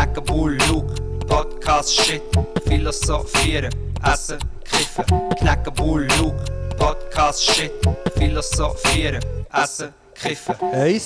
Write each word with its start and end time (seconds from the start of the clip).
knacken 0.00 0.24
Bullu, 0.24 0.82
Podcast 1.28 1.92
Shit, 1.92 2.22
philosophieren, 2.66 3.70
essen, 4.02 4.38
kiffen, 4.64 5.04
knacken 5.38 5.74
Bullu, 5.74 6.32
Podcast 6.78 7.42
Shit, 7.42 7.70
philosophieren, 8.16 9.22
essen, 9.52 9.92
kiffen. 10.14 10.54
Eins, 10.72 11.04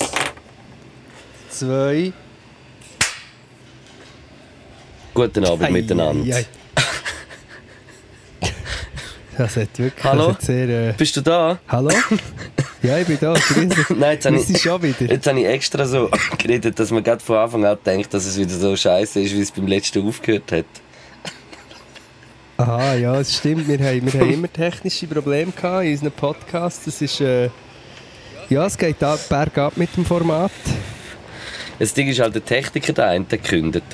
zwei. 1.49 2.13
Guten 5.13 5.45
Abend 5.45 5.71
miteinander. 5.71 6.35
Ei, 6.35 6.39
ei. 6.39 6.45
Das 9.37 9.57
hat 9.57 9.77
wirklich 9.77 10.03
Hallo? 10.05 10.27
das 10.27 10.35
hat 10.35 10.41
sehr. 10.43 10.69
Äh, 10.69 10.93
Bist 10.93 11.17
du 11.17 11.21
da? 11.21 11.59
hallo? 11.67 11.89
ja, 12.85 12.97
ich 12.99 13.07
bin 13.07 13.17
da. 13.19 13.33
Nein, 13.95 14.13
jetzt 14.13 14.25
habe 14.25 14.37
ich, 14.37 14.61
schon 14.61 14.81
wieder. 14.81 15.11
jetzt 15.11 15.27
habe 15.27 15.39
ich 15.39 15.45
extra 15.45 15.85
so 15.85 16.09
geredet, 16.37 16.79
dass 16.79 16.91
man 16.91 17.03
gerade 17.03 17.23
von 17.23 17.37
Anfang 17.37 17.65
an 17.65 17.77
denkt, 17.85 18.13
dass 18.13 18.25
es 18.25 18.37
wieder 18.37 18.53
so 18.53 18.75
scheiße 18.75 19.19
ist, 19.21 19.33
wie 19.35 19.41
es 19.41 19.51
beim 19.51 19.67
letzten 19.67 20.07
aufgehört 20.07 20.51
hat. 20.51 20.65
Aha, 22.57 22.93
ja, 22.95 23.19
es 23.19 23.35
stimmt. 23.35 23.67
Wir 23.67 23.79
haben, 23.79 24.13
wir 24.13 24.19
haben 24.19 24.31
immer 24.31 24.51
technische 24.51 25.07
Probleme 25.07 25.51
gehabt 25.51 25.85
in 25.85 25.91
unseren 25.91 26.11
Podcasts. 26.11 26.85
Das 26.85 27.01
ist. 27.01 27.19
Äh, 27.19 27.49
ja, 28.49 28.65
es 28.65 28.77
geht 28.77 29.03
ab, 29.03 29.19
bergab 29.27 29.75
mit 29.75 29.95
dem 29.97 30.05
Format. 30.05 30.51
Das 31.79 31.93
Ding 31.93 32.07
ist 32.07 32.19
halt 32.19 32.35
der 32.35 32.45
Techniker 32.45 32.93
da 32.93 33.09
einen 33.09 33.27
gekündigt. 33.27 33.85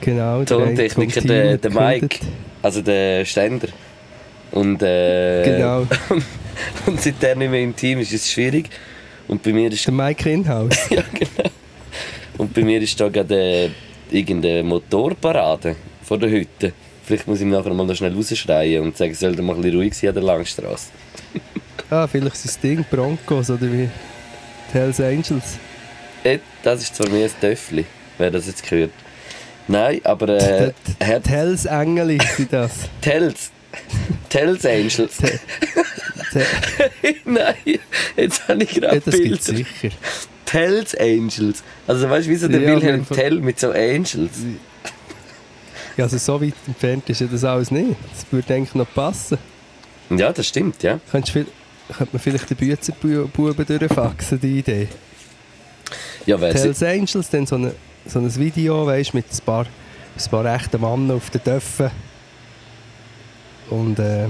Genau. 0.00 0.38
der 0.38 0.46
Tontechniker, 0.46 1.20
der, 1.20 1.58
der 1.58 1.70
Mike, 1.70 2.20
also 2.62 2.80
der 2.82 3.24
Ständer. 3.24 3.68
Und, 4.50 4.82
äh, 4.82 5.44
Genau. 5.44 5.86
und 6.86 7.00
seit 7.00 7.22
der 7.22 7.36
nicht 7.36 7.50
mehr 7.50 7.62
im 7.62 7.74
Team 7.74 7.98
ist, 8.00 8.12
ist 8.12 8.24
es 8.26 8.32
schwierig. 8.32 8.68
Und 9.26 9.42
bei 9.42 9.52
mir 9.52 9.70
ist 9.72 9.86
Der 9.86 9.92
Mike 9.94 10.30
Inhouse. 10.30 10.78
ja, 10.90 11.02
genau. 11.12 11.50
Und 12.38 12.54
bei 12.54 12.62
mir 12.62 12.80
ist 12.80 12.98
da 13.00 13.08
gerade 13.08 13.34
äh, 13.64 13.70
irgendeine 14.10 14.62
Motorparade 14.62 15.76
vor 16.02 16.18
der 16.18 16.30
Hütte. 16.30 16.72
Vielleicht 17.04 17.26
muss 17.26 17.38
ich 17.38 17.42
ihm 17.44 17.50
nachher 17.50 17.72
mal 17.74 17.86
noch 17.86 17.94
schnell 17.94 18.14
rausschreien 18.14 18.82
und 18.82 18.96
sagen, 18.96 19.14
soll 19.14 19.34
er 19.34 19.42
mal 19.42 19.54
ein 19.56 19.62
bisschen 19.62 19.76
ruhig 19.78 19.94
sein 19.94 20.08
an 20.10 20.14
der 20.14 20.22
Langstrasse. 20.24 20.88
ah, 21.90 22.06
vielleicht 22.06 22.34
ist 22.36 22.44
das 22.44 22.60
Ding 22.60 22.84
Broncos 22.90 23.50
oder 23.50 23.62
wie 23.72 23.88
die 24.72 24.78
Hells 24.78 25.00
Angels. 25.00 25.58
Äh, 26.24 26.38
Das 26.62 26.82
ist 26.82 26.94
zwar 26.94 27.08
mehr 27.08 27.26
ein 27.26 27.40
Töffli, 27.40 27.84
wer 28.18 28.30
das 28.30 28.46
jetzt 28.46 28.68
gehört. 28.68 28.90
Nein, 29.66 30.00
aber 30.04 30.28
äh, 30.30 30.72
Die- 30.86 31.04
hat 31.04 31.26
Die 31.26 31.30
Hells 31.30 31.64
Engeli 31.66 32.18
sind 32.36 32.52
das. 32.52 32.72
Tells. 33.00 33.50
Tells 34.28 34.64
Angels. 34.64 35.18
Nein, 37.24 37.54
jetzt 38.16 38.48
habe 38.48 38.62
ich 38.62 38.70
gerade 38.70 38.96
Ja, 38.96 39.02
das 39.04 39.14
gibt 39.16 39.42
sicher. 39.42 39.90
Tells 40.44 40.94
Angels. 40.94 41.62
Also 41.86 42.08
weißt 42.08 42.26
du, 42.26 42.30
wie 42.30 42.36
so 42.36 42.48
der 42.48 42.60
Ja, 42.60 42.68
Wilhelm 42.74 43.06
Tell 43.08 43.40
mit 43.40 43.60
so 43.60 43.70
Angels. 43.70 44.38
Ja, 45.96 46.04
also 46.04 46.16
so 46.16 46.40
weit 46.40 46.54
entfernt 46.66 47.08
ist 47.10 47.20
ja 47.20 47.26
das 47.26 47.44
alles 47.44 47.70
nicht. 47.70 47.96
Das 48.12 48.24
würde 48.30 48.54
eigentlich 48.54 48.74
noch 48.74 48.92
passen. 48.94 49.38
Ja, 50.10 50.32
das 50.32 50.46
stimmt, 50.46 50.82
ja. 50.82 51.00
Könntest 51.10 51.32
viel, 51.32 51.46
könnte 51.96 52.12
man 52.12 52.20
vielleicht 52.20 52.48
den 52.48 52.56
Büzerbuben 52.56 53.66
durchfaxen, 53.66 54.40
die 54.40 54.60
Idee. 54.60 54.88
Ja, 56.24 56.36
Die 56.36 56.56
sie, 56.56 56.64
Hells 56.64 56.82
Angels, 56.82 57.30
dann 57.30 57.46
so, 57.46 57.56
eine, 57.56 57.74
so 58.06 58.18
ein 58.18 58.34
Video, 58.36 58.86
weißt, 58.86 59.14
mit 59.14 59.26
ein 59.30 59.44
paar, 59.44 59.66
ein 59.66 60.30
paar 60.30 60.54
echten 60.54 60.80
Männern 60.80 61.10
auf 61.12 61.30
den 61.30 61.42
Töpfen. 61.42 61.90
Und, 63.70 63.98
äh, 63.98 64.28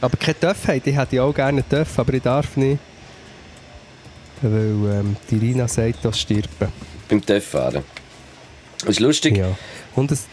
aber 0.00 0.16
keine 0.16 0.36
haben, 0.40 0.82
ich 0.84 0.96
hätte 0.96 1.16
ja 1.16 1.22
auch 1.22 1.34
gerne 1.34 1.62
einen 1.62 1.68
Töpfe, 1.68 2.00
aber 2.00 2.14
ich 2.14 2.22
darf 2.22 2.56
nicht. 2.56 2.78
Weil 4.42 4.52
ähm, 4.52 5.16
die 5.30 5.38
Rina 5.38 5.66
sagt, 5.66 6.04
das 6.04 6.18
stirbt. 6.20 6.50
beim 7.08 7.24
Töfffahren. 7.24 7.82
Das 8.80 8.90
ist 8.90 9.00
lustig. 9.00 9.36
Ja. 9.38 9.56
Und 9.94 10.12
es, 10.12 10.26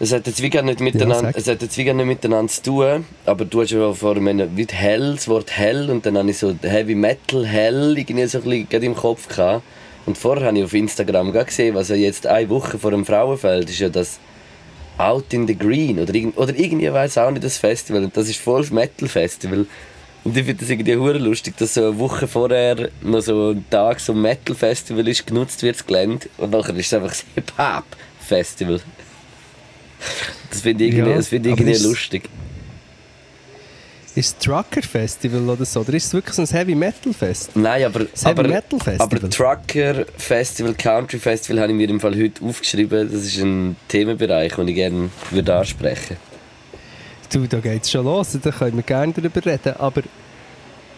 Es 0.00 0.12
hat 0.12 0.26
jetzt 0.26 0.42
wie 0.42 0.50
gar 0.50 0.62
nicht 0.62 0.80
miteinander, 0.80 1.32
sag. 1.32 1.36
es 1.36 1.48
hat 1.48 1.60
jetzt 1.62 1.76
wie 1.76 1.84
gar 1.84 1.94
nicht 1.94 2.06
miteinander 2.06 2.52
zu 2.52 2.62
tun, 2.62 3.04
aber 3.26 3.44
du 3.44 3.62
hast 3.62 3.70
ja 3.70 3.92
vorher 3.92 4.22
meine, 4.22 4.56
wie 4.56 4.66
hell, 4.70 5.14
das 5.14 5.26
Wort 5.26 5.56
hell 5.56 5.90
und 5.90 6.06
dann 6.06 6.16
habe 6.16 6.30
ich 6.30 6.38
so 6.38 6.54
Heavy 6.62 6.94
Metal 6.94 7.44
hell 7.44 7.96
irgendwie 7.96 8.26
so 8.26 8.38
ein 8.38 8.44
bisschen 8.44 8.82
im 8.82 8.94
Kopf 8.94 9.28
gehabt. 9.28 9.62
Und 10.06 10.16
vorher 10.16 10.46
habe 10.46 10.58
ich 10.58 10.64
auf 10.64 10.72
Instagram 10.72 11.32
gesehen, 11.32 11.74
was 11.74 11.88
ja 11.88 11.96
jetzt 11.96 12.26
eine 12.26 12.48
Woche 12.48 12.78
vor 12.78 12.92
dem 12.92 13.04
Frauenfeld 13.04 13.68
ist 13.68 13.80
ja 13.80 13.88
das 13.88 14.20
Out 14.98 15.32
in 15.32 15.46
the 15.46 15.56
Green 15.56 15.98
oder, 15.98 16.14
irgend, 16.14 16.36
oder 16.36 16.54
irgendwie 16.56 16.92
weiß 16.92 17.18
auch 17.18 17.30
nicht 17.30 17.44
das 17.44 17.56
Festival 17.56 18.04
und 18.04 18.16
das 18.16 18.28
ist 18.28 18.40
voll 18.40 18.66
Metal 18.70 19.08
Festival. 19.08 19.66
Und 20.24 20.36
ich 20.36 20.44
finde 20.44 20.60
das 20.60 20.68
irgendwie 20.68 20.96
hure 20.96 21.18
lustig, 21.18 21.56
dass 21.56 21.74
so 21.74 21.86
eine 21.86 21.98
Woche 21.98 22.26
vorher 22.26 22.90
noch 23.02 23.20
so 23.20 23.50
ein 23.50 23.64
Tag 23.70 24.00
so 24.00 24.12
ein 24.12 24.20
Metal 24.20 24.54
Festival 24.54 25.06
ist, 25.08 25.26
genutzt 25.26 25.62
wird 25.62 25.76
das 25.76 25.86
Gelände 25.86 26.28
und 26.36 26.50
nachher 26.50 26.74
ist 26.74 26.86
es 26.86 26.94
einfach 26.94 27.08
das 27.10 27.24
Hip 27.34 27.52
Hop 27.56 27.84
Festival. 28.20 28.80
Das 30.50 30.60
finde 30.60 30.84
ich 30.84 30.92
irgendwie, 30.94 31.10
Ja, 31.10 31.16
das 31.16 31.28
finde 31.28 31.50
ich 31.50 31.58
irgendwie 31.58 31.82
lustig. 31.82 32.28
Ist 34.18 34.26
es 34.26 34.38
Trucker 34.38 34.82
Festival 34.82 35.48
oder 35.48 35.64
so? 35.64 35.80
Oder 35.80 35.94
ist 35.94 36.06
es 36.06 36.12
wirklich 36.12 36.34
so 36.34 36.42
ein 36.42 36.48
Heavy 36.48 36.74
Metal 36.74 37.12
Fest? 37.12 37.50
Nein, 37.54 37.84
aber, 37.84 38.00
Das 38.00 38.24
Heavy 38.24 38.40
aber, 38.40 38.48
Metal 38.48 38.80
Festival. 38.80 39.18
aber 39.18 39.30
Trucker 39.30 40.06
Festival, 40.16 40.74
Country 40.74 41.18
Festival 41.18 41.60
habe 41.62 41.72
ich 41.72 41.78
mir 41.78 41.88
im 41.88 42.00
Fall 42.00 42.16
heute 42.16 42.44
aufgeschrieben. 42.44 43.10
Das 43.10 43.22
ist 43.22 43.38
ein 43.38 43.76
Themenbereich, 43.86 44.54
den 44.54 44.68
ich 44.68 44.74
gerne 44.74 45.10
würde 45.30 45.54
ansprechen 45.54 46.16
Du, 47.30 47.46
da 47.46 47.60
geht 47.60 47.82
es 47.84 47.90
schon 47.90 48.04
los, 48.04 48.36
da 48.42 48.50
können 48.50 48.76
wir 48.76 48.82
gerne 48.82 49.12
darüber 49.12 49.44
reden. 49.44 49.74
Aber, 49.78 50.00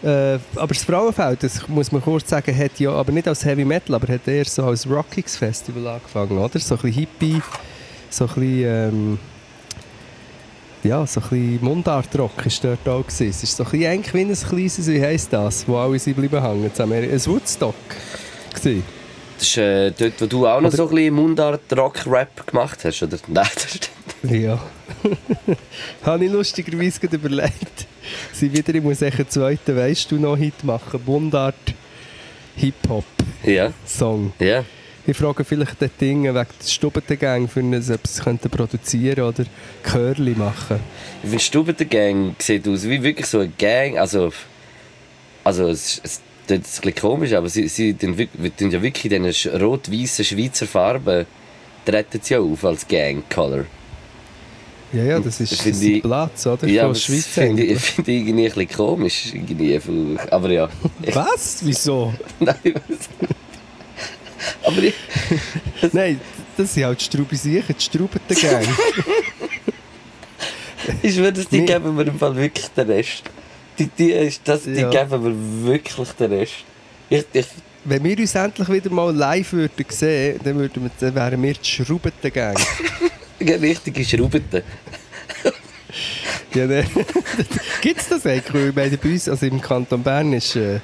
äh, 0.01 0.39
aber 0.55 0.73
das 0.73 0.83
Frauenfeld, 0.83 1.43
das 1.43 1.67
muss 1.67 1.91
man 1.91 2.01
kurz 2.01 2.29
sagen, 2.29 2.57
hat 2.57 2.79
ja 2.79 2.91
aber 2.91 3.11
nicht 3.11 3.27
als 3.27 3.45
Heavy 3.45 3.65
Metal, 3.65 3.95
aber 3.95 4.11
hat 4.13 4.27
eher 4.27 4.45
so 4.45 4.63
als 4.63 4.89
Rockix 4.89 5.35
Festival 5.35 5.85
angefangen, 5.87 6.37
oder? 6.37 6.57
So 6.57 6.75
ein 6.75 6.81
bisschen 6.81 6.93
Hippie, 6.93 7.41
so 8.09 8.23
ein 8.25 8.27
bisschen, 8.33 8.63
ähm, 8.65 9.19
ja, 10.83 11.05
so 11.05 11.19
ein 11.21 11.29
bisschen 11.29 11.63
Mundart-Rock 11.63 12.45
ist 12.45 12.63
dort 12.63 12.87
auch 12.87 13.01
gewesen. 13.05 13.29
Es 13.29 13.43
ist 13.43 13.55
so 13.55 13.63
ein 13.63 13.69
bisschen 13.71 13.91
eigentlich 13.91 14.13
wie 14.13 14.21
ein 14.21 14.33
kleines, 14.33 14.87
wie 14.87 15.01
heisst 15.01 15.31
das, 15.33 15.67
wo 15.67 15.77
alle 15.77 15.99
sind 15.99 16.15
bleiben 16.15 16.41
hängen. 16.41 16.71
Wir 16.75 17.11
ein 17.11 17.25
Woodstock 17.25 17.75
gewesen. 18.53 18.83
Das 19.37 19.47
ist 19.47 19.57
äh, 19.57 19.91
dort, 19.91 20.21
wo 20.21 20.25
du 20.25 20.47
auch 20.47 20.61
noch 20.61 20.67
Oder- 20.69 20.77
so 20.77 20.89
ein 20.89 20.95
bisschen 20.95 21.13
Mundart-Rock-Rap 21.15 22.47
gemacht 22.47 22.79
hast, 22.83 23.01
oder? 23.03 23.17
Nein, 23.27 23.47
das 23.53 23.69
stimmt. 23.75 24.31
Ja. 24.41 24.59
Habe 26.05 26.25
ich 26.25 26.31
lustigerweise 26.31 26.99
gerade 26.99 27.15
überlegt. 27.15 27.87
Sie 28.33 28.51
wieder, 28.51 28.73
ich 28.75 28.83
muss 28.83 29.01
einen 29.01 29.29
zweiten 29.29 29.75
«Weisst 29.75 30.11
du 30.11 30.17
noch» 30.17 30.37
Hit 30.37 30.63
machen. 30.63 31.01
Mundart 31.05 31.55
Hip-Hop-Song. 32.55 34.33
Ja, 34.39 34.45
ja. 34.45 34.63
Ich 35.07 35.17
frage 35.17 35.43
vielleicht 35.43 35.81
den 35.81 35.89
Ding 35.99 36.23
wegen 36.23 36.33
der 36.33 36.47
Stubentengang, 36.65 37.47
für 37.47 37.59
ein, 37.61 37.73
ob 37.75 37.83
sie 37.83 37.93
es 38.03 38.21
könnten 38.23 38.49
produzieren 38.49 39.23
oder 39.23 39.45
Curly 39.83 40.31
machen. 40.35 40.79
Ich 41.23 41.29
finde, 41.29 41.43
Stubete 41.43 41.85
Gang 41.85 42.35
sieht 42.39 42.67
aus 42.67 42.87
wie 42.87 43.01
wirklich 43.01 43.25
so 43.25 43.39
eine 43.39 43.49
Gang. 43.57 43.97
Also, 43.97 44.31
also 45.43 45.67
es, 45.69 45.99
es, 46.03 46.21
das 46.47 46.59
ist 46.59 46.79
ein 46.79 46.93
bisschen 46.93 46.95
komisch, 46.95 47.33
aber 47.33 47.49
sie, 47.49 47.67
sie 47.67 47.95
wir 47.99 48.55
tun 48.55 48.69
ja 48.71 48.81
wirklich 48.81 49.11
in 49.11 49.23
diesen 49.23 49.59
rot-weißen 49.61 50.23
Schweizer 50.25 50.67
Farben 50.67 51.25
treten 51.85 52.19
sie 52.21 52.33
ja 52.35 52.39
auf 52.39 52.63
als 52.63 52.87
Gang-Color. 52.87 53.65
Ja, 54.93 55.03
ja, 55.03 55.19
das 55.19 55.39
ist, 55.39 55.65
ein 55.65 55.81
ich- 55.81 56.03
Platz, 56.03 56.45
oder? 56.45 56.67
Ja, 56.67 56.87
das 56.89 57.03
finde 57.03 57.63
ich, 57.63 57.79
finde 57.79 58.11
ich 58.11 58.27
irgendwie 58.27 58.45
ein 58.47 58.53
bisschen 58.53 58.69
komisch. 58.77 59.31
Irgendwie, 59.33 59.79
aber 60.29 60.51
ja. 60.51 60.69
Was? 61.13 61.59
Wieso? 61.63 62.13
Nein, 62.39 62.55
nicht. 62.63 63.09
Aber 64.63 64.83
ich, 64.83 64.93
Nein, 65.93 66.19
das 66.57 66.73
sind 66.73 66.85
halt 66.85 66.99
die 66.99 67.05
Straubisicher, 67.05 67.73
die 67.73 67.81
Straubentengang. 67.81 68.63
ich 71.01 71.15
würde 71.17 71.41
es, 71.41 71.47
die 71.47 71.65
geben 71.65 71.97
wir 71.97 72.07
im 72.07 72.19
Fall 72.19 72.35
wirklich 72.35 72.67
den 72.67 72.87
Rest. 72.87 73.23
Die, 73.79 73.87
die, 73.87 74.11
ist 74.11 74.41
das, 74.45 74.63
die 74.63 74.71
Ja. 74.73 74.89
geben 74.89 75.23
wir 75.23 75.65
wirklich 75.67 76.09
den 76.11 76.31
Rest. 76.33 76.53
Ich, 77.09 77.25
ich, 77.33 77.47
Wenn 77.85 78.03
wir 78.03 78.19
uns 78.19 78.35
endlich 78.35 78.69
wieder 78.69 78.89
mal 78.91 79.15
live 79.15 79.53
würden 79.53 79.85
sehen, 79.89 80.39
dann, 80.43 80.55
würden 80.57 80.83
wir, 80.83 80.91
dann 80.99 81.15
wären 81.15 81.41
wir 81.41 81.53
die 81.53 81.69
Schraubentengang. 81.69 82.55
eine 83.39 83.61
richtige 83.61 84.03
Schraubete. 84.05 84.63
Ja, 86.53 86.67
ne. 86.67 86.85
Gibt 87.81 88.01
es 88.01 88.09
das 88.09 88.25
eigentlich? 88.25 88.75
Weil 88.75 88.97
bei 88.97 89.09
uns, 89.09 89.27
also 89.27 89.45
im 89.45 89.61
Kanton 89.61 90.03
Bern 90.03 90.33
ist 90.33 90.55
äh, 90.55 90.79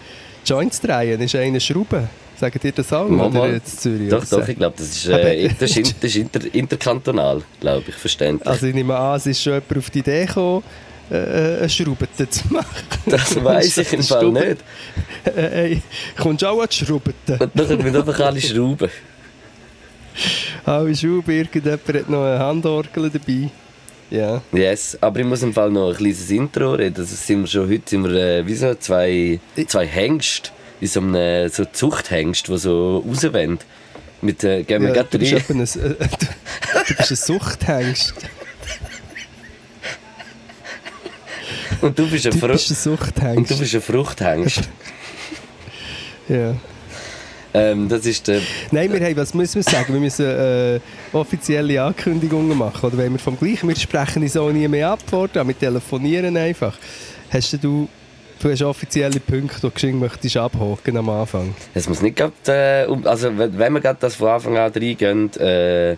Joints 0.45 0.81
drehen, 0.81 1.21
ist 1.21 1.35
eine 1.35 1.59
Schraube. 1.59 2.07
Sagen 2.39 2.59
dir 2.61 2.71
das 2.71 2.93
auch? 2.93 3.07
Mal, 3.09 3.29
mal. 3.29 3.53
jetzt 3.53 3.81
Zürich? 3.81 4.09
Doch, 4.09 4.23
doch, 4.25 4.47
ich 4.47 4.55
glaube, 4.57 4.75
das 4.77 4.87
ist, 4.87 5.07
äh, 5.07 5.49
das 5.59 5.75
ist, 5.75 5.95
das 5.99 6.11
ist 6.11 6.15
inter, 6.17 6.39
interkantonal, 6.53 7.41
glaube 7.59 7.85
ich, 7.87 7.95
verständlich. 7.95 8.47
Also 8.47 8.67
ich 8.67 8.75
nehme 8.75 8.95
an, 8.95 9.17
es 9.17 9.25
ist 9.25 9.41
schon 9.41 9.53
jemand 9.53 9.77
auf 9.77 9.89
die 9.89 9.99
Idee 9.99 10.25
gekommen, 10.25 10.63
äh, 11.09 11.15
eine 11.15 11.69
Schraube 11.69 12.07
zu 12.15 12.47
machen. 12.49 12.65
das 13.07 13.43
weiß 13.43 13.77
ich 13.79 13.93
im 13.93 14.03
Fall 14.03 14.19
Stube- 14.21 14.39
nicht. 14.39 14.57
Äh, 15.25 15.31
hey, 15.49 15.81
kommst 16.17 16.43
du 16.43 16.47
auch 16.47 16.61
an 16.61 16.67
die 16.71 16.75
Schrauben? 16.85 17.13
Und 17.39 17.55
nachher 17.55 17.77
müssen 17.77 17.95
einfach 17.97 18.19
alle 18.19 18.41
schrauben. 18.41 18.89
Alle 20.65 20.95
Schrauben, 20.95 21.31
irgendjemand 21.31 21.87
hat 21.87 22.09
noch 22.09 22.23
eine 22.23 22.39
Handorgel 22.39 23.09
dabei. 23.09 23.49
Ja. 24.09 24.41
Yes, 24.53 24.97
aber 25.01 25.19
ich 25.19 25.25
muss 25.25 25.43
im 25.43 25.53
Fall 25.53 25.69
noch 25.69 25.89
ein 25.89 25.95
kleines 25.97 26.29
Intro 26.29 26.73
reden. 26.73 26.95
Also 26.97 27.15
sind 27.15 27.41
wir 27.41 27.47
schon, 27.47 27.69
heute 27.69 27.81
sind 27.89 28.03
wir 28.05 28.15
äh, 28.15 28.47
wie 28.47 28.55
so 28.55 28.73
zwei, 28.75 29.39
zwei 29.67 29.85
Hengste, 29.85 30.49
wie 30.79 30.88
so 30.88 31.00
einem 31.00 31.50
so 31.50 31.65
Zuchthengst, 31.65 32.47
die 32.47 32.57
so 32.57 33.03
rauswollen. 33.07 33.59
Mit, 34.21 34.44
äh, 34.44 34.63
gehen 34.63 34.81
wir 34.81 34.95
Ja, 34.95 35.03
du, 35.03 35.19
bist 35.19 35.33
ein, 35.33 35.59
äh, 35.59 35.65
du, 35.65 36.95
bist 36.97 37.12
ein 37.12 37.15
Suchthengst. 37.15 38.13
Und 41.81 42.00
du 42.00 42.09
bist 42.09 42.25
ein, 42.25 42.33
Fru 42.33 42.47
bist 42.47 42.71
ein 42.71 43.38
und 43.38 43.50
du 43.50 43.53
Suchthengst. 43.53 43.59
bist 43.59 43.75
ein 43.75 43.81
Fruchthengst. 43.81 44.62
Ja. 46.29 46.53
ähm, 47.53 47.88
das 47.88 48.06
ist 48.06 48.27
der... 48.27 48.41
Nein, 48.71 48.91
wir 48.91 49.00
haben, 49.00 49.15
was 49.15 49.33
müssen 49.33 49.63
wir 49.63 49.63
sagen? 49.63 49.94
Wir 49.94 50.01
müssen 50.01 50.25
äh, 50.25 50.77
offizielle 51.13 51.81
Ankündigungen 51.81 52.57
machen. 52.57 52.85
Oder 52.85 52.97
wenn 52.97 53.13
wir 53.13 53.19
vom 53.19 53.39
Gleichen, 53.39 53.69
wir 53.69 53.75
sprechen 53.77 54.21
uns 54.23 54.35
auch 54.35 54.51
nie 54.51 54.68
mehr 54.68 54.89
ab, 54.89 55.00
wir 55.09 55.57
telefonieren 55.57 56.35
einfach. 56.35 56.77
Hast 57.30 57.63
du, 57.63 57.88
du 58.39 58.51
hast 58.51 58.61
offizielle 58.61 59.19
Punkte, 59.19 59.71
die 59.75 59.91
du 59.91 59.97
möchtest 59.97 60.37
abhaken 60.37 60.97
am 60.97 61.09
Anfang? 61.09 61.55
Es 61.73 61.87
muss 61.87 62.01
nicht 62.01 62.17
grad, 62.17 62.47
äh, 62.47 62.87
also 63.03 63.31
wenn 63.37 63.73
wir 63.73 63.81
gerade 63.81 63.97
das 63.99 64.15
von 64.15 64.29
Anfang 64.29 64.57
an 64.57 64.71
reingehen, 64.71 65.33
äh, 65.37 65.97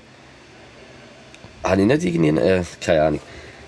habe 1.63 1.81
ich 1.81 1.87
nicht 1.87 2.03
irgendwie, 2.03 2.39
äh, 2.39 2.63
keine 2.81 3.01
Ahnung. 3.03 3.19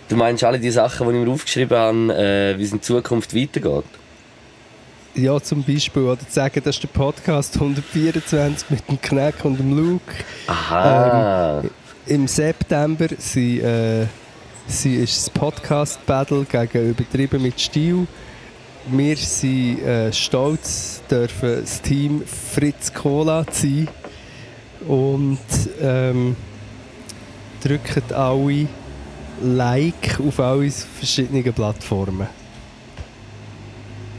Du 0.09 0.15
meinst 0.15 0.43
alle 0.43 0.59
die 0.59 0.71
Sachen, 0.71 1.07
die 1.07 1.19
ich 1.19 1.25
mir 1.25 1.31
aufgeschrieben 1.31 1.77
habe, 1.77 2.13
äh, 2.17 2.57
wie 2.57 2.63
es 2.63 2.71
in 2.71 2.81
Zukunft 2.81 3.35
weitergeht? 3.35 3.85
Ja, 5.13 5.41
zum 5.41 5.63
Beispiel, 5.63 6.03
oder 6.03 6.19
zu 6.19 6.31
sagen, 6.31 6.61
das 6.63 6.75
ist 6.75 6.83
der 6.83 6.87
Podcast 6.87 7.55
124 7.55 8.69
mit 8.69 8.87
dem 8.89 9.01
Knack 9.01 9.43
und 9.43 9.57
dem 9.57 9.75
Luke. 9.77 10.13
Aha. 10.47 11.63
Im 12.05 12.27
September 12.27 13.07
sie, 13.17 13.59
äh, 13.59 14.05
sie 14.67 14.95
ist 14.95 15.17
das 15.17 15.29
Podcast-Battle 15.29 16.45
gegen 16.45 16.89
Übertrieben 16.91 17.41
mit 17.41 17.59
Stil. 17.59 18.07
Wir 18.87 19.15
sind 19.15 19.83
äh, 19.83 20.11
stolz, 20.11 21.01
dürfen 21.09 21.61
das 21.61 21.81
Team 21.81 22.23
Fritz 22.25 22.91
Cola 22.93 23.45
sein. 23.51 23.87
Und 24.87 25.37
ähm, 25.79 26.35
drücken 27.63 28.03
alle 28.13 28.67
Like 29.43 30.19
auf 30.19 30.39
alle 30.39 30.69
verschiedenen 30.71 31.53
Plattformen. 31.53 32.27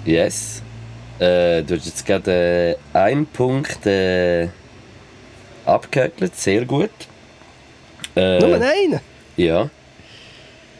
Yes. 0.05 0.63
Äh, 1.19 1.63
du 1.63 1.77
hast 1.77 1.87
jetzt 1.87 2.07
gerade 2.07 2.77
äh, 2.95 2.97
einen 2.97 3.27
Punkt 3.27 3.85
äh, 3.87 4.49
abgehökelt, 5.67 6.37
sehr 6.37 6.65
gut. 6.65 6.91
Äh, 8.17 8.39
Nur 8.41 8.55
einen! 8.57 9.01
Ja. 9.37 9.69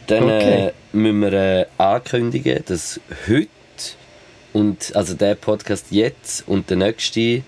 Dann 0.07 0.23
Okay. 0.23 0.67
äh, 0.67 0.71
müssen 0.91 1.21
wir 1.21 1.33
äh, 1.33 1.65
ankündigen, 1.77 2.63
dass 2.65 2.99
heute 3.27 3.47
und 4.53 4.95
also 4.95 5.13
der 5.15 5.35
Podcast 5.35 5.87
jetzt 5.89 6.47
und 6.47 6.69
der 6.69 6.77
nächste, 6.77 7.43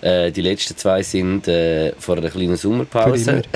äh, 0.00 0.32
die 0.32 0.42
letzten 0.42 0.76
zwei 0.76 1.02
sind 1.02 1.46
äh, 1.48 1.92
vor 1.98 2.16
einer 2.16 2.30
kleinen 2.30 2.56
Sommerpause. 2.56 3.42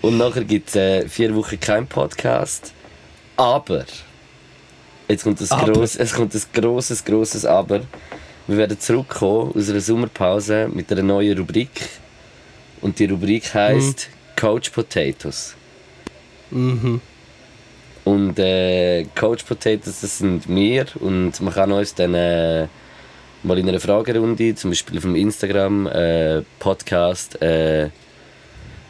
Und 0.00 0.16
nachher 0.16 0.44
gibt 0.44 0.68
es 0.68 0.76
äh, 0.76 1.08
vier 1.08 1.34
Wochen 1.34 1.58
keinen 1.58 1.86
Podcast. 1.86 2.72
Aber, 3.36 3.84
jetzt 5.08 5.24
kommt 5.24 5.40
das 5.40 5.50
Aber. 5.50 5.72
gross, 5.72 5.96
es 5.96 6.14
kommt 6.14 6.34
ein 6.34 6.42
grosses, 6.52 7.04
grosses 7.04 7.44
Aber. 7.44 7.80
Wir 8.46 8.56
werden 8.56 8.78
zurückkommen 8.78 9.52
aus 9.54 9.68
einer 9.68 9.80
Sommerpause 9.80 10.68
mit 10.72 10.90
einer 10.92 11.02
neuen 11.02 11.36
Rubrik. 11.36 11.88
Und 12.80 12.98
die 12.98 13.06
Rubrik 13.06 13.52
heisst 13.52 14.08
Coach 14.36 14.70
Potatoes. 14.70 15.54
Mhm. 16.50 17.00
Und 18.08 18.38
äh, 18.38 19.04
Coach 19.14 19.44
Potatoes, 19.44 20.00
das 20.00 20.18
sind 20.18 20.48
wir. 20.48 20.86
Und 21.00 21.38
man 21.42 21.52
kann 21.52 21.70
uns 21.70 21.94
dann 21.94 22.14
äh, 22.14 22.66
mal 23.42 23.58
in 23.58 23.68
einer 23.68 23.80
Fragerunde, 23.80 24.54
zum 24.54 24.70
Beispiel 24.70 24.96
auf 24.96 25.04
Instagram 25.04 25.86
äh, 25.88 26.40
Podcast, 26.58 27.42
äh, 27.42 27.90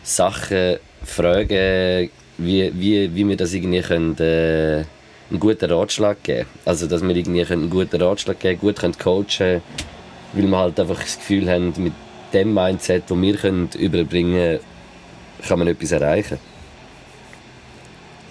Sachen 0.04 0.76
fragen, 1.02 2.10
wie, 2.38 2.72
wie, 2.72 3.12
wie 3.12 3.28
wir 3.28 3.36
das 3.36 3.52
irgendwie 3.54 3.80
können, 3.80 4.16
äh, 4.20 4.84
einen 5.30 5.40
guten 5.40 5.68
Ratschlag 5.68 6.22
geben 6.22 6.46
Also, 6.64 6.86
dass 6.86 7.02
wir 7.02 7.16
irgendwie 7.16 7.42
können 7.42 7.62
einen 7.62 7.70
guten 7.70 8.00
Ratschlag 8.00 8.38
geben 8.38 8.60
gut 8.60 8.76
können 8.76 8.96
coachen 8.96 9.62
weil 10.32 10.46
wir 10.46 10.58
halt 10.58 10.78
einfach 10.78 11.02
das 11.02 11.18
Gefühl 11.18 11.50
haben, 11.50 11.72
mit 11.76 11.94
dem 12.32 12.54
Mindset, 12.54 13.04
das 13.08 13.20
wir 13.20 13.36
können 13.36 13.68
überbringen 13.76 14.60
kann 15.48 15.58
man 15.58 15.66
etwas 15.66 15.90
erreichen. 15.90 16.38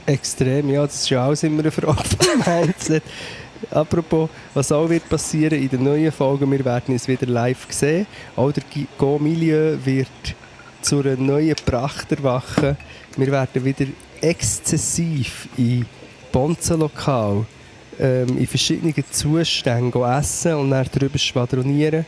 Extrem, 0.07 0.69
ja, 0.69 0.83
das 0.85 0.95
ist 0.95 1.09
ja 1.09 1.25
alles 1.25 1.43
immer 1.43 1.59
eine 1.59 1.69
Frage 1.71 2.01
vom 2.03 2.43
Mindset. 2.63 3.03
Apropos, 3.71 4.29
was 4.53 4.71
auch 4.71 4.89
wird 4.89 5.07
passieren 5.09 5.61
in 5.61 5.67
den 5.67 5.83
neuen 5.83 6.11
Folgen, 6.11 6.49
wir 6.51 6.63
werden 6.63 6.95
es 6.95 7.07
wieder 7.07 7.25
live 7.27 7.67
sehen. 7.69 8.07
Auch 8.35 8.51
der 8.51 8.63
Gi- 8.73 8.87
Go-Milieu 8.97 9.77
wird 9.83 10.07
zu 10.81 10.99
einer 11.01 11.17
neuen 11.17 11.55
Pracht 11.65 12.11
erwachen. 12.11 12.77
Wir 13.17 13.27
werden 13.31 13.65
wieder 13.65 13.85
exzessiv 14.21 15.49
in 15.57 15.85
Bonzenlokal 16.31 17.45
ähm, 17.99 18.37
in 18.37 18.47
verschiedenen 18.47 18.93
Zuständen 19.11 20.03
essen 20.03 20.53
und 20.53 20.71
dann 20.71 20.87
darüber 20.93 21.17
schwadronieren. 21.17 22.05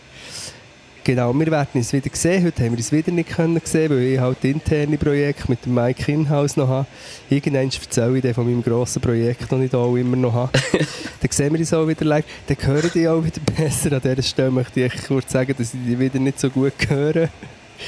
Genau, 1.10 1.34
wir 1.34 1.50
werden 1.50 1.82
es 1.82 1.92
wieder 1.92 2.08
sehen. 2.14 2.46
Heute 2.46 2.64
haben 2.64 2.74
wir 2.74 2.80
es 2.80 2.92
wieder 2.92 3.12
nicht 3.12 3.30
können 3.30 3.60
sehen, 3.64 3.90
weil 3.90 4.04
ich 4.04 4.20
halt 4.20 4.44
interne 4.44 4.96
Projekte 4.96 5.46
mit 5.48 5.66
dem 5.66 5.74
Mike 5.74 6.12
Inhouse 6.12 6.56
noch 6.56 6.68
habe. 6.68 6.86
Irgendwann 7.32 7.64
erzähle 7.64 8.18
ich 8.18 8.22
dann 8.22 8.36
von 8.36 8.46
meinem 8.46 8.62
grossen 8.62 9.02
Projekt, 9.02 9.52
das 9.52 9.60
ich 9.60 9.72
da 9.72 9.80
auch 9.80 9.96
immer 9.96 10.16
noch 10.16 10.34
habe. 10.34 10.52
dann 11.20 11.32
sehen 11.32 11.52
wir 11.52 11.62
es 11.62 11.74
auch 11.74 11.88
wieder 11.88 12.06
live. 12.06 12.26
Dann 12.46 12.58
hören 12.62 12.92
die 12.94 13.08
auch 13.08 13.24
wieder 13.24 13.42
besser. 13.58 13.92
An 13.94 14.02
dieser 14.04 14.22
Stelle 14.22 14.52
möchte 14.52 14.82
ich 14.82 15.04
kurz 15.08 15.32
sagen, 15.32 15.56
dass 15.58 15.74
ich 15.74 15.80
die 15.84 15.98
wieder 15.98 16.20
nicht 16.20 16.40
so 16.40 16.48
gut 16.48 16.74
höre. 16.88 17.30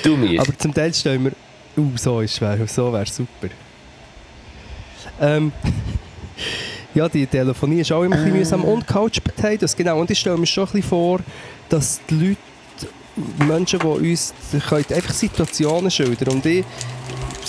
Du 0.01 0.17
mich? 0.17 0.41
Aber 0.41 0.57
zum 0.57 0.73
Teil 0.73 0.91
stellen 0.91 1.25
wir... 1.25 1.33
Uh, 1.77 1.91
so 1.97 2.21
ist 2.21 2.41
wär, 2.41 2.67
so 2.67 2.91
wäre 2.91 3.05
super. 3.05 3.49
Ähm, 5.19 5.51
ja, 6.95 7.07
die 7.07 7.27
Telefonie 7.27 7.81
ist 7.81 7.91
auch 7.91 8.01
immer 8.01 8.15
ein 8.15 8.23
bisschen 8.23 8.39
mühsam. 8.39 8.63
Und 8.63 8.87
Couch 8.87 9.21
Potatoes, 9.23 9.75
genau. 9.75 9.99
Und 9.99 10.09
ich 10.09 10.17
stelle 10.17 10.39
mir 10.39 10.47
schon 10.47 10.63
ein 10.63 10.71
bisschen 10.71 10.89
vor, 10.89 11.19
dass 11.69 12.01
die 12.09 12.15
Leute, 12.15 12.50
Menschen, 13.37 13.79
die 13.79 13.85
uns 13.85 14.33
können 14.67 14.85
einfach 14.89 15.13
Situationen 15.13 15.91
schildern 15.91 16.35
und 16.35 16.45
ich, 16.45 16.65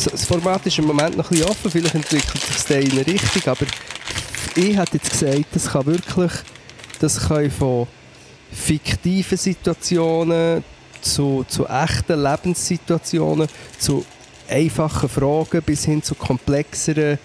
das 0.04 0.24
Format 0.24 0.66
ist 0.66 0.78
im 0.78 0.86
Moment 0.86 1.16
noch 1.16 1.30
ein 1.30 1.36
bisschen 1.36 1.50
offen, 1.50 1.70
vielleicht 1.70 1.94
entwickelt 1.94 2.42
sich 2.42 2.64
das 2.66 2.70
in 2.70 2.92
eine 2.92 3.06
Richtung, 3.06 3.42
aber 3.46 3.66
ich 4.56 4.76
hätte 4.76 4.96
jetzt 4.96 5.10
gesagt, 5.10 5.46
das 5.52 5.70
kann 5.70 5.86
wirklich, 5.86 6.32
das 7.00 7.28
kann 7.28 7.50
von 7.50 7.86
fiktiven 8.52 9.38
Situationen 9.38 10.64
zu, 11.00 11.44
zu 11.48 11.66
echten 11.66 12.22
Lebenssituationen, 12.22 13.48
zu 13.78 14.04
einfachen 14.48 15.08
Fragen 15.08 15.62
bis 15.62 15.84
hin 15.84 16.02
zu 16.02 16.14
komplexeren 16.14 17.18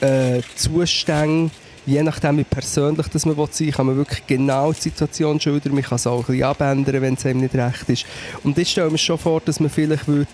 äh, 0.00 0.40
Zuständen. 0.54 1.50
Je 1.88 2.02
nachdem, 2.02 2.36
wie 2.36 2.44
persönlich 2.44 3.06
das 3.08 3.24
man 3.24 3.34
sein 3.34 3.48
will, 3.58 3.72
kann 3.72 3.86
man 3.86 3.96
wirklich 3.96 4.26
genau 4.26 4.74
die 4.74 4.80
Situation 4.80 5.40
schildern. 5.40 5.72
Man 5.72 5.82
kann 5.82 5.96
es 5.96 6.06
auch 6.06 6.18
ein 6.18 6.26
bisschen 6.26 6.42
abändern, 6.42 7.00
wenn 7.00 7.14
es 7.14 7.24
einem 7.24 7.40
nicht 7.40 7.54
recht 7.54 7.88
ist. 7.88 8.04
Und 8.44 8.58
ich 8.58 8.70
stelle 8.70 8.90
mir 8.90 8.98
schon 8.98 9.16
vor, 9.16 9.40
dass 9.40 9.58
man 9.58 9.70
vielleicht 9.70 10.06
würde, 10.06 10.28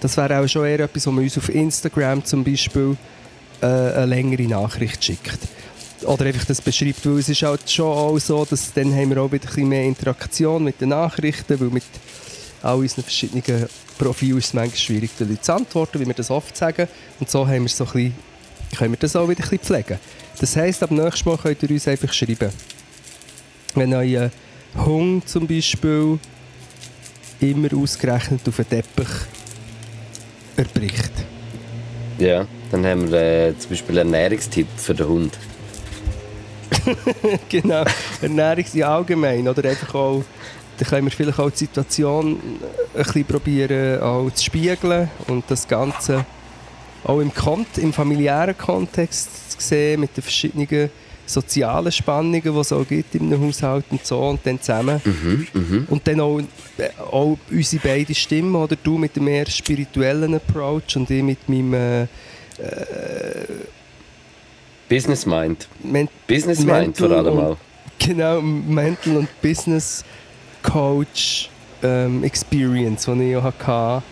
das 0.00 0.16
wäre 0.16 0.40
auch 0.40 0.48
schon 0.48 0.64
eher 0.64 0.80
etwas, 0.80 1.06
wo 1.06 1.10
man 1.10 1.24
uns 1.24 1.36
auf 1.36 1.50
Instagram 1.50 2.24
zum 2.24 2.42
Beispiel 2.44 2.96
äh, 3.60 3.66
eine 3.66 4.06
längere 4.06 4.44
Nachricht 4.44 5.04
schickt. 5.04 5.38
Oder 6.04 6.24
einfach 6.24 6.46
das 6.46 6.62
beschreibt, 6.62 7.04
weil 7.04 7.18
es 7.18 7.28
ist 7.28 7.42
halt 7.42 7.70
schon 7.70 7.92
auch 7.92 8.18
so, 8.18 8.46
dass 8.46 8.72
dann 8.72 8.94
haben 8.94 9.10
wir 9.10 9.20
auch 9.20 9.30
wieder 9.30 9.44
ein 9.44 9.48
bisschen 9.48 9.68
mehr 9.68 9.84
Interaktion 9.84 10.64
mit 10.64 10.80
den 10.80 10.88
Nachrichten, 10.88 11.60
weil 11.60 11.68
mit 11.68 11.84
all 12.62 12.78
unseren 12.78 13.02
verschiedenen 13.02 13.68
Profilen 13.98 14.38
ist 14.38 14.46
es 14.46 14.54
manchmal 14.54 14.78
schwierig, 14.78 15.10
den 15.18 15.28
Leuten 15.28 15.42
zu 15.42 15.52
antworten, 15.52 16.00
wie 16.00 16.06
wir 16.06 16.14
das 16.14 16.30
oft 16.30 16.56
sagen. 16.56 16.88
Und 17.18 17.28
so 17.28 17.46
haben 17.46 17.64
wir 17.64 17.68
so 17.68 17.84
ein 17.84 17.92
bisschen, 17.92 18.14
können 18.78 18.92
wir 18.92 18.98
das 18.98 19.14
auch 19.14 19.28
wieder 19.28 19.44
ein 19.44 19.50
bisschen 19.50 19.58
pflegen. 19.58 19.98
Das 20.40 20.56
heisst, 20.56 20.82
ab 20.82 20.90
nächstes 20.90 21.26
Mal 21.26 21.36
könnt 21.36 21.62
ihr 21.62 21.70
uns 21.70 21.86
einfach 21.86 22.10
schreiben. 22.14 22.50
Wenn 23.74 23.92
euer 23.92 24.30
Hund 24.74 25.28
zum 25.28 25.46
Beispiel 25.46 26.18
immer 27.40 27.68
ausgerechnet 27.76 28.40
auf 28.48 28.56
den 28.56 28.68
Teppich 28.70 29.08
erbricht. 30.56 31.12
Ja, 32.18 32.46
dann 32.70 32.86
haben 32.86 33.12
wir 33.12 33.48
äh, 33.48 33.58
zum 33.58 33.70
Beispiel 33.70 33.98
einen 33.98 34.14
Ernährungstipp 34.14 34.66
für 34.76 34.94
den 34.94 35.08
Hund. 35.08 35.38
genau, 37.50 37.84
Ernährung 38.22 38.64
ja, 38.72 38.96
allgemein. 38.96 39.46
Oder 39.46 39.68
einfach 39.68 39.94
auch, 39.94 40.24
dann 40.78 40.88
können 40.88 41.06
wir 41.06 41.10
vielleicht 41.10 41.38
auch 41.38 41.50
die 41.50 41.58
Situation 41.58 42.40
ein 42.94 43.04
bisschen 43.04 43.24
probieren 43.26 44.00
auch 44.00 44.30
zu 44.30 44.44
spiegeln 44.44 45.10
und 45.26 45.44
das 45.48 45.68
Ganze 45.68 46.24
auch 47.04 47.20
im, 47.20 47.32
Kont 47.34 47.76
im 47.76 47.92
familiären 47.92 48.56
Kontext 48.56 49.49
zu 49.60 49.68
sehen, 49.68 50.00
mit 50.00 50.16
den 50.16 50.22
verschiedenen 50.22 50.90
sozialen 51.30 51.92
Spannungen, 51.92 52.42
die 52.42 52.48
es 52.48 52.72
auch 52.72 52.86
gibt 52.86 53.14
in 53.14 53.32
einem 53.32 53.46
Haushalt 53.46 53.84
und 53.90 54.04
so 54.04 54.18
und 54.18 54.40
dann 54.44 54.60
zusammen. 54.60 55.00
Mhm, 55.04 55.46
mhm. 55.52 55.86
Und 55.88 56.04
dann 56.06 56.20
auch, 56.20 56.40
äh, 56.76 56.90
auch 57.10 57.38
unsere 57.50 57.82
beiden 57.82 58.14
Stimmen, 58.14 58.54
oder 58.54 58.76
du 58.76 58.98
mit 58.98 59.16
dem 59.16 59.26
eher 59.28 59.46
spirituellen 59.46 60.34
Approach 60.34 60.94
und 60.96 61.10
ich 61.10 61.22
mit 61.22 61.48
meinem 61.48 61.72
äh, 61.74 62.06
Business 64.88 65.24
Mind. 65.24 65.66
Men 65.84 66.08
Business 66.26 66.58
Mind 66.64 66.98
vor 66.98 67.08
Mental 67.08 67.26
allem 67.26 67.38
auch. 67.38 67.56
Genau, 67.98 68.40
Mental 68.40 69.18
und 69.18 69.28
Business 69.40 70.04
Coach-Experience, 70.62 73.04
die 73.04 73.30
ich 73.30 73.36
auch 73.36 73.44
hatte 73.44 74.02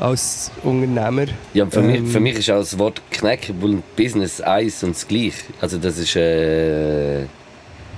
als 0.00 0.50
Unternehmer. 0.64 1.26
Ja, 1.54 1.66
für, 1.66 1.80
Ähm, 1.80 2.04
mich, 2.04 2.12
für 2.12 2.20
mich 2.20 2.38
ist 2.38 2.50
auch 2.50 2.58
das 2.58 2.78
Wort 2.78 3.02
Knackable 3.10 3.70
und 3.70 3.96
Business 3.96 4.40
eins 4.40 4.82
und 4.82 4.94
das 4.94 5.06
gleiche. 5.06 5.44
Also 5.60 5.78
das 5.78 5.98
ist... 5.98 6.16
Äh, 6.16 7.26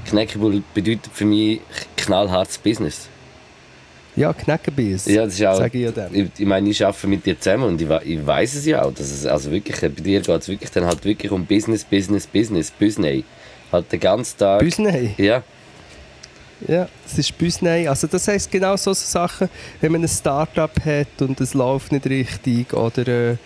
Knackable 0.09 0.63
bedeutet 0.75 1.11
für 1.13 1.25
mich 1.25 1.61
knallhartes 1.97 2.59
Business. 2.59 3.09
Ja, 4.17 4.33
Knäckebiss. 4.33 5.07
Ja, 5.07 5.25
das 5.25 5.35
ist 5.35 5.47
auch... 5.47 5.57
Sage 5.57 5.79
ich 5.79 5.85
ja 5.85 5.91
dann. 5.93 6.15
Ich, 6.15 6.29
ich 6.37 6.47
meine, 6.47 6.69
ich 6.69 6.85
arbeite 6.85 7.07
mit 7.07 7.25
dir 7.25 7.39
zusammen 7.39 7.65
und 7.65 7.81
ich, 7.81 7.89
ich 8.05 8.27
weiß 8.27 8.55
es 8.57 8.67
ja 8.67 8.83
auch, 8.83 8.93
dass 8.93 9.11
es 9.11 9.25
also 9.25 9.51
wirklich, 9.51 9.81
bei 9.81 9.89
dir 9.89 10.21
geht 10.21 10.29
es 10.29 10.49
wirklich 10.49 10.71
dann 10.71 10.85
halt 10.85 11.05
wirklich 11.05 11.31
um 11.33 11.47
Business, 11.47 11.85
Business, 11.85 12.27
Business, 12.27 12.71
Business. 12.71 13.25
Halt 13.71 13.91
den 13.91 14.01
ganzen 14.01 14.37
Tag. 14.37 14.61
Büsnei. 14.61 15.15
Ja, 15.17 15.43
Ja, 16.69 16.89
es 17.07 17.19
ist 17.19 17.37
Büsnei. 17.37 17.89
Also 17.89 18.07
das 18.07 18.29
heisst 18.29 18.51
genau 18.51 18.77
so 18.77 18.93
Sachen, 18.93 19.49
wenn 19.81 19.93
man 19.93 20.03
ein 20.03 20.09
Start-up 20.09 20.79
hat 20.85 21.21
und 21.21 21.41
es 21.41 21.55
läuft 21.55 21.93
nicht 21.93 22.07
richtig 22.07 22.73
oder 22.73 23.09
äh, 23.09 23.37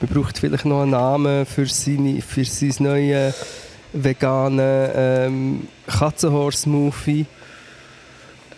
man 0.00 0.10
braucht 0.10 0.38
vielleicht 0.38 0.66
noch 0.66 0.82
einen 0.82 0.90
Namen 0.90 1.46
für, 1.46 1.66
seine, 1.66 2.20
für 2.20 2.44
sein 2.44 2.74
neues 2.80 3.34
veganen 3.92 4.90
ähm, 4.94 5.68
Katzenhorst-Smoothie. 5.86 7.24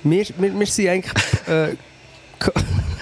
Wir, 0.03 0.27
wir, 0.37 0.59
wir 0.59 0.67
sind 0.67 0.89
eigentlich 0.89 1.13
äh, 1.47 1.77
Co 2.39 2.53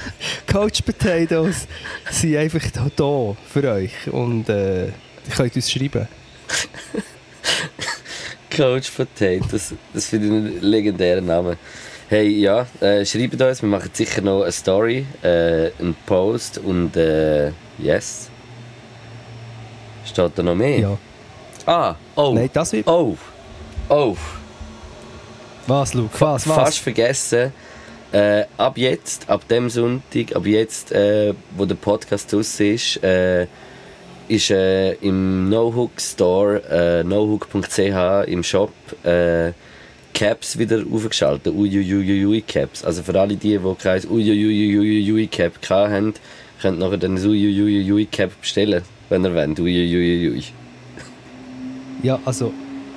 Coach 0.50 0.82
Potatoes 0.82 1.66
sind 2.10 2.36
einfach 2.36 2.62
da 2.96 3.36
für 3.52 3.70
euch 3.70 3.92
und 4.10 4.48
äh, 4.48 4.86
ihr 4.86 4.92
könnt 5.34 5.56
uns 5.56 5.70
schreiben. 5.70 6.08
Coach 8.56 8.90
Potatoes, 8.90 9.74
das 9.92 10.06
finde 10.06 10.26
ich 10.26 10.32
einen 10.32 10.62
legendären 10.62 11.26
Namen. 11.26 11.56
Hey, 12.08 12.28
ja, 12.28 12.66
äh, 12.80 13.04
schreibt 13.04 13.40
uns, 13.40 13.60
wir 13.60 13.68
machen 13.68 13.90
sicher 13.92 14.22
noch 14.22 14.42
eine 14.42 14.52
Story, 14.52 15.04
äh, 15.22 15.72
einen 15.78 15.94
Post 16.06 16.58
und 16.58 16.96
äh, 16.96 17.50
yes. 17.78 18.30
Steht 20.04 20.32
da 20.36 20.42
noch 20.42 20.54
mehr? 20.54 20.78
Ja. 20.78 20.98
Ah, 21.66 21.96
oh, 22.14 22.32
Nein, 22.32 22.48
das 22.52 22.72
wird... 22.72 22.86
oh, 22.86 23.16
oh. 23.88 24.16
Was, 25.66 25.94
Luke? 25.94 26.14
Was, 26.18 26.48
was? 26.48 26.56
Fast 26.56 26.78
vergessen. 26.78 27.52
Äh, 28.12 28.44
ab 28.56 28.78
jetzt, 28.78 29.28
ab 29.28 29.46
dem 29.48 29.68
Sonntag, 29.68 30.34
ab 30.34 30.46
jetzt, 30.46 30.92
äh, 30.92 31.34
wo 31.56 31.64
der 31.66 31.74
Podcast 31.74 32.32
raus 32.32 32.60
ist, 32.60 33.02
äh, 33.02 33.48
ist 34.28 34.50
äh, 34.50 34.92
im 34.94 35.48
NoHook 35.48 36.00
Store, 36.00 36.62
äh, 36.70 37.04
nohook.ch 37.04 38.28
im 38.28 38.42
Shop, 38.42 38.72
äh, 39.04 39.52
Caps 40.14 40.58
wieder 40.58 40.82
aufgeschaltet. 40.90 41.52
Uiuiuiui 41.54 42.40
Caps. 42.40 42.84
Also 42.84 43.02
für 43.02 43.20
alle 43.20 43.36
die, 43.36 43.58
die 43.58 43.74
kein 43.78 44.02
Uiuiuiui 44.08 45.26
Cap 45.26 45.52
hatten, 45.68 46.14
könnt 46.62 46.78
nachher 46.78 46.96
dann 46.96 47.16
ein 47.16 47.26
Uiuiuiui 47.26 48.06
Cap 48.06 48.30
bestellen, 48.40 48.82
wenn 49.10 49.24
ihr 49.24 49.34
wollt. 49.34 49.60
Uiuiuiui. 49.60 50.42
Ja, 52.02 52.18
also 52.24 52.52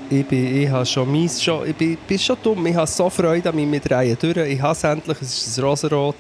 ich, 0.10 0.26
bin, 0.26 0.62
ich 0.62 0.70
habe 0.70 0.86
schon 0.86 1.12
meins 1.12 1.44
schon, 1.44 1.68
ich 1.70 1.76
bin, 1.76 1.98
bin 2.08 2.20
schon 2.20 2.38
dumm, 2.42 2.66
ich 2.68 2.76
habe 2.76 2.88
so 2.88 3.10
Freude 3.10 3.50
an 3.50 3.56
mir 3.56 3.66
mit 3.66 3.92
Reihen 3.92 4.18
durch. 4.20 4.38
Ich 4.38 4.62
habe 4.62 4.74
es 4.74 4.84
endlich, 4.84 5.22
es 5.22 5.48
ist 5.48 5.58
ein 5.58 5.66
rosarot 5.66 6.16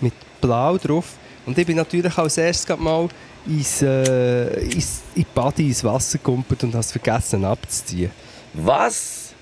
mit 0.00 0.14
blau 0.40 0.78
drauf. 0.78 1.14
Und 1.44 1.58
ich 1.58 1.66
bin 1.66 1.76
natürlich 1.76 2.16
als 2.16 2.38
erstes 2.38 2.78
mal 2.78 3.08
ins, 3.46 3.82
äh, 3.82 4.60
ins, 4.64 5.02
in 5.14 5.22
die 5.22 5.26
Body, 5.34 5.68
ins 5.68 5.84
Wasser 5.84 6.18
gegumpelt 6.18 6.62
und 6.64 6.70
habe 6.70 6.80
es 6.80 6.92
vergessen 6.92 7.44
abzuziehen. 7.44 8.10
Was? 8.54 9.34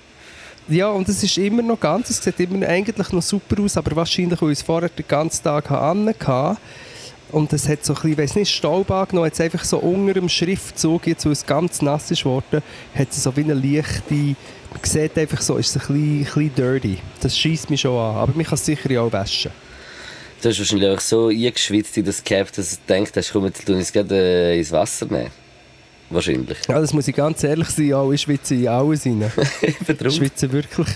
Ja, 0.67 0.89
und 0.89 1.09
es 1.09 1.23
ist 1.23 1.37
immer 1.37 1.63
noch 1.63 1.79
ganz, 1.79 2.09
es 2.11 2.23
sieht 2.23 2.39
immer 2.39 2.67
eigentlich 2.67 3.11
noch 3.11 3.23
super 3.23 3.61
aus, 3.63 3.75
aber 3.75 3.95
wahrscheinlich, 3.95 4.39
weil 4.41 4.51
ich 4.51 4.59
es 4.59 4.63
vorher 4.63 4.89
den 4.89 5.07
ganzen 5.07 5.43
Tag 5.43 5.69
hatte. 5.69 6.57
Und 7.31 7.53
es 7.53 7.67
hat 7.67 7.85
so 7.85 7.93
ein 7.93 7.95
bisschen, 7.95 8.11
ich 8.11 8.17
weiss 8.17 8.35
nicht, 8.35 8.51
Staub 8.51 8.89
angenommen, 8.89 9.27
jetzt 9.27 9.41
einfach 9.41 9.63
so 9.63 9.77
unter 9.77 10.13
dem 10.13 10.29
Schriftzug, 10.29 11.07
jetzt 11.07 11.25
wo 11.25 11.31
es 11.31 11.45
ganz 11.45 11.81
nass 11.81 12.09
ist 12.11 12.25
worden, 12.25 12.61
hat 12.95 13.11
es 13.11 13.23
so 13.23 13.35
wie 13.35 13.43
eine 13.43 13.53
leichte, 13.53 14.13
man 14.13 14.83
sieht 14.83 15.17
einfach 15.17 15.41
so, 15.41 15.57
ist 15.57 15.75
es 15.75 15.89
ein 15.89 15.93
bisschen, 15.93 16.19
ein 16.19 16.23
bisschen 16.23 16.55
dirty. 16.55 16.97
Das 17.21 17.37
schießt 17.37 17.69
mich 17.69 17.81
schon 17.81 17.97
an, 17.97 18.15
aber 18.15 18.33
man 18.35 18.45
kann 18.45 18.55
es 18.55 18.65
sicher 18.65 19.01
auch 19.01 19.11
waschen. 19.11 19.51
Du 20.41 20.47
hast 20.47 20.57
wahrscheinlich 20.57 20.89
auch 20.89 20.99
so 21.01 21.27
eingeschwitzt 21.27 21.97
in 21.97 22.05
das 22.05 22.23
Cap, 22.23 22.51
dass 22.53 22.71
du 22.71 22.77
denkst, 22.87 23.11
hast, 23.15 23.33
komm, 23.33 23.45
jetzt 23.45 23.67
ich 23.67 23.75
es 23.75 23.91
gerade 23.91 24.15
äh, 24.15 24.57
ins 24.57 24.71
Wasser 24.71 25.05
nehmen. 25.07 25.31
Wahrscheinlich. 26.09 26.57
Ja, 26.67 26.79
das 26.79 26.93
muss 26.93 27.07
ich 27.07 27.15
ganz 27.15 27.43
ehrlich 27.43 27.67
sein, 27.67 27.93
auch 27.93 28.11
ich 28.13 28.21
schwitze 28.21 28.55
in 28.55 28.67
alles 28.67 29.05
rein. 29.05 29.31
Ich 29.61 30.15
schwitze 30.15 30.51
wirklich. 30.51 30.87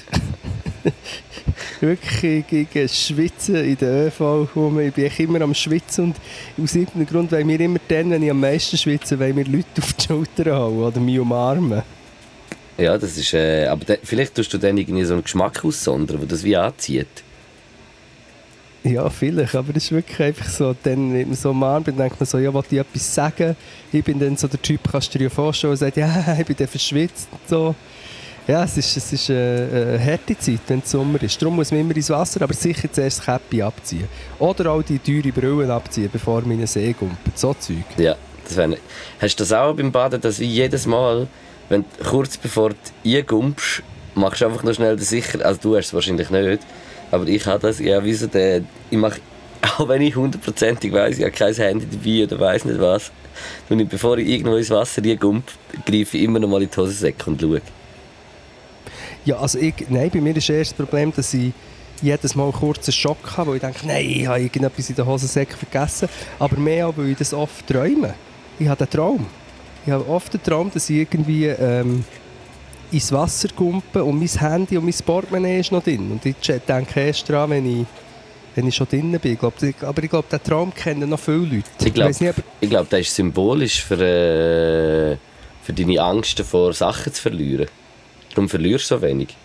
wirklich 1.81 2.47
gegen 2.47 2.89
Schwitzen 2.89 3.55
in 3.55 3.77
der 3.77 4.07
ÖV 4.07 4.47
rum. 4.55 4.79
Ich 4.79 4.93
bin 4.93 5.11
immer 5.17 5.41
am 5.41 5.53
Schwitzen 5.53 6.05
und 6.05 6.15
aus 6.63 6.73
irgendeinem 6.73 7.07
Grund 7.07 7.31
wollen 7.31 7.47
wir 7.47 7.59
immer 7.59 7.79
dann, 7.87 8.11
wenn 8.11 8.23
ich 8.23 8.31
am 8.31 8.39
meisten 8.39 8.77
schwitze, 8.77 9.19
wollen 9.19 9.35
wir 9.35 9.45
Leute 9.45 9.81
auf 9.81 9.91
die 9.93 10.05
Schulter 10.05 10.55
hauen 10.55 10.83
oder 10.83 10.99
mich 11.01 11.19
umarmen. 11.19 11.83
Ja, 12.77 12.97
das 12.97 13.17
ist. 13.17 13.33
Äh, 13.33 13.67
aber 13.67 13.97
vielleicht 14.03 14.35
tust 14.35 14.53
du 14.53 14.57
dann 14.57 14.77
irgendwie 14.77 15.03
so 15.03 15.13
einen 15.13 15.23
Geschmack 15.23 15.63
aussondern, 15.65 16.19
der 16.19 16.27
das 16.27 16.43
wie 16.43 16.55
anzieht. 16.55 17.23
Ja, 18.83 19.09
vielleicht, 19.09 19.55
aber 19.55 19.71
das 19.71 19.85
ist 19.85 19.91
wirklich 19.93 20.19
einfach 20.19 20.49
so, 20.49 20.75
dann, 20.83 21.13
wenn 21.13 21.27
man 21.27 21.37
so 21.37 21.51
umarmt, 21.51 21.87
dann 21.87 21.95
denkt 21.95 22.19
man 22.19 22.27
so, 22.27 22.37
ja, 22.37 22.53
wollte 22.53 22.75
ich 22.75 22.81
etwas 22.81 23.15
sagen? 23.15 23.55
Ich 23.93 24.03
bin 24.03 24.19
dann 24.19 24.35
so 24.35 24.47
der 24.49 24.61
Typ, 24.61 24.81
kannst 24.91 25.13
du 25.13 25.19
dir 25.19 25.29
vorstellen, 25.29 25.75
sagt, 25.77 25.95
ja, 25.95 26.35
ich 26.39 26.45
bin 26.45 26.55
dann 26.57 26.67
verschwitzt 26.67 27.29
und 27.31 27.47
so. 27.47 27.75
Ja, 28.45 28.65
es 28.65 28.75
ist, 28.75 28.97
es 28.97 29.13
ist 29.13 29.29
äh, 29.29 29.33
eine 29.95 30.05
harte 30.05 30.37
Zeit, 30.37 30.59
wenn 30.67 30.79
es 30.79 30.91
Sommer 30.91 31.21
ist. 31.23 31.41
Darum 31.41 31.55
muss 31.55 31.71
man 31.71 31.79
immer 31.79 31.95
ins 31.95 32.09
Wasser, 32.09 32.41
aber 32.41 32.53
sicher 32.53 32.91
zuerst 32.91 33.19
das 33.19 33.25
Käppi 33.25 33.61
abziehen. 33.61 34.09
Oder 34.37 34.71
auch 34.71 34.81
die 34.83 34.99
teure 34.99 35.31
Brillen 35.31 35.71
abziehen, 35.71 36.09
bevor 36.11 36.41
man 36.41 36.51
in 36.51 36.57
den 36.57 36.67
See 36.67 36.91
gumpelt. 36.91 37.39
So 37.39 37.53
Zeug. 37.53 37.85
Ja, 37.97 38.17
das 38.43 38.57
wäre. 38.57 38.77
Hast 39.21 39.39
du 39.39 39.43
das 39.43 39.53
auch 39.53 39.73
beim 39.73 39.93
Baden, 39.93 40.19
dass 40.19 40.39
wie 40.41 40.45
jedes 40.45 40.85
Mal, 40.85 41.27
wenn 41.69 41.85
kurz 42.03 42.35
bevor 42.35 42.71
du 42.71 42.75
eingumpst, 43.17 43.81
machst 44.13 44.41
du 44.41 44.45
einfach 44.47 44.63
noch 44.63 44.73
schnell 44.73 44.97
den 44.97 45.05
sicher. 45.05 45.39
Also 45.45 45.61
du 45.61 45.77
hast 45.77 45.87
es 45.87 45.93
wahrscheinlich 45.93 46.29
nicht, 46.29 46.59
aber 47.13 47.27
ich 47.27 47.45
habe 47.45 47.59
das. 47.59 47.79
Ja, 47.79 48.03
wie 48.03 48.13
so 48.13 48.25
der. 48.25 48.63
Ich 48.89 48.97
mache, 48.97 49.19
auch 49.77 49.87
wenn 49.87 50.01
ich 50.01 50.15
hundertprozentig 50.15 50.91
weiß, 50.91 51.19
ich 51.19 51.23
habe 51.23 51.31
kein 51.31 51.53
Handy 51.53 51.85
dabei 51.85 52.23
oder 52.23 52.39
weiß 52.39 52.65
nicht 52.65 52.79
was, 52.79 53.11
ich, 53.69 53.87
bevor 53.87 54.17
ich 54.17 54.27
irgendwo 54.27 54.55
ins 54.55 54.71
Wasser 54.71 55.03
reingump, 55.03 55.43
greife 55.85 56.17
ich 56.17 56.23
immer 56.23 56.39
noch 56.39 56.49
mal 56.49 56.63
in 56.63 56.69
die 56.69 56.75
Hosensäcke 56.75 57.29
und 57.29 57.39
schaue. 57.39 57.61
Ja, 59.25 59.37
also 59.37 59.59
ich, 59.59 59.75
nein, 59.89 60.09
bei 60.11 60.21
mir 60.21 60.35
ist 60.35 60.49
das 60.49 60.73
Problem, 60.73 61.13
dass 61.15 61.33
ich 61.33 61.53
jedes 62.01 62.35
Mal 62.35 62.45
einen 62.45 62.53
kurzen 62.53 62.91
Schock 62.91 63.37
habe, 63.37 63.51
wo 63.51 63.53
ich 63.53 63.61
denke, 63.61 63.85
nein, 63.85 64.09
ich 64.09 64.27
habe 64.27 64.41
irgendetwas 64.41 64.89
in 64.89 64.95
der 64.95 65.05
Hosensäcke 65.05 65.55
vergessen. 65.55 66.09
Aber 66.39 66.57
mehr 66.57 66.87
auch, 66.87 66.97
weil 66.97 67.09
ich 67.09 67.17
das 67.17 67.33
oft 67.33 67.65
träume. 67.67 68.15
Ich 68.59 68.67
habe 68.67 68.85
den 68.85 68.89
Traum. 68.89 69.25
Ich 69.85 69.91
habe 69.91 70.07
oft 70.09 70.33
den 70.33 70.41
Traum, 70.41 70.71
dass 70.73 70.89
ich 70.89 70.97
irgendwie 70.97 71.45
ähm, 71.45 72.03
ins 72.93 73.11
Wasser 73.11 73.49
kumpe 73.55 74.03
und 74.03 74.19
mein 74.19 74.27
Handy 74.27 74.77
und 74.77 74.85
mein 74.85 74.93
Portemonnaie 75.05 75.59
ist 75.59 75.71
noch 75.71 75.83
drin. 75.83 76.11
Und 76.11 76.25
ich 76.25 76.35
denke 76.67 76.99
erst 76.99 77.29
daran, 77.29 77.49
wenn 77.51 77.81
ich, 77.81 77.85
wenn 78.55 78.67
ich 78.67 78.75
schon 78.75 78.87
drin 78.87 79.17
bin. 79.19 79.33
Ich 79.33 79.39
glaub, 79.39 79.53
aber 79.81 80.03
ich 80.03 80.09
glaube, 80.09 80.27
den 80.31 80.43
Traum 80.43 80.73
kennen 80.73 81.09
noch 81.09 81.19
viele 81.19 81.37
Leute. 81.37 81.63
Ich 81.83 81.93
glaube, 81.93 82.33
ich 82.61 82.69
glaub, 82.69 82.89
das 82.89 83.01
ist 83.01 83.15
symbolisch 83.15 83.83
für, 83.83 83.95
äh, 83.95 85.17
für 85.63 85.73
deine 85.73 86.01
Angst 86.01 86.39
davor, 86.39 86.73
Sachen 86.73 87.13
zu 87.13 87.21
verlieren. 87.21 87.67
Darum 88.29 88.49
verlierst 88.49 88.89
du 88.91 88.95
so 88.95 89.01
wenig. 89.01 89.35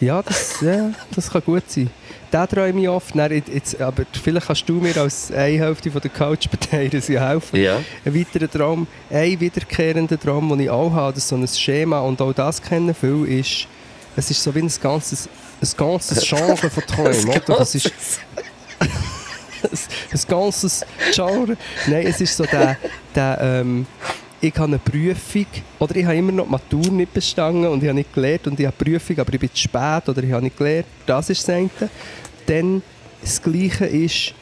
Ja, 0.00 0.22
das, 0.22 0.60
ja, 0.60 0.90
das 1.14 1.30
kann 1.30 1.42
gut 1.44 1.68
sein. 1.68 1.90
Den 2.32 2.48
träume 2.48 2.80
ich 2.82 2.88
oft. 2.88 3.16
Dann, 3.16 3.32
jetzt, 3.32 3.80
aber 3.80 4.04
vielleicht 4.22 4.46
kannst 4.46 4.68
du 4.68 4.74
mir 4.74 4.96
als 4.96 5.32
eine 5.32 5.58
Hälfte 5.58 5.90
von 5.90 6.00
der 6.00 6.10
Couch 6.10 6.46
ja 7.08 7.28
helfen. 7.28 7.60
Ja. 7.60 7.80
Ein 8.04 8.14
weiterer 8.14 8.50
Traum, 8.50 8.86
ein 9.10 9.40
wiederkehrender 9.40 10.18
Traum, 10.20 10.48
den 10.50 10.60
ich 10.60 10.70
auch 10.70 10.92
habe, 10.92 11.14
das 11.14 11.24
ist 11.24 11.28
so 11.28 11.36
ein 11.36 11.48
Schema, 11.48 12.00
und 12.00 12.20
auch 12.20 12.32
das 12.32 12.62
kennen 12.62 12.94
viele, 12.94 13.26
ist, 13.26 13.66
es 14.14 14.30
ist 14.30 14.42
so 14.42 14.54
wie 14.54 14.60
ein 14.60 14.70
ganzes, 14.80 15.28
ein 15.60 15.68
ganzes 15.76 16.28
Genre 16.28 16.56
von 16.56 16.82
Träumen. 16.86 17.28
oder? 17.28 17.40
Das 17.58 17.74
ist 17.74 17.86
ein, 18.80 18.88
ein 20.12 20.20
ganzes 20.28 20.84
Genre. 21.12 21.56
Nein, 21.86 22.06
es 22.06 22.20
ist 22.20 22.36
so 22.36 22.44
der, 22.44 22.76
der 23.14 23.38
ähm, 23.40 23.86
ich 24.40 24.54
habe 24.54 24.66
eine 24.66 24.78
Prüfung, 24.78 25.46
oder 25.78 25.96
ich 25.96 26.04
habe 26.04 26.16
immer 26.16 26.32
noch 26.32 26.44
die 26.44 26.50
Matur 26.50 26.92
nicht 26.92 27.12
bestanden 27.12 27.66
und 27.66 27.82
ich 27.82 27.88
habe 27.88 27.98
nicht 27.98 28.12
gelernt 28.12 28.46
und 28.46 28.60
ich 28.60 28.66
habe 28.66 28.76
eine 28.78 28.92
Prüfung, 28.92 29.18
aber 29.18 29.34
ich 29.34 29.40
bin 29.40 29.50
zu 29.52 29.62
spät 29.62 30.08
oder 30.08 30.22
ich 30.22 30.32
habe 30.32 30.42
nicht 30.42 30.56
gelernt. 30.56 30.86
Das 31.06 31.28
ist 31.30 31.46
das 31.46 31.54
eine. 31.54 31.70
Dann 32.46 32.82
das 33.20 33.42
Gleiche 33.42 33.86
ist, 33.86 34.34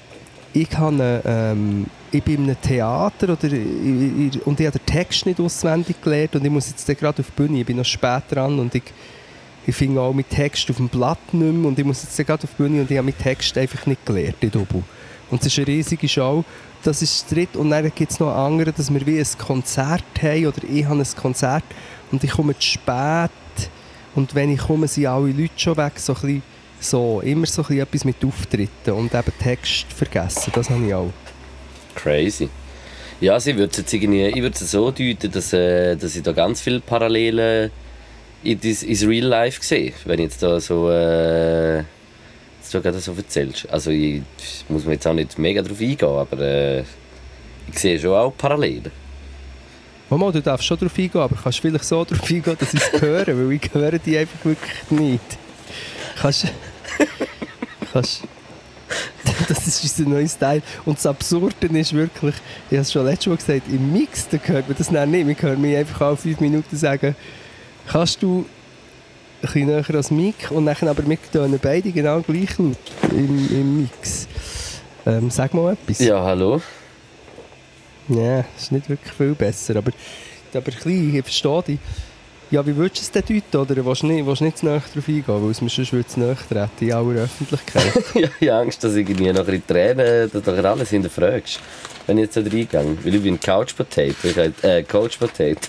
ich, 0.53 0.79
habe 0.79 0.95
eine, 0.95 1.23
ähm, 1.25 1.87
ich 2.13 2.23
bin 2.23 2.37
in 2.37 2.45
einem 2.45 2.61
Theater 2.61 3.33
oder 3.33 3.45
ich, 3.45 3.53
ich, 3.53 4.47
und 4.47 4.61
ich 4.61 4.67
habe 4.67 4.79
den 4.79 4.87
Text 4.87 5.25
nicht 5.27 5.41
auswendig 5.41 6.01
gelernt 6.03 6.37
und 6.37 6.45
ich 6.45 6.51
muss 6.51 6.69
jetzt 6.69 6.87
gerade 6.87 7.21
auf 7.21 7.27
die 7.27 7.43
Bühne, 7.43 7.61
ich 7.61 7.67
bin 7.67 7.79
noch 7.79 7.85
spät 7.85 8.25
dran 8.31 8.59
und 8.59 8.75
ich, 8.75 8.85
ich 9.67 9.75
finde 9.75 10.01
auch 10.01 10.13
mit 10.13 10.29
Text 10.29 10.71
auf 10.71 10.77
dem 10.77 10.89
Blatt 10.89 11.33
nicht 11.33 11.53
mehr 11.53 11.69
und 11.69 11.79
ich 11.79 11.85
muss 11.85 12.03
jetzt 12.03 12.17
gerade 12.27 12.45
auf 12.45 12.51
die 12.51 12.63
Bühne 12.63 12.83
und 12.83 12.91
ich 12.91 12.97
habe 12.97 13.07
mit 13.07 13.19
Text 13.19 13.57
einfach 13.57 13.87
nicht 13.87 14.05
gelernt 14.05 14.37
in. 14.41 14.53
Und 15.29 15.41
es 15.41 15.47
ist 15.47 15.59
eine 15.59 15.67
riesige 15.67 16.09
Show. 16.09 16.45
Das 16.83 17.03
ist 17.03 17.23
das 17.23 17.31
dritte. 17.31 17.59
Und 17.59 17.71
dann 17.71 17.91
gibt 17.95 18.13
es 18.13 18.21
noch 18.21 18.33
andere, 18.33 18.73
dass 18.73 18.93
wir 18.93 19.05
wie 19.07 19.19
ein 19.19 19.27
Konzert 19.39 20.05
haben 20.23 20.47
oder 20.47 20.63
ich 20.69 20.85
habe 20.85 21.01
ein 21.01 21.07
Konzert 21.17 21.65
und 22.13 22.23
ich 22.23 22.31
komme 22.31 22.57
zu 22.59 22.67
spät 22.67 23.31
Und 24.15 24.35
wenn 24.35 24.53
ich 24.53 24.61
komme, 24.61 24.89
sind 24.89 25.07
alle 25.07 25.31
Leute 25.31 25.51
schon 25.57 25.77
weg, 25.77 25.93
so 25.97 26.15
ein 26.23 26.43
so, 26.79 27.21
immer 27.23 27.47
so 27.47 27.65
ein 27.69 27.79
etwas 27.79 28.05
mit 28.05 28.25
Auftritten 28.25 28.93
und 28.93 29.15
eben 29.15 29.33
Text 29.43 29.87
vergessen, 29.93 30.53
das 30.55 30.71
habe 30.71 30.87
ich 30.87 30.95
auch. 30.95 31.13
Crazy. 31.95 32.49
Ja, 33.21 33.33
also 33.33 33.51
ich 33.51 33.57
würde 33.57 33.83
es 33.83 34.71
so 34.71 34.91
deuten, 34.91 35.31
dass, 35.31 35.53
äh, 35.55 35.97
dass 35.97 36.15
ich 36.15 36.23
da 36.23 36.33
ganz 36.33 36.61
viele 36.61 36.81
Parallelen 36.81 37.71
in 38.43 38.61
ins 38.61 39.07
Real 39.07 39.27
Life 39.27 39.63
sehe, 39.63 39.93
wenn 40.05 40.19
ich 40.19 40.25
jetzt 40.25 40.43
da 40.43 40.61
so, 40.61 40.91
äh, 40.91 41.83
jetzt 42.73 42.85
du 42.85 43.01
so 43.01 43.13
erzählst. 43.13 43.69
Also 43.71 43.91
ich 43.91 44.23
muss 44.69 44.85
mir 44.85 44.95
jetzt 44.95 45.07
auch 45.07 45.15
nicht 45.15 45.39
mega 45.39 45.63
darauf 45.63 45.81
eingehen, 45.81 46.09
aber 46.09 46.39
äh, 46.39 46.81
ich 47.69 47.79
sehe 47.79 47.99
schon 47.99 48.15
auch 48.15 48.33
Parallelen. 48.37 48.91
Mama, 50.09 50.31
du 50.31 50.41
darfst 50.41 50.67
schon 50.67 50.79
darauf 50.79 50.97
eingehen, 50.99 51.21
aber 51.21 51.37
kannst 51.43 51.61
vielleicht 51.61 51.85
so 51.85 52.05
darauf 52.05 52.31
eingehen, 52.31 52.57
dass 52.59 52.75
ich 52.75 52.81
es 52.81 53.01
höre, 53.01 53.27
weil 53.27 53.53
ich 53.53 53.71
höre 53.73 53.99
die 53.99 54.17
einfach 54.19 54.45
wirklich 54.45 54.91
nicht. 54.91 55.39
Kannst... 56.21 56.47
kannst 57.93 58.23
das 59.49 59.67
ist 59.67 59.83
unser 59.83 60.09
neuer 60.09 60.29
Style. 60.29 60.63
Und 60.85 60.99
das 60.99 61.07
Absurde 61.07 61.67
ist 61.67 61.93
wirklich, 61.93 62.35
ich 62.71 62.77
habe 62.77 62.83
es 62.83 62.93
schon 62.93 63.05
letztes 63.05 63.27
Mal 63.27 63.37
gesagt, 63.37 63.69
im 63.69 63.93
Mix, 63.93 64.29
da 64.29 64.39
hört 64.39 64.69
man 64.69 64.79
das 64.79 64.91
nicht. 64.91 65.27
Wir 65.27 65.37
hören 65.41 65.61
mich 65.61 65.77
einfach 65.77 66.01
alle 66.03 66.17
fünf 66.17 66.41
Minuten 66.41 66.77
sagen, 66.77 67.17
kannst 67.87 68.23
du 68.23 68.47
bisschen 69.47 69.67
näher 69.67 69.95
als 69.95 70.11
Mic 70.11 70.51
und 70.51 70.67
dann 70.67 70.89
aber 70.89 71.07
wir 71.07 71.19
tönen 71.33 71.59
beide 71.63 71.91
genau 71.91 72.21
gleich 72.21 72.59
laut 72.59 72.77
im, 73.11 73.49
im 73.51 73.83
Mix. 73.83 74.29
Ähm, 75.07 75.31
sag 75.31 75.55
mal 75.55 75.73
etwas. 75.75 75.99
Ja, 76.01 76.23
hallo. 76.23 76.61
Ja, 78.09 78.45
das 78.55 78.65
ist 78.65 78.73
nicht 78.73 78.89
wirklich 78.89 79.13
viel 79.13 79.35
besser, 79.35 79.77
aber, 79.77 79.93
aber 80.53 80.59
ein 80.59 80.65
bisschen, 80.65 81.15
ich 81.15 81.23
verstehe 81.23 81.63
dich. 81.63 81.79
Ja, 82.49 82.65
wie 82.65 82.77
würdest 82.77 83.13
du 83.13 83.19
es 83.19 83.27
denn 83.27 83.43
deuten, 83.51 83.73
oder 83.73 83.85
willst 83.85 84.03
du 84.03 84.07
nicht, 84.07 84.25
willst 84.25 84.41
du 84.41 84.45
nicht 84.45 84.59
zu 84.59 84.67
nahe 84.67 84.81
darauf 84.81 85.09
eingehen, 85.09 85.25
weil 85.27 85.51
es 85.51 85.61
mir 85.61 85.69
sonst 85.69 85.93
würde 85.93 86.07
zu 86.07 86.21
nahe 86.21 86.37
treten 86.37 86.85
in 86.85 86.93
aller 86.93 87.23
Öffentlichkeit? 87.23 87.93
ja, 88.15 88.29
ich 88.39 88.49
habe 88.49 88.61
Angst, 88.61 88.85
dass 88.85 88.95
ich 88.95 89.09
irgendwie 89.09 89.33
noch 89.33 89.41
ein 89.41 89.47
bisschen 89.47 89.67
Tränen, 89.67 90.31
dass 90.33 90.43
du 90.43 90.69
alles 90.69 90.91
hinterfragst, 90.91 91.59
wenn 92.07 92.19
ich 92.19 92.25
jetzt 92.27 92.37
da 92.37 92.41
reingehe. 92.43 92.99
Weil 93.03 93.15
ich 93.17 93.23
bin 93.23 93.41
Couch 93.41 93.75
Potato, 93.77 94.29
ich 94.29 94.35
kann, 94.37 94.55
äh, 94.63 94.85
Coach 94.85 95.17
Potato. 95.17 95.69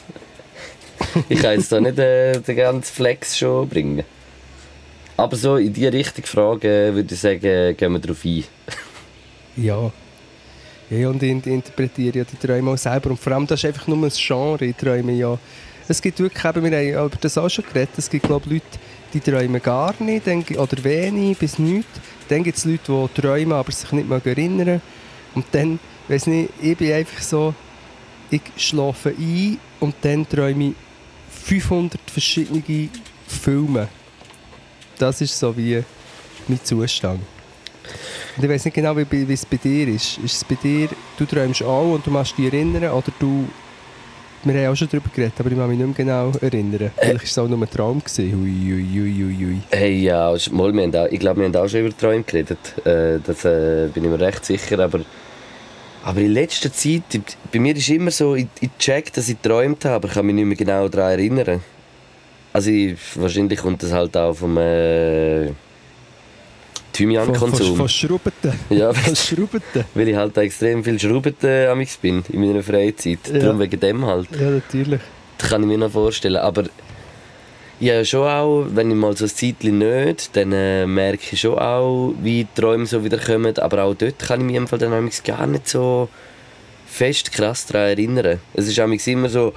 ich 1.30 1.42
kann 1.42 1.58
jetzt 1.58 1.72
da 1.72 1.80
nicht 1.80 2.00
äh, 2.00 2.40
den 2.40 2.56
ganzen 2.56 2.94
Flex 2.94 3.38
schon 3.38 3.68
bringen. 3.68 4.04
Aber 5.16 5.36
so 5.36 5.58
in 5.58 5.74
diese 5.74 5.92
Richtung 5.92 6.26
Frage 6.26 6.92
würde 6.94 7.14
ich 7.14 7.20
sagen, 7.20 7.76
gehen 7.76 7.92
wir 7.92 8.00
darauf 8.00 8.24
ein. 8.24 8.44
ja. 9.58 9.92
Ja, 10.90 11.10
und 11.10 11.22
ich 11.22 11.46
interpretiere 11.46 12.20
ja 12.20 12.24
die 12.24 12.38
Träume 12.38 12.72
auch 12.72 12.78
selber. 12.78 13.10
Und 13.10 13.20
vor 13.20 13.34
allem, 13.34 13.46
das 13.46 13.60
ist 13.60 13.66
einfach 13.66 13.88
nur 13.88 13.98
ein 13.98 14.12
Genre, 14.16 14.74
träume 14.74 15.12
ja 15.14 15.38
es 15.88 16.02
gibt 16.02 16.20
wirklich, 16.20 16.44
eben, 16.44 16.64
wir 16.64 16.98
haben 16.98 17.06
über 17.08 17.18
das 17.22 17.38
auch 17.38 17.50
schon 17.50 17.66
geredet, 17.66 17.98
es 17.98 18.10
gibt 18.10 18.26
glaube 18.26 18.50
Leute, 18.50 18.66
die 19.14 19.20
träumen 19.22 19.62
gar 19.62 19.96
nicht 20.02 20.28
oder 20.28 20.84
wenig 20.84 21.38
bis 21.38 21.58
nichts. 21.60 21.90
Dann 22.28 22.44
gibt 22.44 22.58
es 22.58 22.66
Leute, 22.66 23.10
die 23.16 23.22
träumen, 23.22 23.54
aber 23.54 23.72
sich 23.72 23.92
nicht 23.94 24.10
mehr 24.10 24.22
erinnern. 24.26 24.82
Und 25.34 25.46
dann, 25.52 25.80
weiß 26.10 26.28
nicht, 26.28 26.50
ich 26.62 26.78
bin 26.78 26.92
einfach 26.92 27.22
so, 27.22 27.54
ich 28.30 28.42
schlafe 28.58 29.14
ein 29.18 29.58
und 29.80 29.96
dann 30.02 30.28
träume 30.28 30.70
ich 30.70 30.74
500 31.48 31.98
verschiedene 32.12 32.90
Filme. 33.26 33.88
Das 34.98 35.22
ist 35.22 35.40
so 35.40 35.56
wie 35.56 35.82
mein 36.48 36.60
Zustand. 36.62 37.22
Und 38.36 38.44
ich 38.44 38.50
weiß 38.50 38.66
nicht 38.66 38.74
genau, 38.74 38.98
wie, 38.98 39.06
wie 39.10 39.34
es 39.34 39.46
bei 39.46 39.56
dir 39.56 39.88
ist. 39.88 40.18
Ist 40.18 40.36
es 40.36 40.44
bei 40.44 40.56
dir, 40.56 40.90
du 41.18 41.26
träumst 41.26 41.64
auch 41.64 41.94
und 41.94 42.06
du 42.06 42.12
machst 42.12 42.38
dich 42.38 42.52
erinnern 42.52 42.92
oder 42.92 43.12
du 43.18 43.48
wir 44.44 44.54
haben 44.54 44.72
auch 44.72 44.76
schon 44.76 44.88
darüber 44.90 45.10
geredet, 45.14 45.34
aber 45.40 45.52
ich 45.52 45.58
kann 45.58 45.70
mich 45.70 45.78
nicht 45.78 45.88
mehr 45.88 45.96
genau 45.96 46.32
erinnern. 46.40 46.92
Vielleicht 46.96 47.16
war 47.16 47.24
es 47.24 47.38
auch 47.38 47.48
nur 47.48 47.60
ein 47.60 47.70
Traum. 47.70 48.00
Gewesen. 48.00 48.42
Ui, 48.42 48.74
ui, 48.74 49.24
ui, 49.24 49.46
ui. 49.46 49.62
Hey, 49.72 50.04
ja, 50.04 50.34
mal, 50.52 50.74
wir 50.74 50.84
haben 50.84 50.96
auch, 50.96 51.08
ich 51.08 51.20
glaube, 51.20 51.40
wir 51.42 51.48
haben 51.48 51.56
auch 51.56 51.68
schon 51.68 51.82
über 51.82 51.98
Träume 51.98 52.24
geredet. 52.24 52.58
Äh, 52.86 53.20
das 53.26 53.44
äh, 53.46 53.90
bin 53.94 54.04
ich 54.04 54.10
mir 54.10 54.20
recht 54.20 54.46
sicher. 54.46 54.80
Aber, 54.80 55.00
aber 56.08 56.22
in 56.22 56.32
letzter 56.32 56.72
Zeit, 56.72 57.20
bei 57.52 57.60
mir 57.60 57.76
ist 57.76 57.90
immer 57.90 58.12
so, 58.12 58.34
ich, 58.34 58.48
ich 58.62 58.70
check, 58.80 59.12
dass 59.12 59.28
ich 59.28 59.42
geträumt 59.42 59.84
habe, 59.84 59.96
aber 59.96 60.08
ich 60.08 60.14
kann 60.14 60.26
mich 60.26 60.36
nicht 60.36 60.46
mehr 60.46 60.56
genau 60.56 60.88
daran 60.88 61.12
erinnern. 61.12 61.62
Also 62.54 62.72
ich, 62.72 62.96
wahrscheinlich 63.16 63.60
kommt 63.60 63.84
das 63.84 63.92
halt 63.92 64.16
auch 64.16 64.34
vom... 64.34 64.58
Äh, 64.58 65.48
Thymian-Konsum. 66.94 67.68
Von, 67.68 67.76
von, 67.76 67.90
Schraubeten. 67.90 68.54
Ja, 68.70 68.94
von 68.94 69.16
Schraubeten. 69.18 69.84
Weil 69.94 70.08
ich 70.08 70.16
halt 70.16 70.38
extrem 70.38 70.82
viel 70.82 70.98
Schraubeten 70.98 71.68
am 71.68 71.86
bin 72.02 72.24
in 72.30 72.40
meiner 72.40 72.64
Freizeit. 72.64 73.20
Ja. 73.28 73.40
Darum 73.40 73.60
wegen 73.60 73.78
dem 73.78 74.06
halt. 74.06 74.30
Ja, 74.40 74.50
natürlich. 74.50 75.02
Das 75.38 75.50
kann 75.50 75.62
ich 75.64 75.68
mir 75.68 75.78
noch 75.78 75.92
vorstellen. 75.92 76.38
Aber 76.38 76.64
ja, 77.80 78.04
schon 78.04 78.28
auch, 78.28 78.66
wenn 78.70 78.90
ich 78.90 78.98
mal 78.98 79.16
so 79.16 79.26
ein 79.26 79.30
Zeitchen 79.30 79.78
nicht, 79.78 80.36
dann 80.36 80.52
äh, 80.52 80.88
merke 80.88 81.24
ich 81.32 81.40
schon 81.40 81.60
auch, 81.60 82.14
wie 82.22 82.44
die 82.44 82.60
Träume 82.60 82.86
so 82.88 83.04
wieder 83.04 83.20
kommen. 83.20 83.58
Aber 83.60 83.84
auch 83.84 83.94
dort 83.94 84.20
kann 84.20 84.42
ich 84.42 84.46
mich 84.48 84.56
im 84.56 84.68
Fall 84.68 84.80
dann 84.80 85.12
gar 85.24 85.46
nicht 85.48 85.68
so 85.68 86.10
fest 86.88 87.32
krass 87.32 87.68
daran 87.68 87.90
erinnern. 87.90 88.40
Es 88.54 88.68
ist 88.68 89.08
immer 89.08 89.30
so, 89.30 89.54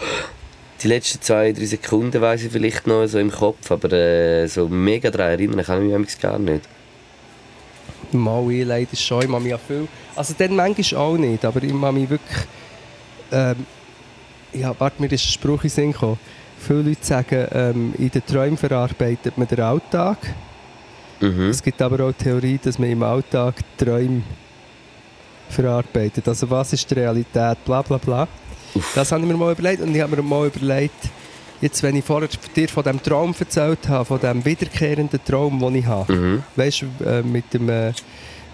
die 0.82 0.88
letzten 0.88 1.22
zwei, 1.22 1.52
drei 1.52 1.64
Sekunden 1.64 2.20
weiß 2.20 2.44
ich 2.44 2.52
vielleicht 2.52 2.86
noch 2.86 3.06
so 3.06 3.18
im 3.18 3.30
Kopf, 3.30 3.70
aber 3.70 3.92
äh, 3.92 4.46
so 4.46 4.68
mega 4.68 5.10
daran 5.10 5.32
erinnern 5.32 5.64
kann 5.64 5.88
ich 5.88 5.98
mich 5.98 6.20
gar 6.20 6.38
nicht. 6.38 6.64
Mal 8.12 8.50
ich 8.50 8.66
leider 8.66 8.96
schon, 8.96 9.22
ich 9.22 9.28
mache 9.28 9.42
mich 9.42 9.50
ja 9.50 9.58
viel. 9.58 9.88
Also 10.16 10.34
dann 10.36 10.56
manchmal 10.56 11.00
auch 11.00 11.16
nicht, 11.16 11.44
aber 11.44 11.62
ich 11.62 11.72
mache 11.72 11.92
mich 11.92 12.10
wirklich... 12.10 12.38
Ähm, 13.32 13.66
ja, 14.52 14.74
warte, 14.78 15.00
mir 15.00 15.10
ist 15.12 15.24
ein 15.24 15.32
Spruch 15.32 15.62
in 15.62 15.70
Sinn 15.70 15.92
gekommen. 15.92 16.18
Viele 16.60 16.82
Leute 16.82 17.04
sagen, 17.04 17.46
ähm, 17.52 17.94
in 17.98 18.10
den 18.10 18.24
Träumen 18.24 18.56
verarbeitet 18.56 19.36
man 19.36 19.48
den 19.48 19.60
Alltag. 19.60 20.18
Mhm. 21.20 21.48
Es 21.48 21.62
gibt 21.62 21.80
aber 21.82 22.04
auch 22.04 22.12
die 22.12 22.24
Theorie, 22.24 22.60
dass 22.62 22.78
man 22.78 22.90
im 22.90 23.02
Alltag 23.02 23.56
Träume 23.76 24.22
verarbeitet. 25.48 26.28
Also 26.28 26.48
was 26.48 26.72
ist 26.72 26.90
die 26.90 26.94
Realität, 26.94 27.64
bla 27.64 27.82
bla 27.82 27.98
bla. 27.98 28.28
Uff. 28.74 28.92
Das 28.94 29.10
habe 29.10 29.22
ich 29.22 29.28
mir 29.28 29.36
mal 29.36 29.52
überlegt 29.52 29.82
und 29.82 29.94
ich 29.94 30.00
habe 30.00 30.16
mir 30.16 30.22
mal 30.22 30.46
überlegt, 30.46 31.10
Jetzt, 31.60 31.82
wenn 31.82 31.94
ich 31.94 32.04
vorher 32.04 32.28
dir 32.56 32.68
von 32.68 32.82
dem 32.84 33.02
Traum 33.02 33.34
erzählt 33.38 33.86
habe, 33.88 34.06
von 34.06 34.18
dem 34.18 34.42
wiederkehrenden 34.44 35.20
Traum, 35.22 35.58
den 35.58 35.74
ich 35.74 35.86
habe, 35.86 36.12
mhm. 36.12 36.42
weißt 36.56 36.82
du, 36.82 37.04
äh, 37.04 37.22
mit 37.22 37.52
dem, 37.52 37.68
äh, 37.68 37.92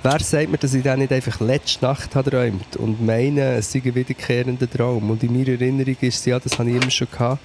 wer 0.03 0.21
sagt 0.21 0.51
mir, 0.51 0.59
dass 0.59 0.75
ich 0.75 0.83
den 0.83 0.99
nicht 0.99 1.13
einfach 1.13 1.39
letzte 1.39 1.85
Nacht 1.85 2.17
habe 2.17 2.53
und 2.79 3.05
meine, 3.05 3.55
es 3.55 3.71
sei 3.71 3.81
ein 3.85 3.95
wiederkehrender 3.95 4.69
Traum. 4.69 5.09
Und 5.11 5.23
in 5.23 5.33
meiner 5.33 5.51
Erinnerung 5.51 5.97
ist 6.01 6.19
es 6.19 6.25
ja, 6.25 6.41
das 6.41 6.59
habe 6.59 6.69
ich 6.69 6.77
immer 6.77 6.91
schon 6.91 7.07
gehabt. 7.11 7.41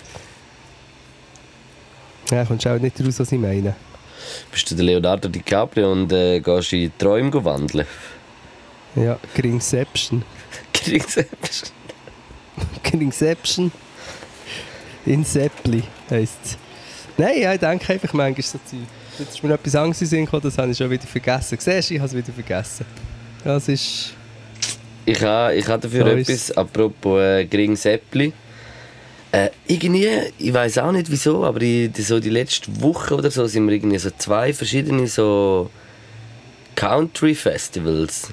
Ja, 2.31 2.45
kommst 2.45 2.65
auch 2.65 2.79
nicht 2.79 2.99
raus, 2.99 3.19
was 3.19 3.31
ich 3.31 3.39
meine. 3.39 3.75
Bist 4.51 4.71
du 4.71 4.75
der 4.75 4.85
Leonardo 4.85 5.27
DiCaprio 5.27 5.91
und 5.91 6.11
äh, 6.13 6.39
gehst 6.39 6.73
in 6.73 6.91
Träume 6.97 7.43
wandeln? 7.43 7.85
Ja, 8.95 9.19
Gringception. 9.35 10.23
Gringception. 10.73 11.69
Gringception. 12.83 13.71
Inseppli 15.05 15.83
heisst 16.09 16.37
es. 16.43 16.57
Nein, 17.17 17.53
ich 17.53 17.59
denke 17.59 17.93
einfach 17.93 18.13
manchmal 18.13 18.43
so 18.43 18.59
Zeug. 18.65 18.79
Jetzt 19.19 19.35
ist 19.35 19.43
mir 19.43 19.53
etwas 19.53 19.75
anderes 19.75 20.11
in 20.11 20.27
das 20.41 20.57
habe 20.57 20.71
ich 20.71 20.77
schon 20.77 20.89
wieder 20.89 21.05
vergessen. 21.05 21.57
Siehst 21.59 21.89
du, 21.89 21.93
ich 21.93 21.99
habe 21.99 22.07
es 22.09 22.15
wieder 22.15 22.33
vergessen. 22.33 22.85
Das 23.43 23.67
ist... 23.67 24.13
Ich 25.05 25.21
habe, 25.21 25.55
ich 25.55 25.67
habe 25.67 25.81
dafür 25.81 26.05
so 26.05 26.11
etwas, 26.11 26.51
apropos 26.51 27.19
äh, 27.19 27.45
Gring 27.45 27.75
Seppli. 27.75 28.31
Äh, 29.31 29.49
irgendwie, 29.65 30.09
ich 30.37 30.53
weiß 30.53 30.79
auch 30.79 30.91
nicht 30.91 31.09
wieso, 31.09 31.45
aber 31.45 31.59
die, 31.59 31.87
die, 31.87 32.01
so 32.01 32.19
die 32.19 32.29
letzte 32.29 32.81
Woche 32.81 33.15
oder 33.15 33.31
so 33.31 33.45
sind 33.47 33.65
wir 33.67 33.75
irgendwie 33.75 33.97
so 33.97 34.09
zwei 34.17 34.53
verschiedene 34.53 35.07
so 35.07 35.69
Country 36.75 37.33
Festivals 37.33 38.29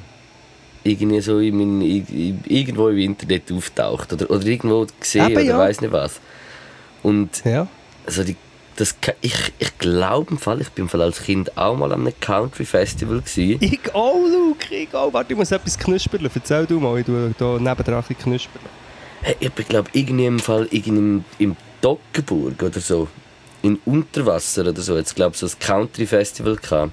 irgendwie 0.83 1.21
so 1.21 1.39
in 1.39 1.57
mein, 1.57 1.81
irgendwo 2.47 2.89
im 2.89 2.99
Internet 2.99 3.53
auftaucht 3.53 4.13
oder, 4.13 4.31
oder 4.31 4.45
irgendwo 4.45 4.87
gesehen 4.99 5.33
oder 5.33 5.43
ja. 5.43 5.59
weiß 5.59 5.81
nicht 5.81 5.93
was. 5.93 6.21
Und 7.03 7.45
ja. 7.45 7.69
also 8.07 8.25
die, 8.25 8.37
das, 8.77 8.97
ich, 9.21 9.53
ich 9.59 9.79
glaube 9.79 10.33
im 10.33 10.39
Fall, 10.39 10.61
ich 10.61 10.71
bin 10.71 10.89
im 10.93 11.01
als 11.01 11.23
Kind 11.23 11.57
auch 11.57 11.77
mal 11.77 11.93
an 11.93 12.07
einem 12.07 12.15
Country 12.21 12.65
Festival 12.65 13.21
gewesen. 13.21 13.59
Ich 13.61 13.95
auch, 13.95 14.15
Luke, 14.15 14.75
ich 14.75 14.93
auch. 14.95 15.13
Warte, 15.13 15.33
ich 15.33 15.39
muss 15.39 15.51
etwas 15.51 15.79
knuspern. 15.79 16.29
Erzähl 16.33 16.67
du 16.67 16.81
mal, 16.81 16.99
ich 16.99 17.07
tue 17.07 17.35
hier 17.37 17.61
nebendran 17.61 18.05
ein 18.09 18.19
knuspern. 18.19 18.63
Hey, 19.23 19.37
ich 19.41 19.55
glaube 19.69 19.91
irgendwie 19.93 20.27
im 20.27 20.39
Fall 20.39 20.69
irgendwie 20.71 21.23
im, 21.39 21.57
Dockenburg 21.81 22.63
oder 22.63 22.81
so. 22.81 23.09
In 23.63 23.79
Unterwasser 23.85 24.67
oder 24.67 24.81
so. 24.81 24.97
Jetzt 24.97 25.15
glaube 25.15 25.35
ich 25.35 25.39
so 25.39 25.47
ein 25.47 25.59
Country 25.61 26.07
Festival 26.07 26.57
gehabt. 26.57 26.93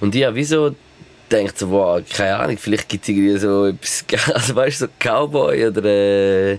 Und 0.00 0.14
ich 0.14 0.24
habe 0.24 0.36
wieso 0.36 0.74
gedacht 1.28 1.58
so, 1.58 1.70
wow, 1.70 2.00
keine 2.08 2.36
Ahnung, 2.36 2.58
vielleicht 2.58 2.88
gibt 2.88 3.04
es 3.04 3.08
irgendwie 3.08 3.38
so 3.38 3.66
etwas, 3.66 4.04
also 4.34 4.54
weißt 4.54 4.80
du, 4.80 4.86
so 4.86 4.92
Cowboy 4.98 5.66
oder 5.66 5.84
äh, 5.84 6.58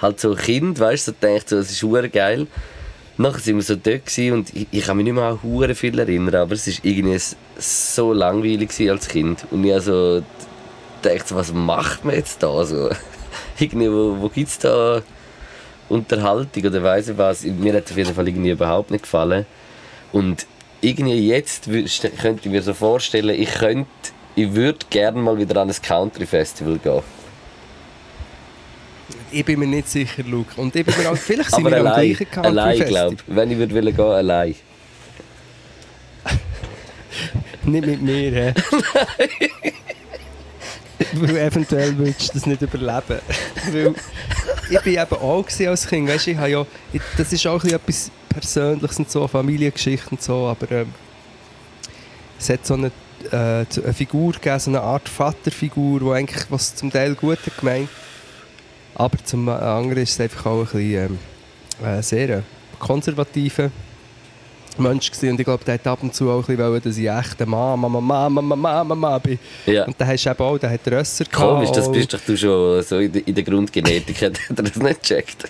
halt 0.00 0.20
so 0.20 0.34
Kind, 0.34 0.78
weißt 0.78 1.08
du, 1.08 1.12
so 1.12 1.16
denkt 1.20 1.48
so, 1.48 1.56
das 1.56 1.70
ist 1.70 1.82
hure 1.82 2.08
geil. 2.08 2.46
Nachher 3.16 3.40
sind 3.40 3.56
wir 3.56 3.62
so 3.62 3.76
dort 3.76 4.18
und 4.32 4.54
ich, 4.54 4.66
ich 4.70 4.84
kann 4.84 4.96
mich 4.96 5.04
nicht 5.04 5.14
mehr 5.14 5.24
an 5.24 5.42
hure 5.42 5.74
viel 5.74 5.98
erinnern, 5.98 6.36
aber 6.36 6.54
es 6.54 6.66
war 6.66 6.74
irgendwie 6.82 7.18
so 7.58 8.12
langweilig 8.14 8.70
als 8.90 9.08
Kind 9.08 9.44
und 9.50 9.64
ich 9.64 9.74
also 9.74 10.22
dachte 11.02 11.24
so, 11.26 11.36
was 11.36 11.52
macht 11.52 12.04
man 12.04 12.14
jetzt 12.14 12.42
da 12.42 12.64
so? 12.64 12.90
irgendwie, 13.60 13.90
wo, 13.90 14.16
wo 14.20 14.28
gibt 14.28 14.48
es 14.48 14.58
da 14.58 15.02
Unterhaltung 15.88 16.64
oder 16.64 16.82
weiss 16.82 17.08
ich 17.08 17.18
was. 17.18 17.42
Mir 17.44 17.74
hat 17.74 17.86
es 17.86 17.90
auf 17.90 17.98
jeden 17.98 18.14
Fall 18.14 18.28
irgendwie 18.28 18.50
überhaupt 18.50 18.90
nicht 18.90 19.02
gefallen. 19.02 19.44
Und 20.12 20.46
irgendwie 20.80 21.28
jetzt 21.28 21.68
könnte 22.20 22.40
ich 22.44 22.50
mir 22.50 22.62
so 22.62 22.72
vorstellen, 22.72 23.40
ich 23.40 23.52
könnte, 23.52 23.88
ich 24.34 24.54
würde 24.54 24.78
gerne 24.88 25.20
mal 25.20 25.36
wieder 25.36 25.60
an 25.60 25.68
ein 25.68 25.82
Country 25.82 26.26
Festival 26.26 26.78
gehen. 26.78 27.02
Ich 29.32 29.44
bin 29.44 29.58
mir 29.60 29.66
nicht 29.66 29.88
sicher, 29.88 30.22
Luke. 30.24 30.60
Und 30.60 30.74
ich 30.74 30.84
bin 30.84 30.94
mir 30.96 31.10
auch, 31.10 31.16
vielleicht 31.16 31.50
sind 31.50 31.64
wir 31.64 31.78
am 31.78 31.86
allein, 31.86 32.14
gleichen 32.14 32.30
Country 32.30 32.50
allein 32.50 32.78
glaube 32.86 33.16
Wenn 33.26 33.50
ich 33.50 33.58
würde 33.58 33.74
wollen 33.74 33.96
gehen, 33.96 34.04
allein. 34.04 34.54
Nicht 37.64 37.86
mit 37.86 38.02
mir, 38.02 38.30
hä? 38.30 38.54
Weil 41.14 41.36
eventuell 41.36 41.96
würdest 41.96 42.30
du 42.30 42.34
das 42.34 42.46
nicht 42.46 42.62
überleben. 42.62 43.20
Weil 43.72 43.94
ich 44.70 44.80
bin 44.80 44.94
eben 44.94 45.14
auch 45.14 45.46
als 45.66 45.86
Kind, 45.86 46.08
weißt, 46.08 46.28
ich 46.28 46.36
habe 46.36 46.50
ja, 46.50 46.66
das 47.16 47.32
ist 47.32 47.46
auch 47.46 47.62
etwas 47.64 48.10
Persönliches 48.28 48.98
und 48.98 49.10
so, 49.10 49.26
Familiengeschichten 49.26 50.12
und 50.12 50.22
so, 50.22 50.46
aber 50.46 50.70
ähm, 50.70 50.94
es 52.38 52.48
hat 52.48 52.64
so 52.64 52.74
eine, 52.74 52.92
äh, 53.32 53.64
eine 53.82 53.92
Figur 53.92 54.32
gegeben, 54.32 54.60
so 54.60 54.70
eine 54.70 54.80
Art 54.80 55.08
Vaterfigur, 55.08 56.00
die 56.00 56.10
eigentlich 56.10 56.44
was 56.48 56.74
zum 56.76 56.90
Teil 56.90 57.14
gut 57.14 57.38
hat 57.44 57.58
gemeint, 57.58 57.88
aber 58.94 59.18
zum 59.24 59.48
anderen 59.48 60.02
ist 60.02 60.12
es 60.12 60.20
einfach 60.20 60.46
auch 60.46 60.60
ein 60.60 60.64
bisschen 60.66 61.18
ähm, 61.80 61.86
äh, 61.86 62.02
sehr 62.02 62.28
äh, 62.30 62.42
konservativer 62.78 63.70
Mensch 64.80 65.10
gewesen. 65.10 65.30
und 65.30 65.40
ich 65.40 65.44
glaube, 65.44 65.64
der 65.64 65.74
hat 65.74 65.86
ab 65.86 66.02
und 66.02 66.14
zu 66.14 66.30
auch 66.30 66.36
ein 66.36 66.56
bisschen 66.56 66.58
wollen, 66.58 66.82
dass 66.82 66.96
ich 66.96 67.08
echt 67.08 67.42
ein 67.42 67.48
Mann, 67.48 67.80
Mama, 67.80 68.00
Mama, 68.00 68.42
Mama, 68.42 68.84
Mama 68.84 69.18
bin. 69.18 69.38
Ja. 69.66 69.84
Und 69.84 70.00
dann 70.00 70.08
hast 70.08 70.24
du 70.24 70.30
eben 70.30 70.42
auch, 70.42 70.58
der 70.58 70.70
hat 70.70 70.88
Rösser. 70.90 71.24
Komisch, 71.30 71.70
das 71.70 71.90
bist 71.90 72.12
doch 72.12 72.20
du 72.26 72.36
schon 72.36 72.82
so 72.82 72.98
in 72.98 73.12
der, 73.12 73.26
in 73.26 73.34
der 73.34 73.44
Grundgenetik, 73.44 74.22
hat 74.22 74.38
er 74.48 74.62
das 74.62 74.76
nicht 74.76 75.02
gecheckt. 75.02 75.44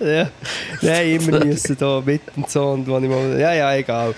Ja. 0.00 0.30
Nein, 0.80 1.10
immer 1.12 1.44
müssen 1.44 1.76
da 1.78 2.02
mit 2.04 2.22
und 2.36 2.50
so. 2.50 2.70
Und 2.70 2.86
wenn 2.86 3.04
ich 3.04 3.10
mal, 3.10 3.38
ja, 3.38 3.54
ja, 3.54 3.74
egal. 3.74 4.14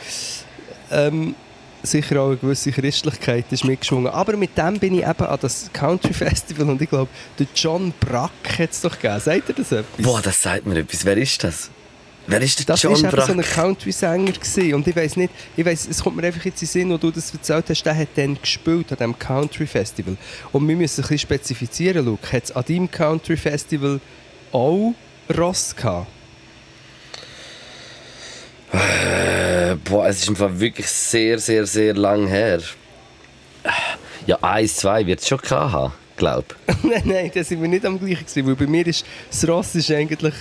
Ähm, 0.91 1.35
sicher 1.83 2.21
auch 2.21 2.29
eine 2.29 2.37
gewisse 2.37 2.73
Christlichkeit 2.73 3.45
ist 3.51 3.65
mitgeschwungen. 3.65 4.09
Aber 4.09 4.37
mit 4.37 4.57
dem 4.57 4.79
bin 4.79 4.95
ich 4.95 5.07
eben 5.07 5.27
an 5.27 5.39
das 5.41 5.71
Country 5.73 6.13
Festival 6.13 6.71
und 6.71 6.81
ich 6.81 6.89
glaube, 6.89 7.11
der 7.39 7.47
John 7.55 7.93
Brack 8.01 8.59
hat 8.59 8.71
es 8.71 8.81
doch 8.81 8.99
gegeben. 8.99 9.21
Sagt 9.21 9.49
er 9.49 9.55
das 9.55 9.73
etwas? 9.73 10.05
Boah, 10.05 10.21
das 10.23 10.43
sagt 10.43 10.67
mir 10.67 10.79
etwas. 10.79 11.05
Wer 11.05 11.17
ist 11.19 11.45
das? 11.45 11.71
Wer 12.27 12.41
ist 12.41 12.59
der 12.59 12.67
Das 12.67 12.83
John 12.83 12.93
war 12.93 12.99
eben 13.01 13.11
Brack? 13.11 13.27
so 13.27 13.33
ein 13.33 13.41
Country-Sänger 13.43 14.33
gewesen. 14.33 14.75
und 14.75 14.87
ich 14.87 14.97
weiß 14.97 15.17
nicht, 15.17 15.33
ich 15.57 15.65
weiss, 15.65 15.87
es 15.87 16.03
kommt 16.03 16.17
mir 16.17 16.25
einfach 16.27 16.45
jetzt 16.45 16.63
in 16.63 16.67
den 16.67 16.73
Sinn, 16.73 16.91
wo 16.91 16.97
du 16.97 17.11
das 17.11 17.33
erzählt 17.33 17.67
hast, 17.69 17.83
der 17.83 17.97
hat 17.97 18.09
dann 18.17 18.41
gespielt 18.41 18.91
an 18.93 18.97
diesem 18.99 19.19
Country-Festival. 19.19 20.17
Und 20.53 20.67
wir 20.69 20.77
müssen 20.77 21.01
ein 21.01 21.03
bisschen 21.03 21.19
spezifizieren, 21.19 22.05
Luke, 22.07 22.33
hat 22.33 22.45
es 22.45 22.53
an 22.53 22.65
deinem 22.67 22.91
Country-Festival 22.91 24.01
auch 24.53 24.95
Ross 25.37 25.75
gehabt? 25.77 26.07
Äh, 28.73 29.77
boah, 29.85 30.09
es 30.09 30.19
ist 30.21 30.29
im 30.29 30.37
Fall 30.37 30.59
wirklich 30.59 30.87
sehr, 30.89 31.39
sehr, 31.39 31.67
sehr 31.67 31.95
lang 31.95 32.27
her. 32.27 32.61
Ja, 34.27 34.39
eins, 34.43 34.77
zwei 34.77 35.07
wird 35.07 35.21
es 35.21 35.29
schon 35.29 35.39
gehabt 35.39 35.73
haben, 35.73 35.93
glaube 36.17 36.47
nein, 36.83 37.03
nein, 37.05 37.31
da 37.35 37.45
sind 37.45 37.61
wir 37.63 37.69
nicht 37.69 37.85
am 37.85 37.99
gleichen 37.99 38.25
gewesen, 38.27 38.47
weil 38.47 38.57
bei 38.57 38.67
mir 38.67 38.87
ist 38.87 39.05
das 39.31 39.47
Ross 39.49 39.75
ist 39.75 39.91
eigentlich 39.91 40.35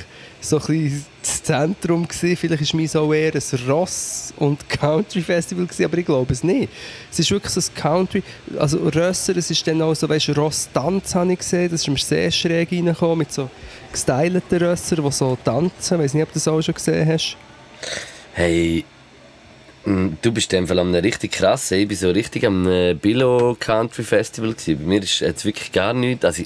so 0.44 0.58
ein 0.58 0.66
bisschen 0.66 1.06
das 1.22 1.44
Zentrum 1.44 2.08
gewesen. 2.08 2.36
Vielleicht 2.36 2.74
war 2.74 2.80
mein 2.80 3.18
eher 3.18 3.34
ein 3.34 3.70
Ross- 3.70 4.34
und 4.38 4.68
Country-Festival 4.70 5.66
gewesen, 5.66 5.86
aber 5.86 5.98
ich 5.98 6.06
glaube 6.06 6.34
es 6.34 6.44
nicht. 6.44 6.70
Es 7.12 7.20
ist 7.20 7.32
wirklich 7.32 7.54
so 7.54 7.62
ein 7.62 7.76
Country, 7.76 8.24
also 8.58 8.78
Rösser, 8.80 9.36
es 9.38 9.50
ist 9.50 9.66
dann 9.68 9.82
auch 9.82 9.96
so, 9.96 10.08
weißt 10.08 10.30
du, 10.30 10.34
Ross-Tanz 10.34 11.16
habe 11.16 11.34
ich 11.34 11.40
gesehen, 11.40 11.72
das 11.72 11.82
ist 11.82 11.88
mir 11.88 11.98
sehr 11.98 12.30
schräg 12.32 12.72
reingekommen, 12.72 13.20
mit 13.20 13.32
so 13.32 13.50
gestylten 13.92 14.58
Rösser, 14.58 14.98
die 14.98 15.12
so 15.12 15.38
tanzen, 15.44 15.96
ich 15.96 16.04
weiß 16.04 16.14
nicht, 16.16 16.24
ob 16.24 16.30
du 16.30 16.34
das 16.36 16.48
auch 16.48 16.62
schon 16.62 16.76
gesehen 16.76 17.08
hast. 17.08 17.38
Hey, 18.34 18.84
du 19.86 20.32
bist 20.32 20.52
in 20.54 20.68
Fall 20.68 20.80
am 20.80 20.94
richtig 20.94 21.34
krass. 21.34 21.72
Ich 21.72 21.90
war 21.90 21.96
so 21.96 22.10
richtig 22.12 22.46
am 22.46 22.68
äh, 22.68 22.94
Billo 22.94 23.56
Country 23.60 24.04
Festival. 24.04 24.56
Bei 24.66 24.76
mir 24.76 25.04
ist 25.04 25.20
jetzt 25.20 25.46
wirklich 25.46 25.72
gar 25.72 25.94
nichts. 25.94 26.26
Also, 26.26 26.44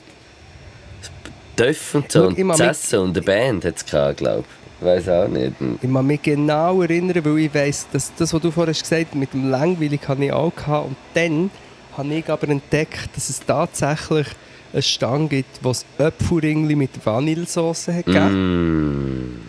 Töff 1.58 1.96
und 1.96 2.12
so 2.12 2.28
und 2.28 2.38
ich 2.38 2.46
mag 2.46 2.58
das 2.58 2.86
Essen 2.86 3.00
und 3.00 3.17
eine 3.17 3.26
Band 3.26 3.65
hat 3.65 3.76
es 3.76 3.86
gehabt, 3.86 4.17
glaube 4.17 4.43
ich. 4.48 4.86
Weiß 4.86 5.10
auch 5.10 5.28
nicht. 5.28 5.54
Ich 5.82 5.91
kann 5.91 6.06
mich 6.06 6.22
genau 6.22 6.82
erinnern, 6.84 7.26
weil 7.26 7.39
ich 7.39 7.54
weiss, 7.54 7.88
dass 7.91 8.13
das, 8.15 8.32
was 8.32 8.41
du 8.41 8.52
vorhin 8.52 8.74
gesagt 8.74 9.08
hast, 9.08 9.15
mit 9.15 9.34
dem 9.34 9.50
Langweilig 9.50 10.08
hatte 10.08 10.24
ich 10.24 10.32
auch 10.32 10.56
gehabt. 10.56 10.89
Und 10.89 10.98
dann 11.15 11.50
habe 11.98 12.13
ich 12.13 12.30
aber 12.30 12.48
entdeckt, 12.48 13.10
dass 13.15 13.30
es 13.30 13.39
tatsächlich 13.43 14.28
eine 14.74 14.82
Stange 14.84 15.30
gibt, 15.30 15.63
wo 15.63 15.72
es 15.72 15.84
Äpfelringli 15.98 16.76
mit 16.76 16.91
Vanillesauce 17.04 17.88
hat. 17.88 18.08
Mm. 18.08 19.39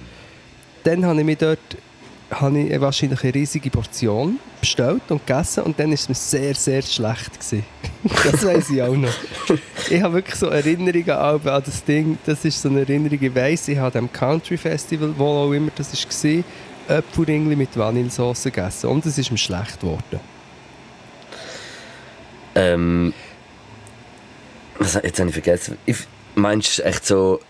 Dann 0.85 1.05
habe 1.05 1.18
ich 1.18 1.27
mir 1.27 1.37
dort 1.37 1.59
habe 2.30 2.58
ich 2.58 2.80
wahrscheinlich 2.80 3.22
eine 3.24 3.34
riesige 3.34 3.70
Portion 3.70 4.38
bestellt 4.60 5.02
und 5.08 5.26
gegessen 5.26 5.62
und 5.64 5.78
dann 5.78 5.88
war 5.88 5.94
es 5.94 6.08
mir 6.08 6.14
sehr, 6.14 6.54
sehr 6.54 6.82
schlecht. 6.82 7.32
Gewesen. 7.34 7.64
das 8.24 8.44
weiß 8.44 8.70
ich 8.70 8.82
auch 8.82 8.94
noch. 8.94 9.12
Ich 9.88 10.02
habe 10.02 10.14
wirklich 10.14 10.34
so 10.34 10.46
Erinnerungen 10.46 11.10
an 11.10 11.40
das 11.44 11.84
Ding. 11.84 12.18
Das 12.26 12.44
ist 12.44 12.60
so 12.60 12.68
eine 12.68 12.80
Erinnerung, 12.80 13.18
ich 13.20 13.34
weiss, 13.34 13.68
ich 13.68 13.78
habe 13.78 13.98
am 13.98 14.12
Country 14.12 14.56
Festival, 14.56 15.14
wo 15.16 15.26
auch 15.26 15.52
immer 15.52 15.70
das 15.74 15.92
war, 15.92 16.44
Äpfelringli 16.88 17.56
mit 17.56 17.76
Vanillesauce 17.76 18.44
gegessen 18.44 18.88
und 18.88 19.04
es 19.04 19.18
ist 19.18 19.30
mir 19.30 19.38
schlecht 19.38 19.80
geworden. 19.80 20.20
Ähm, 22.54 23.12
was, 24.78 24.94
jetzt 24.94 25.18
habe 25.18 25.28
ich 25.28 25.34
vergessen. 25.34 25.76
Ich, 25.86 25.98
meinst 26.34 26.78
du 26.78 26.84
echt 26.84 27.06
so, 27.06 27.40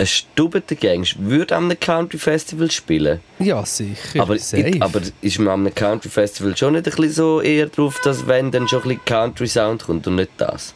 ein 0.00 0.06
Stubentergang 0.06 1.06
würde 1.18 1.54
an 1.54 1.64
einem 1.64 1.78
Country 1.78 2.18
Festival 2.18 2.70
spielen? 2.70 3.20
Ja, 3.38 3.64
sicher. 3.66 4.22
Aber, 4.22 4.34
ich, 4.34 4.82
aber 4.82 5.02
ist 5.20 5.38
man 5.38 5.48
an 5.48 5.60
einem 5.60 5.74
Country 5.74 6.08
Festival 6.08 6.56
schon 6.56 6.72
nicht 6.72 6.86
ein 6.86 6.96
bisschen 6.96 7.12
so 7.12 7.40
eher 7.42 7.66
drauf, 7.66 8.00
dass 8.02 8.26
wenn 8.26 8.50
dann 8.50 8.66
schon 8.66 8.82
ein 8.82 8.88
bisschen 8.88 9.04
Country 9.04 9.46
Sound 9.46 9.84
kommt 9.84 10.06
und 10.06 10.14
nicht 10.14 10.30
das? 10.38 10.74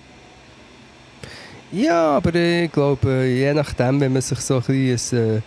Ja, 1.73 2.19
aber 2.19 2.35
ich 2.35 2.71
glaube, 2.71 3.25
je 3.25 3.55
nachdem, 3.55 4.01
wenn 4.01 4.13
man 4.13 4.23
sich 4.23 4.39
so 4.41 4.57
ein 4.57 4.63
bisschen 4.63 5.43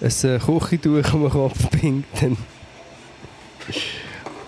ein, 0.00 0.10
äh, 0.10 0.34
ein 0.34 0.40
Küchentuch 0.40 1.14
um 1.14 1.22
den 1.22 1.30
Kopf 1.30 1.70
bindet, 1.80 2.04
dann... 2.20 2.36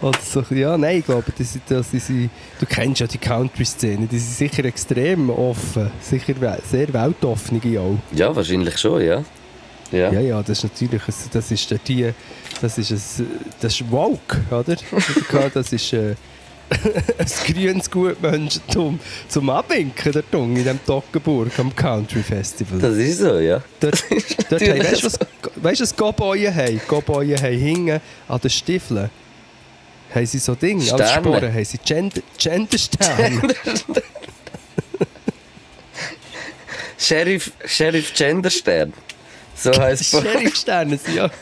Oder 0.03 0.19
so, 0.23 0.45
ja, 0.55 0.77
nein, 0.77 0.99
ich 0.99 1.05
glaube, 1.07 1.25
das, 1.37 1.59
das, 1.69 1.91
sie- 1.91 2.29
du 2.61 2.67
kennst 2.67 3.01
ja 3.01 3.07
die 3.07 3.19
Country-Szene, 3.19 4.07
die 4.07 4.19
sind 4.19 4.51
sicher 4.51 4.65
extrem 4.65 5.31
offen, 5.31 5.91
sicher 6.01 6.35
sehr 6.71 6.93
weltoffene 6.93 7.81
auch. 7.81 7.97
Ja, 8.15 8.35
wahrscheinlich 8.35 8.77
schon, 8.79 9.03
ja. 9.05 9.25
Ja. 9.93 10.11
Ja, 10.13 10.21
ja, 10.21 10.43
das 10.43 10.59
ist 10.59 10.65
natürlich, 10.65 11.03
ein- 11.09 11.15
das 11.33 11.51
ist 11.51 11.71
der 11.71 11.79
die, 11.79 12.11
das 12.61 12.77
ist 12.79 12.91
ein, 12.91 13.27
das 13.61 13.73
ist 13.81 13.91
woke, 13.91 14.39
oder? 14.51 14.77
Das 15.55 15.73
ist 15.73 15.93
äh, 15.93 16.15
ein 17.19 17.27
grünes 17.55 17.89
Gutmenschentum 17.89 18.99
zum 19.29 19.51
Abwinken, 19.51 20.13
der 20.13 20.29
Tung, 20.29 20.57
in 20.57 20.65
dem 20.65 20.85
Toggenburg 20.85 21.57
am 21.59 21.75
Country 21.75 22.23
Festival. 22.23 22.81
Das 22.81 22.97
ist 22.97 23.21
so, 23.21 23.39
ja. 23.39 23.63
Dort, 23.79 24.05
dort 24.51 24.63
haben, 24.63 24.79
weißt 24.81 25.03
du, 25.03 25.07
was, 25.07 25.19
weißt, 25.55 25.81
was 25.83 25.97
Gobäuen 25.97 26.53
haben? 26.55 26.81
Gobäuen 26.89 27.41
haben 27.41 27.57
hinten 27.59 28.01
an 28.29 28.41
den 28.41 28.51
Stiefeln. 28.51 29.09
Haben 30.15 30.27
sie 30.27 30.39
so 30.39 30.55
Dinge, 30.55 30.81
als 30.81 30.89
Sterne. 30.89 31.27
Sporen, 31.27 31.55
haben 31.55 31.65
sie 31.65 31.79
Gender, 31.79 32.21
Gendersterne. 32.39 33.55
Sheriff, 36.99 37.53
Sheriff 37.65 38.15
Genderstern. 38.15 38.93
So 39.55 39.73
heisst 39.79 40.03
es. 40.15 40.23
Sheriffsterne, 40.23 40.99
ja. 41.15 41.31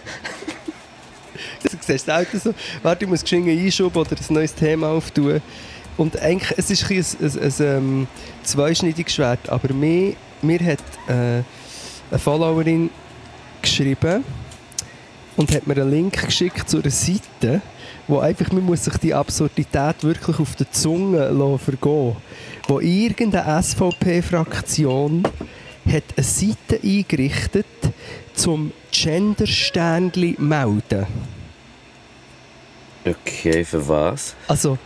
Du 1.62 1.70
siehst 1.80 2.04
selten 2.04 2.38
so, 2.38 2.54
warte, 2.82 3.04
ich 3.04 3.10
muss 3.10 3.22
geschwind 3.22 3.48
einen 3.48 3.58
Einschub 3.58 3.96
oder 3.96 4.10
ein 4.10 4.34
neues 4.34 4.54
Thema 4.54 4.88
auftun. 4.88 5.40
Und 5.96 6.20
eigentlich, 6.20 6.58
es 6.58 6.70
ist 6.70 6.90
ein, 6.90 6.98
ein, 6.98 7.04
ein, 7.20 7.40
ein, 7.40 7.54
ähm, 7.60 8.06
zweischneidiges 8.42 9.14
Schwert, 9.14 9.48
aber 9.48 9.72
mir, 9.72 10.14
mir 10.42 10.58
hat 10.60 10.80
äh, 11.08 11.42
eine 12.10 12.18
Followerin 12.18 12.90
geschrieben 13.62 14.24
und 15.36 15.52
hat 15.52 15.66
mir 15.66 15.76
einen 15.76 15.90
Link 15.90 16.22
geschickt 16.22 16.68
zu 16.68 16.78
einer 16.78 16.90
Seite, 16.90 17.62
wo 18.06 18.18
einfach, 18.18 18.52
man 18.52 18.64
muss 18.64 18.84
sich 18.84 18.96
die 18.98 19.14
Absurdität 19.14 20.02
wirklich 20.02 20.38
auf 20.38 20.56
der 20.56 20.70
Zunge 20.70 21.28
lassen 21.28 21.58
vergehen 21.58 22.16
wo 22.68 22.80
irgendeine 22.80 23.62
SVP-Fraktion 23.62 25.22
hat 25.86 26.04
eine 26.16 26.24
Seite 26.24 26.80
eingerichtet 26.82 27.66
zum 28.34 28.72
Gendersternli 28.90 30.36
melden. 30.38 31.06
Okay, 33.04 33.64
für 33.64 33.86
was? 33.86 34.34
Also, 34.48 34.78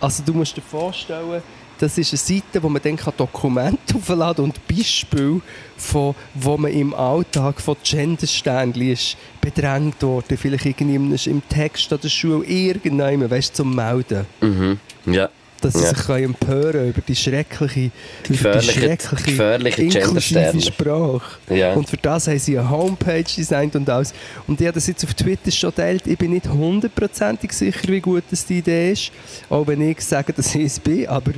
also 0.00 0.22
du 0.22 0.32
musst 0.32 0.56
dir 0.56 0.62
vorstellen, 0.62 1.42
das 1.78 1.98
ist 1.98 2.12
eine 2.12 2.18
Seite, 2.18 2.62
wo 2.62 2.68
man 2.68 2.80
dann 2.82 2.98
Dokumente 3.16 3.94
aufladen 3.94 4.44
und 4.44 4.66
Beispiele 4.68 5.40
von, 5.76 6.14
wo 6.34 6.56
man 6.56 6.72
im 6.72 6.94
Alltag 6.94 7.60
von 7.60 7.76
Gendersternli 7.82 8.92
ist 8.92 9.16
bedrängt 9.40 10.02
worden, 10.02 10.36
vielleicht 10.36 10.66
irgendwie 10.66 10.94
im- 11.30 11.42
Text 11.48 11.92
an 11.92 12.00
der 12.02 12.08
Schule, 12.08 12.44
irgendjemand, 12.46 13.30
weißt 13.30 13.50
du, 13.50 13.54
zum 13.62 13.74
Melden. 13.74 14.26
Mhm. 14.40 14.78
Ja. 15.06 15.28
dass 15.62 15.72
sie 15.72 15.84
Ja. 15.84 15.94
sich 15.94 16.08
empören 16.10 16.90
über 16.90 17.00
die 17.00 17.16
schreckliche, 17.16 17.90
die 18.28 18.32
gefährliche- 18.34 18.72
schreckliche 18.72 19.24
gefährliche 19.24 19.82
inklusive. 19.84 20.60
Sprache. 20.60 21.38
Ja. 21.48 21.72
Und 21.72 21.88
für 21.88 21.96
das 21.96 22.28
haben 22.28 22.38
sie 22.38 22.58
eine 22.58 22.68
Homepage 22.68 23.24
designt 23.24 23.74
und 23.74 23.88
alles. 23.88 24.12
Und 24.46 24.60
ich 24.60 24.66
habe 24.66 24.74
das 24.74 24.86
jetzt 24.86 25.02
auf 25.04 25.14
Twitter 25.14 25.50
schon 25.50 25.70
geteilt. 25.70 26.06
Ich 26.06 26.18
bin 26.18 26.32
nicht 26.32 26.46
hundertprozentig 26.46 27.52
sicher, 27.52 27.88
wie 27.88 28.00
gut 28.00 28.24
das 28.30 28.44
die 28.44 28.58
Idee 28.58 28.92
ist. 28.92 29.10
Auch 29.48 29.66
wenn 29.66 29.80
ich 29.80 30.00
sage, 30.02 30.32
dass 30.34 30.54
ich 30.54 30.64
es 30.66 30.78
bin. 30.78 31.08
Aber 31.08 31.32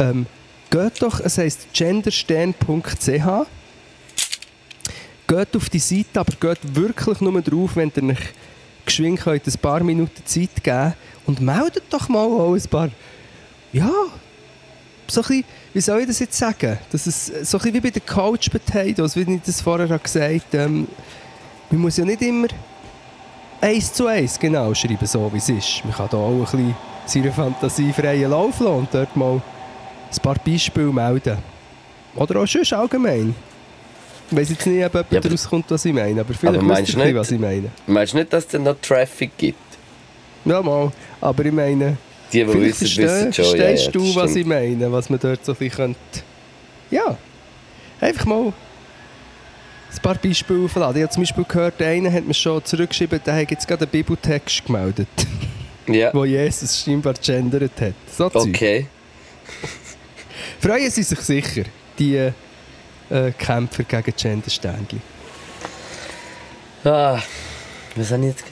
ähm, 0.00 0.26
geht 0.70 1.02
doch, 1.02 1.20
es 1.20 1.38
heisst 1.38 1.72
genderstern.ch. 1.72 3.46
Geht 5.26 5.56
auf 5.56 5.68
die 5.68 5.78
Seite, 5.78 6.20
aber 6.20 6.32
geht 6.32 6.74
wirklich 6.74 7.20
nur 7.20 7.40
drauf, 7.40 7.76
wenn 7.76 7.92
ihr 7.94 8.02
euch 8.10 8.18
geschwind 8.84 9.20
könnt, 9.20 9.46
ein 9.46 9.58
paar 9.60 9.84
Minuten 9.84 10.22
Zeit 10.24 10.62
geben 10.62 10.94
und 11.26 11.40
meldet 11.40 11.84
doch 11.90 12.08
mal 12.08 12.24
auch 12.24 12.54
ein 12.54 12.62
paar, 12.62 12.90
ja, 13.72 13.90
so 15.06 15.20
ein 15.20 15.26
bisschen, 15.26 15.44
wie 15.74 15.80
soll 15.80 16.00
ich 16.00 16.06
das 16.08 16.18
jetzt 16.18 16.36
sagen? 16.36 16.78
Das 16.90 17.06
ist 17.06 17.26
so 17.26 17.58
ein 17.58 17.62
bisschen 17.62 17.74
wie 17.74 17.80
bei 17.80 17.90
den 17.90 18.04
Couch 18.04 18.50
Potatoes, 18.50 19.14
wie 19.14 19.34
ich 19.34 19.42
das 19.42 19.60
vorher 19.60 19.86
gesagt 19.98 20.54
habe. 20.54 20.64
Ähm, 20.64 20.88
man 21.70 21.80
muss 21.80 21.96
ja 21.96 22.04
nicht 22.04 22.22
immer 22.22 22.48
eins 23.60 23.92
zu 23.92 24.06
eins 24.06 24.38
genau 24.38 24.74
schreiben, 24.74 25.06
so 25.06 25.32
wie 25.32 25.38
es 25.38 25.48
ist. 25.48 25.84
Man 25.84 25.94
kann 25.94 26.08
da 26.10 26.16
auch 26.16 26.32
ein 26.32 26.40
bisschen 26.40 26.74
seine 27.06 27.32
Fantasie 27.32 27.92
freien 27.92 28.30
Lauf 28.30 28.58
lassen 28.60 28.74
und 28.74 28.88
dort 28.92 29.16
mal 29.16 29.40
ein 30.12 30.22
paar 30.22 30.36
Beispiele 30.44 30.92
melden. 30.92 31.38
Oder 32.16 32.40
auch 32.40 32.46
sonst 32.46 32.72
allgemein. 32.72 33.34
Ich 34.30 34.36
weiss 34.36 34.50
jetzt 34.50 34.66
nicht, 34.66 34.84
ob 34.84 34.92
jemand 34.94 35.12
Ja, 35.12 35.20
daraus 35.20 35.48
kommt, 35.48 35.70
was 35.70 35.84
ich 35.84 35.92
meine, 35.92 36.20
aber 36.20 36.34
vielleicht 36.34 36.58
Aber 36.58 36.68
wisst 36.68 36.68
meinst 36.68 36.94
ihr 36.96 37.04
nicht- 37.04 37.14
was 37.16 37.30
ich 37.32 37.38
meine. 37.40 37.70
Meinst 37.86 38.12
du 38.12 38.18
nicht, 38.18 38.32
dass 38.32 38.44
es 38.44 38.50
dann 38.50 38.62
noch 38.64 38.76
Traffic 38.80 39.30
gibt? 39.36 39.58
Ja, 40.44 40.62
mal. 40.62 40.90
Aber 41.20 41.44
ich 41.44 41.52
meine, 41.52 41.96
Die, 42.32 42.44
die 42.44 42.46
wissen, 42.60 42.82
wissen 42.82 43.32
schon. 43.32 43.44
Ja, 43.44 43.50
ja, 43.50 43.56
verstehst 43.56 43.86
das 43.86 43.92
du, 43.92 44.14
was 44.14 44.30
stimmt. 44.30 44.36
ich 44.36 44.46
meine, 44.46 44.92
was 44.92 45.10
man 45.10 45.18
dort 45.20 45.44
so 45.44 45.52
ein 45.52 45.58
bisschen 45.58 45.76
könnte... 45.76 45.98
Ja, 46.90 47.16
einfach 48.00 48.24
mal 48.26 48.46
ein 49.92 50.02
paar 50.02 50.14
Beispiele 50.14 50.64
aufladen. 50.64 50.96
Ich 50.96 51.02
habe 51.02 51.12
zum 51.12 51.22
Beispiel 51.22 51.44
gehört, 51.44 51.82
einer 51.82 52.12
hat 52.12 52.24
mir 52.26 52.34
schon 52.34 52.64
zurückgeschrieben, 52.64 53.20
der 53.26 53.34
hat 53.36 53.50
jetzt 53.50 53.66
gerade 53.66 53.82
einen 53.82 53.90
Bibeltext 53.90 54.64
gemeldet, 54.64 55.08
Ja, 55.88 56.10
wo 56.14 56.24
Jesus 56.24 56.80
scheinbar 56.84 57.14
gendert 57.14 57.72
hat. 57.80 57.94
So 58.16 58.26
okay. 58.32 58.86
Freuen 60.60 60.90
sie 60.90 61.02
sich 61.02 61.20
sicher, 61.20 61.62
die 61.98 62.16
äh, 62.16 62.32
Kämpfer 63.38 63.82
gegen 63.84 64.14
Gendersternchen. 64.14 65.00
Ah, 66.84 67.18
was 67.96 68.10
habe 68.12 68.22
ich 68.22 68.28
jetzt? 68.28 68.44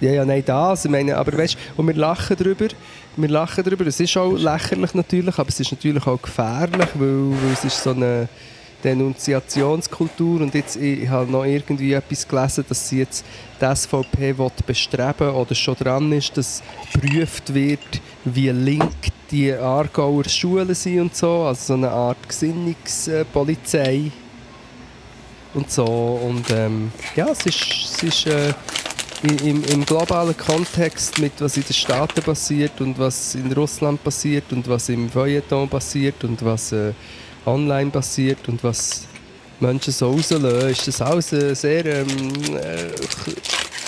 Ja, 0.00 0.12
ja, 0.12 0.24
nein, 0.24 0.42
das. 0.44 0.84
Ich 0.84 0.90
meine, 0.90 1.16
aber 1.16 1.36
weißt 1.36 1.56
und 1.76 1.86
wir 1.86 1.94
lachen 1.94 2.36
darüber. 2.36 2.68
Wir 3.16 3.28
lachen 3.28 3.64
darüber. 3.64 3.86
Es 3.86 3.98
ist 3.98 4.16
auch 4.16 4.32
lächerlich 4.32 4.94
natürlich, 4.94 5.38
aber 5.38 5.48
es 5.48 5.58
ist 5.60 5.72
natürlich 5.72 6.06
auch 6.06 6.20
gefährlich, 6.20 6.88
weil, 6.94 7.30
weil 7.30 7.52
es 7.52 7.64
ist 7.64 7.82
so 7.82 7.90
eine 7.90 8.28
Denunziationskultur 8.84 10.42
und 10.42 10.54
jetzt 10.54 10.76
ich, 10.76 11.04
ich 11.04 11.08
habe 11.08 11.30
noch 11.30 11.44
irgendwie 11.44 11.94
etwas 11.94 12.28
gelesen, 12.28 12.64
dass 12.68 12.88
sie 12.88 12.98
jetzt 12.98 13.24
die 13.60 13.74
SVP 13.74 14.34
bestreben 14.66 15.30
oder 15.30 15.54
schon 15.54 15.74
dran 15.76 16.12
ist, 16.12 16.36
dass 16.36 16.62
geprüft 16.92 17.54
wird, 17.54 18.00
wie 18.24 18.50
link 18.50 18.92
die 19.34 19.52
Aargauer 19.52 20.24
Schulen 20.28 20.72
sind 20.74 21.00
und 21.00 21.16
so, 21.16 21.42
also 21.42 21.64
so 21.66 21.74
eine 21.74 21.90
Art 21.90 22.28
Gesinnungspolizei 22.28 24.12
und 25.54 25.70
so. 25.70 25.84
Und 25.84 26.48
ähm, 26.50 26.92
ja, 27.16 27.28
es 27.30 27.44
ist, 27.44 27.66
es 27.84 28.02
ist 28.04 28.26
äh, 28.28 28.52
im, 29.22 29.64
im 29.64 29.84
globalen 29.84 30.36
Kontext 30.36 31.18
mit 31.18 31.32
was 31.40 31.56
in 31.56 31.64
den 31.64 31.72
Staaten 31.72 32.22
passiert 32.22 32.80
und 32.80 32.96
was 32.96 33.34
in 33.34 33.52
Russland 33.52 34.04
passiert 34.04 34.52
und 34.52 34.68
was 34.68 34.88
im 34.88 35.10
Feuilleton 35.10 35.68
passiert 35.68 36.22
und 36.22 36.44
was 36.44 36.70
äh, 36.70 36.92
online 37.44 37.90
passiert 37.90 38.48
und 38.48 38.62
was 38.62 39.02
Menschen 39.58 39.92
so 39.92 40.12
rauslösen, 40.12 40.70
ist 40.70 40.86
das 40.86 41.00
alles 41.00 41.32
äh, 41.32 41.54
sehr 41.54 41.84
ähm, 41.86 42.06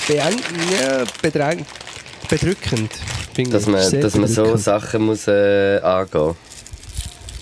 äh, 0.09 0.15
ja, 0.15 0.29
bedrückend. 2.29 2.93
finde 3.35 3.51
Dass 3.53 3.67
man, 3.67 4.01
dass 4.01 4.17
man 4.17 4.29
so. 4.29 4.57
Sachen 4.57 5.03
muss 5.03 5.27
äh, 5.29 5.79
angehen 5.81 6.35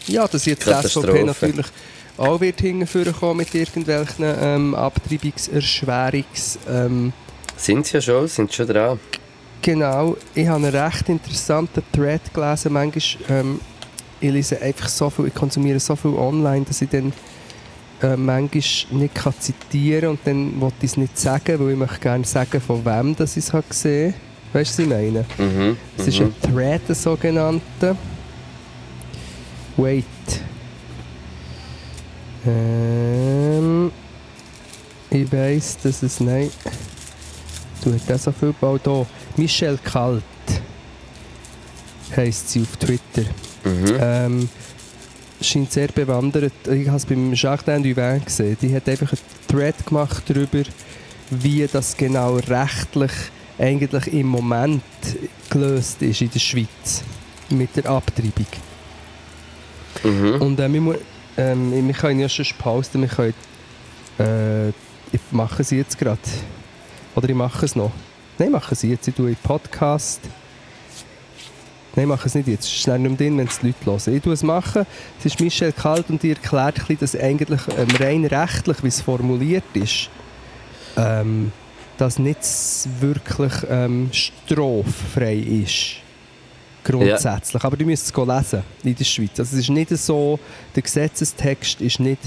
Ja, 0.07 0.27
dass 0.27 0.45
jetzt 0.47 0.67
die 0.67 0.89
SVP 0.89 1.25
natürlich 1.25 1.67
auch 2.17 2.41
wird 2.41 2.61
hingeführen 2.61 3.37
mit 3.37 3.55
irgendwelchen 3.55 4.25
ähm, 4.41 4.75
Abtreibungserschwerungs... 4.75 6.59
Ähm, 6.69 7.13
Sind 7.57 7.87
sie 7.87 7.95
ja 7.95 8.01
schon, 8.01 8.29
sind 8.29 8.53
schon 8.53 8.69
dran. 8.69 9.01
Genau, 9.63 10.17
ich 10.35 10.47
habe 10.47 10.67
einen 10.67 10.77
recht 10.77 11.09
interessanten 11.09 11.83
Thread 11.91 12.21
gelesen. 12.33 12.73
Manchmal, 12.73 13.03
ähm, 13.31 13.61
ich 14.21 14.31
lese 14.31 14.61
einfach 14.61 14.89
so 14.89 15.11
viel, 15.11 15.27
ich 15.29 15.35
konsumiere 15.35 15.81
so 15.81 15.97
viel 15.97 16.13
online, 16.13 16.65
dass 16.65 16.83
ich 16.83 16.91
dann 16.91 17.13
äh, 18.03 18.17
manchmal 18.17 19.01
nicht 19.01 19.15
kann 19.15 19.35
zitieren 19.39 20.11
und 20.11 20.21
dann 20.25 20.61
wollte 20.61 20.77
ich 20.83 20.91
es 20.91 20.97
nicht 20.97 21.19
sagen, 21.19 21.59
weil 21.59 21.71
ich 21.73 21.79
möchte 21.79 21.99
gerne 22.01 22.25
sagen, 22.25 22.61
von 22.61 22.85
wem 22.85 23.17
das 23.17 23.37
ich 23.37 23.45
es 23.45 23.69
gesehen 23.69 24.13
habe. 24.13 24.34
Weißt 24.55 24.79
du, 24.79 24.89
was 24.89 25.01
ich 25.01 25.13
meine? 25.13 25.25
Mhm. 25.37 25.77
Es 25.99 26.07
ist 26.07 26.21
mhm. 26.21 26.27
ein 26.27 26.53
Thread, 26.53 26.83
ein 26.89 26.95
sogenannter. 26.95 27.97
Wait. 29.77 30.05
Ähm, 32.47 33.91
ich 35.11 35.33
weiss, 35.33 35.77
dass 35.83 36.05
es. 36.05 36.21
Nein. 36.21 36.51
Du 37.83 37.93
hast 37.93 38.13
auch 38.13 38.19
so 38.19 38.33
viel 38.33 38.55
bald 38.61 38.83
hier. 38.85 39.07
Michelle 39.37 39.79
Kalt 39.83 40.23
heisst 42.17 42.51
sie 42.51 42.63
auf 42.63 42.77
Twitter. 42.77 43.29
Mhm. 43.65 43.97
Ähm, 43.99 44.49
scheint 45.41 45.73
sehr 45.73 45.89
bewandert. 45.89 46.53
Ich 46.71 46.87
habe 46.87 46.97
es 46.97 47.07
beim 47.07 47.35
Jardin 47.35 47.83
du 47.83 47.97
Vin 47.97 48.25
gesehen. 48.25 48.57
Die 48.63 48.73
hat 48.73 48.89
einfach 48.89 49.11
einen 49.11 49.49
Thread 49.49 49.85
gemacht 49.85 50.23
darüber, 50.29 50.63
wie 51.31 51.67
das 51.67 51.97
genau 51.97 52.37
rechtlich 52.37 53.11
eigentlich 53.59 54.13
im 54.13 54.27
Moment 54.29 54.83
gelöst 55.51 56.03
ist 56.03 56.21
in 56.21 56.31
der 56.31 56.41
Schweiz 56.41 57.05
mit 57.51 57.77
der 57.77 57.87
Abtreibung. 57.87 58.47
Mhm. 60.03 60.43
Und 60.43 60.61
äh, 60.61 60.73
wir, 60.73 60.99
ähm, 61.37 61.87
wir 61.87 61.95
können 61.95 62.21
ja 62.21 62.29
schon 62.29 62.47
posten, 62.59 63.03
wir 63.03 63.09
können, 63.09 63.35
äh, 64.19 64.69
ich 64.69 65.21
mache 65.31 65.63
es 65.63 65.71
jetzt 65.71 65.99
gerade. 65.99 66.19
Oder 67.15 67.29
ich 67.29 67.35
mache 67.35 67.65
es 67.65 67.77
noch. 67.77 67.93
Nein, 68.39 68.49
ich 68.49 68.53
mache 68.53 68.75
es 68.75 68.83
jetzt. 68.83 69.07
Ich 69.07 69.15
tue 69.15 69.29
einen 69.29 69.37
Podcast. 69.37 70.21
Nein, 71.95 72.07
ich 72.07 72.09
mache 72.09 72.27
es 72.27 72.35
nicht 72.35 72.49
jetzt. 72.49 72.65
Es 72.65 72.73
ist 72.73 72.81
schnell 72.81 72.99
nicht 72.99 73.11
mehr 73.11 73.19
drin, 73.19 73.39
wenn 73.39 73.47
es 73.47 73.61
die 73.61 73.67
Leute 73.67 73.87
hören. 73.87 74.17
Ich 74.17 74.23
tue 74.23 74.33
es 74.33 74.43
machen. 74.43 74.85
Es 75.21 75.27
ist 75.27 75.41
Michelle 75.41 75.73
Kalt 75.73 76.11
und 76.11 76.23
die 76.23 76.31
erklärt, 76.31 76.81
ein 76.81 76.87
bisschen, 76.87 76.99
dass 76.99 77.17
eigentlich 77.17 77.61
ähm, 77.79 77.89
rein 78.01 78.25
rechtlich, 78.25 78.83
wie 78.83 78.89
es 78.89 79.01
formuliert 79.01 79.65
ist, 79.75 80.11
ähm, 80.97 81.53
dass 81.99 82.19
nicht 82.19 82.41
wirklich 83.01 83.53
ähm, 83.69 84.11
straffrei 84.13 85.37
ist. 85.37 85.97
Grundsätzlich. 86.85 87.65
Aber 87.65 87.77
du 87.77 87.85
müsst 87.87 88.07
es 88.07 88.27
lesen 88.27 88.63
in 88.83 88.95
der 88.95 89.05
Schweiz. 89.05 89.39
Also 89.39 89.57
es 89.57 89.63
ist 89.63 89.71
nicht 89.71 89.89
so, 89.91 90.39
der 90.75 90.83
Gesetzestext 90.83 91.81
ist 91.81 91.99
nicht 92.01 92.21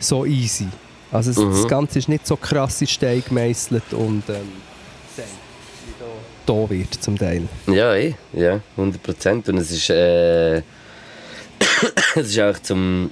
so 0.00 0.24
easy. 0.26 0.66
Also 1.12 1.30
es, 1.30 1.36
Mhm. 1.36 1.50
das 1.50 1.68
Ganze 1.68 1.98
ist 2.00 2.08
nicht 2.08 2.26
so 2.26 2.36
krass 2.36 2.80
in 2.80 2.88
Stein 2.88 3.22
gemeißelt 3.26 3.92
und 3.92 4.24
ähm, 4.28 4.34
da 6.46 6.68
wird 6.68 6.92
zum 6.94 7.16
Teil. 7.16 7.48
Ja, 7.68 7.94
eh, 7.94 8.14
ja, 8.32 8.60
100 8.76 9.02
Prozent. 9.02 9.48
Und 9.48 9.58
es 9.58 9.70
ist, 9.70 9.88
äh, 9.90 10.56
es 12.16 12.28
ist 12.28 12.38
auch 12.40 12.58
zum, 12.58 13.10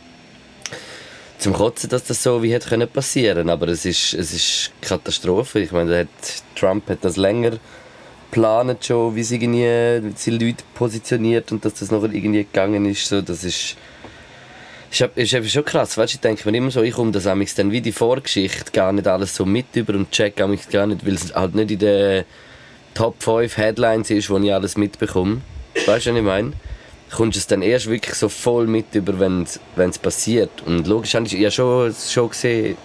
zum 1.43 1.53
Kotzen, 1.55 1.91
dass 1.91 2.05
das 2.05 2.23
so 2.23 2.43
wie 2.43 2.53
hätte 2.53 2.69
können 2.69 2.89
passieren. 2.89 3.51
Aber 3.51 3.69
es 3.69 3.85
ist, 3.85 4.15
es 4.15 4.33
ist 4.33 4.71
Katastrophe. 4.81 5.59
Ich 5.61 5.73
meine, 5.73 6.01
hat, 6.01 6.09
Trump 6.55 6.89
hat 6.89 7.05
das 7.05 7.17
länger 7.17 7.59
geplant 8.31 8.85
schon, 8.85 9.15
wie 9.17 9.25
sie 9.25 9.37
irgendwie 9.37 10.15
wie 10.25 10.31
Leute 10.31 10.65
positioniert 10.75 11.51
und 11.53 11.65
dass 11.65 11.75
das 11.75 11.91
noch 11.91 12.05
irgendwie 12.05 12.45
gegangen 12.45 12.87
ist. 12.87 13.07
So, 13.09 13.21
das 13.21 13.43
ist, 13.43 13.77
ist, 14.91 15.01
ist 15.17 15.35
eben 15.35 15.49
schon 15.49 15.65
krass. 15.65 15.99
Weißt, 15.99 16.15
ich 16.15 16.21
denke 16.21 16.49
mir 16.49 16.57
immer 16.57 16.71
so, 16.71 16.81
ich 16.83 16.95
komme 16.95 17.11
das 17.11 17.27
amigs 17.27 17.57
dann 17.57 17.73
wie 17.73 17.81
die 17.81 17.93
Vorgeschichte 17.93 18.71
gar 18.73 18.93
nicht 18.93 19.09
alles 19.09 19.35
so 19.35 19.45
mit 19.45 19.75
über 19.75 19.95
und 19.95 20.13
check 20.13 20.41
amigs 20.41 20.69
gar 20.69 20.87
nicht, 20.87 21.05
weil 21.05 21.15
es 21.15 21.35
halt 21.35 21.57
nicht 21.57 21.73
in 21.73 21.79
der 21.81 22.25
Top 22.95 23.21
5 23.21 23.57
Headlines 23.57 24.11
ist, 24.11 24.31
wo 24.31 24.39
ich 24.39 24.55
alles 24.55 24.77
mitbekomme. 24.77 25.41
Weißt 25.87 26.07
du, 26.07 26.11
was 26.11 26.19
ich 26.19 26.23
meine? 26.23 26.53
Kommst 27.15 27.37
du 27.37 27.41
es 27.41 27.47
dann 27.47 27.63
erst 27.63 27.89
wirklich 27.89 28.15
so 28.15 28.29
voll 28.29 28.67
mit 28.67 28.95
über, 28.95 29.19
wenn 29.19 29.43
es 29.43 29.99
passiert. 29.99 30.63
Und 30.65 30.87
logisch 30.87 31.15
ich 31.15 31.33
ja 31.33 31.51
schon, 31.51 31.95
schon 31.95 32.31
gesehen, 32.31 32.77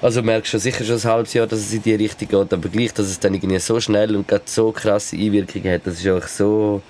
also 0.00 0.22
merkst 0.22 0.54
du 0.54 0.58
sicher 0.58 0.84
schon 0.84 0.96
ein 0.96 1.04
halbes 1.04 1.34
Jahr, 1.34 1.46
dass 1.46 1.58
es 1.58 1.72
in 1.72 1.82
die 1.82 1.94
Richtung 1.94 2.28
geht, 2.28 2.52
aber 2.52 2.68
gleich, 2.68 2.92
dass 2.94 3.06
es 3.06 3.18
dann 3.18 3.34
irgendwie 3.34 3.58
so 3.58 3.80
schnell 3.80 4.14
und 4.14 4.28
gerade 4.28 4.44
so 4.46 4.70
krasse 4.70 5.16
Einwirkungen 5.16 5.72
hat, 5.72 5.86
das 5.86 5.98
ist 5.98 6.08
auch 6.08 6.28
so, 6.28 6.82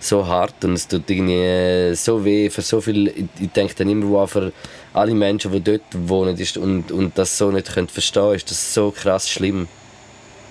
so 0.00 0.26
hart 0.26 0.62
und 0.64 0.74
es 0.74 0.86
tut 0.86 1.08
irgendwie 1.08 1.94
so 1.94 2.22
weh 2.24 2.50
für 2.50 2.60
so 2.60 2.80
viel, 2.80 3.28
ich, 3.40 3.50
denke 3.52 3.74
dann 3.74 3.88
immer, 3.88 4.10
wow, 4.10 4.30
für 4.30 4.52
alle 4.92 5.14
Menschen, 5.14 5.50
die 5.52 5.60
dort 5.60 5.82
wohnen 5.94 6.36
ist 6.36 6.58
und, 6.58 6.92
und 6.92 7.16
das 7.16 7.38
so 7.38 7.50
nicht 7.50 7.72
können 7.72 7.88
verstehen 7.88 8.34
ist 8.34 8.50
das 8.50 8.74
so 8.74 8.90
krass 8.90 9.30
schlimm. 9.30 9.68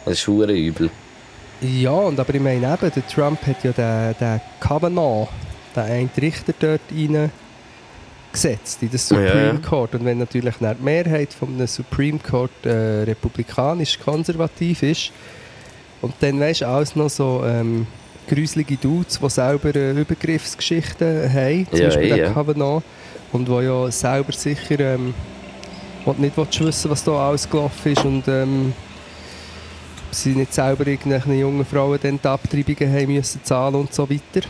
Das 0.06 0.16
ist 0.16 0.28
hure 0.28 0.54
übel. 0.54 0.90
Ja, 1.62 1.92
und 1.92 2.20
aber 2.20 2.34
ich 2.34 2.42
meine 2.42 2.74
eben, 2.74 2.92
der 2.92 3.08
Trump 3.08 3.46
hat 3.46 3.64
ja 3.64 3.72
den, 3.72 4.16
den 4.20 4.42
Kavanaugh, 4.60 5.30
den 5.76 5.84
einen 5.84 6.10
Richter 6.20 6.54
dort 6.60 6.82
rein 6.92 7.32
gesetzt 8.32 8.82
in 8.82 8.90
den 8.90 8.98
Supreme 8.98 9.60
Ja. 9.62 9.70
Court. 9.70 9.94
Und 9.96 10.06
wenn 10.06 10.18
natürlich 10.18 10.56
die 10.56 10.84
Mehrheit 10.84 11.30
einem 11.42 11.68
Supreme 11.68 12.20
Court 12.20 12.52
äh, 12.64 13.04
republikanisch-konservativ 13.04 14.84
ist, 14.84 15.12
und 16.02 16.14
dann 16.22 16.40
weißt 16.40 16.62
du 16.62 16.68
alles 16.68 16.96
noch 16.96 17.10
so 17.10 17.44
ähm, 17.46 17.86
gruselige 18.28 18.76
Dudes, 18.78 19.20
die 19.20 19.30
selber 19.30 19.76
äh, 19.76 19.92
Übergriffsgeschichten 19.92 21.32
haben, 21.32 21.68
zum 21.70 21.80
Ja, 21.80 21.86
Beispiel 21.86 22.08
der 22.10 22.18
ja. 22.18 22.32
Kavanaugh, 22.32 22.82
und 23.32 23.50
wo 23.50 23.62
ja 23.62 23.92
selber 23.92 24.32
sicher 24.32 24.80
ähm, 24.80 25.14
nicht 26.18 26.36
wissen 26.38 26.90
was 26.92 27.04
da 27.04 27.12
alles 27.12 27.50
gelaufen 27.50 27.92
ist 27.92 28.04
und 28.04 28.28
ähm, 28.28 28.74
sie 30.10 30.32
nicht 30.36 30.54
selber 30.54 30.88
irgendwelchen 30.88 31.38
jungen 31.40 31.66
Frauen 31.66 32.00
dann 32.02 32.20
die 32.22 32.28
Abtreibungen 32.28 32.92
haben 32.94 33.14
müssen 33.14 33.44
zahlen 33.44 33.76
und 33.76 33.94
so 33.94 34.10
weiter. 34.10 34.48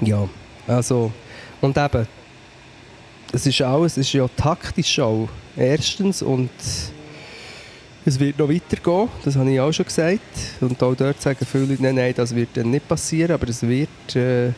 Ja, 0.00 0.28
also 0.66 1.12
und 1.60 1.76
eben 1.76 2.06
es 3.32 3.46
ist 3.46 3.60
alles, 3.62 3.92
es 3.92 4.06
ist 4.06 4.12
ja 4.12 4.28
taktisch 4.36 5.00
auch 5.00 5.28
erstens 5.56 6.22
und 6.22 6.50
es 8.06 8.20
wird 8.20 8.38
noch 8.38 8.48
weitergehen, 8.48 9.08
das 9.24 9.34
habe 9.34 9.50
ich 9.50 9.60
auch 9.60 9.72
schon 9.72 9.86
gesagt. 9.86 10.20
Und 10.60 10.80
auch 10.82 10.94
dort 10.94 11.20
sagen 11.20 11.44
viele 11.50 11.64
Leute, 11.64 11.82
nein, 11.82 11.94
nein, 11.94 12.14
das 12.14 12.34
wird 12.34 12.50
dann 12.54 12.70
nicht 12.70 12.86
passieren, 12.86 13.32
aber 13.32 13.48
es 13.48 13.62
wird 13.62 14.14
äh, 14.14 14.52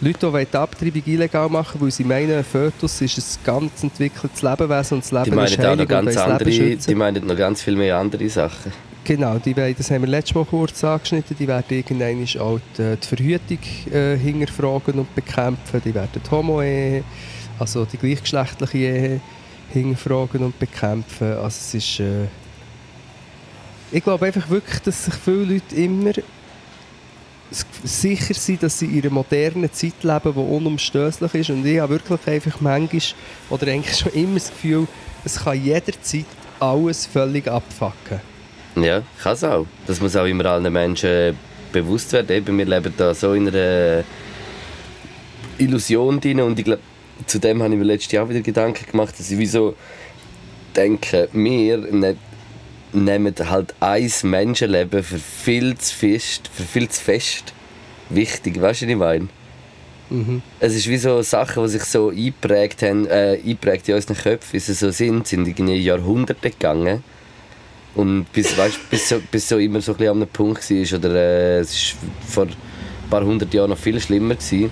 Leute, 0.00 0.30
die 0.30 0.44
die 0.44 0.56
Abtreibung 0.56 1.02
illegal 1.06 1.48
machen, 1.48 1.80
weil 1.80 1.90
sie 1.90 2.04
meinen, 2.04 2.38
ein 2.38 2.44
Fötus 2.44 3.00
ist 3.00 3.18
ein 3.18 3.44
ganz 3.44 3.82
entwickeltes 3.82 4.42
Lebewesen 4.42 4.96
und 4.96 5.10
das 5.10 5.24
Die 5.24 5.30
Leben 5.30 5.44
ist 5.44 5.58
meinen 5.58 5.66
auch 5.66 5.66
noch 5.66 5.68
heilig 5.68 5.80
und 5.80 5.88
ganz 5.88 6.16
andere, 6.16 6.76
die 6.76 6.94
meinen 6.94 7.26
noch 7.26 7.36
ganz 7.36 7.62
viel 7.62 7.76
mehr 7.76 7.96
andere 7.96 8.28
Sachen. 8.28 8.72
Genau, 9.06 9.38
die 9.38 9.56
wollen, 9.56 9.72
das 9.78 9.88
haben 9.92 10.02
wir 10.02 10.08
letztes 10.08 10.34
Mal 10.34 10.44
kurz 10.44 10.82
angeschnitten. 10.82 11.36
Die 11.38 11.46
werden 11.46 11.64
irgendwann 11.68 12.40
auch 12.42 12.58
die, 12.76 12.96
die 12.96 13.06
Verhütung 13.06 13.58
äh, 13.92 14.16
hinterfragen 14.16 14.98
und 14.98 15.14
bekämpfen. 15.14 15.80
Die 15.84 15.94
werden 15.94 16.10
die 16.12 16.28
Homo-Ehe, 16.28 17.04
also 17.56 17.84
die 17.84 17.98
gleichgeschlechtliche 17.98 18.78
Ehe, 18.78 19.20
hinterfragen 19.72 20.42
und 20.42 20.58
bekämpfen. 20.58 21.34
Also 21.34 21.46
es 21.46 21.74
ist... 21.74 22.00
Äh 22.00 22.24
ich 23.92 24.02
glaube 24.02 24.26
einfach 24.26 24.50
wirklich, 24.50 24.80
dass 24.80 25.04
sich 25.04 25.14
viele 25.14 25.54
Leute 25.54 25.76
immer 25.76 26.10
sicher 27.84 28.34
sind, 28.34 28.64
dass 28.64 28.80
sie 28.80 28.86
in 28.86 29.02
einer 29.02 29.12
modernen 29.12 29.72
Zeit 29.72 30.02
leben, 30.02 30.34
die 30.34 30.40
unumstößlich 30.40 31.32
ist. 31.32 31.50
Und 31.50 31.64
ich 31.64 31.78
habe 31.78 31.92
wirklich 31.92 32.26
einfach 32.26 32.60
manchmal, 32.60 33.02
oder 33.50 33.68
eigentlich 33.68 33.96
schon 33.96 34.12
immer 34.14 34.34
das 34.34 34.50
Gefühl, 34.50 34.88
es 35.24 35.36
kann 35.36 35.62
jederzeit 35.62 36.26
alles 36.58 37.06
völlig 37.06 37.46
abfacken. 37.46 38.20
Ja, 38.76 39.02
kann 39.22 39.32
es 39.32 39.44
auch. 39.44 39.66
Das 39.86 40.00
muss 40.00 40.16
auch 40.16 40.26
immer 40.26 40.46
allen 40.46 40.72
Menschen 40.72 41.36
bewusst 41.72 42.12
werden. 42.12 42.36
Eben, 42.36 42.58
wir 42.58 42.66
leben 42.66 42.92
da 42.96 43.14
so 43.14 43.32
in 43.32 43.48
einer 43.48 44.04
Illusion 45.58 46.20
drin 46.20 46.40
und 46.40 46.58
ich 46.58 46.64
glaube, 46.64 46.82
zu 47.26 47.38
dem 47.38 47.62
habe 47.62 47.72
ich 47.72 47.78
mir 47.78 47.86
letztes 47.86 48.12
Jahr 48.12 48.28
wieder 48.28 48.40
Gedanken 48.40 48.84
gemacht, 48.90 49.18
dass 49.18 49.30
ich 49.30 49.38
wieso 49.38 49.74
denke, 50.76 51.28
wir 51.32 51.78
ne 51.78 52.16
nehmen 52.92 53.34
halt 53.50 53.74
ein 53.80 54.10
Menschenleben 54.22 55.02
für 55.02 55.18
viel 55.18 55.76
zu 55.76 55.94
fest, 55.94 56.48
für 56.52 56.62
viel 56.62 56.88
zu 56.88 57.02
fest 57.02 57.52
wichtig. 58.08 58.60
Weißt 58.60 58.82
du, 58.82 58.86
was 58.86 58.90
ich 58.90 58.96
meine? 58.96 59.28
Mhm. 60.08 60.42
Es 60.60 60.74
ist 60.74 60.88
wie 60.88 60.96
so 60.96 61.20
Sachen, 61.22 61.62
die 61.64 61.70
sich 61.70 61.84
so 61.84 62.10
eingeprägt 62.10 62.82
haben, 62.82 63.06
äh, 63.06 63.38
eingeprägt 63.42 63.88
in 63.88 63.96
unseren 63.96 64.16
Köpfen, 64.16 64.52
wie 64.52 64.60
sie 64.60 64.74
so 64.74 64.90
sind, 64.90 65.26
sind 65.26 65.46
irgendwie 65.46 65.76
Jahrhunderte 65.76 66.50
gegangen. 66.50 67.02
Und 67.96 68.26
bis, 68.32 68.56
weißt, 68.56 68.90
bis, 68.90 69.08
so, 69.08 69.16
bis 69.30 69.48
so 69.48 69.58
immer 69.58 69.80
so 69.80 69.92
ein 69.92 69.96
bisschen 69.98 70.10
an 70.12 70.16
einem 70.22 70.28
Punkt 70.28 70.70
war, 70.70 70.98
oder 70.98 71.14
äh, 71.14 71.58
es 71.60 71.94
war 71.96 72.06
vor 72.28 72.44
ein 72.44 73.10
paar 73.10 73.24
hundert 73.24 73.52
Jahren 73.54 73.70
noch 73.70 73.78
viel 73.78 73.98
schlimmer. 74.00 74.34
Gewesen. 74.34 74.70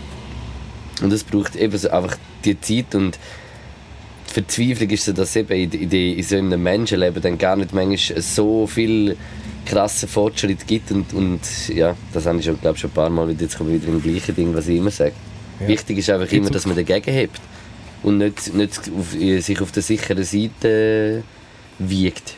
Und 1.02 1.12
es 1.12 1.24
braucht 1.24 1.56
eben 1.56 1.76
so 1.76 1.90
einfach 1.90 2.16
die 2.44 2.60
Zeit 2.60 2.94
und 2.94 3.18
die 4.28 4.32
Verzweiflung 4.34 4.90
ist 4.90 5.04
so, 5.06 5.12
dass 5.12 5.30
es 5.30 5.36
eben 5.36 5.52
in, 5.52 5.70
in, 5.72 5.88
die- 5.88 6.12
in 6.12 6.22
so 6.22 6.36
einem 6.36 6.62
Menschenleben 6.62 7.22
dann 7.22 7.38
gar 7.38 7.56
nicht 7.56 7.72
manchmal 7.72 8.20
so 8.20 8.66
viel 8.66 9.16
krasse 9.64 10.06
Fortschritt 10.06 10.66
gibt 10.66 10.92
und, 10.92 11.12
und 11.14 11.40
ja, 11.74 11.96
das 12.12 12.26
habe 12.26 12.38
ich 12.38 12.44
schon, 12.44 12.60
glaub, 12.60 12.76
schon 12.76 12.90
ein 12.90 12.94
paar 12.94 13.08
Mal 13.10 13.28
wieder, 13.28 13.42
jetzt 13.42 13.56
kommen 13.56 13.72
wir 13.72 13.80
wieder 13.80 13.90
im 13.92 14.02
gleichen 14.02 14.34
Ding, 14.34 14.54
was 14.54 14.68
ich 14.68 14.76
immer 14.76 14.90
sage. 14.90 15.12
Ja. 15.60 15.68
Wichtig 15.68 15.98
ist 15.98 16.10
einfach 16.10 16.30
immer, 16.32 16.50
dass 16.50 16.66
man 16.66 16.76
dagegen 16.76 17.10
hebt 17.12 17.40
und 18.02 18.18
nicht, 18.18 18.52
nicht 18.52 18.78
auf, 18.98 19.12
sich 19.42 19.60
auf 19.62 19.72
der 19.72 19.82
sicheren 19.82 20.22
Seite 20.24 21.22
wiegt. 21.78 22.34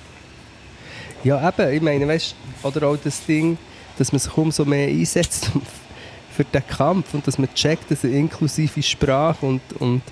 Ja, 1.24 1.48
eben, 1.48 1.72
ich 1.72 1.83
meine, 1.83 2.07
weißt 2.07 2.35
oder 2.62 2.88
auch 2.88 2.96
das 2.96 3.24
Ding, 3.24 3.59
dass 3.98 4.12
man 4.12 4.18
sich 4.18 4.37
umso 4.37 4.64
mehr 4.64 4.88
einsetzt 4.88 5.50
für 6.31 6.44
den 6.44 6.66
Kampf 6.66 7.14
und 7.14 7.26
dass 7.26 7.38
man 7.38 7.52
checkt, 7.55 7.90
dass 7.90 8.05
eine 8.05 8.14
inklusive 8.14 8.83
Sprache 8.83 9.44
und, 9.46 9.61
und, 9.79 10.02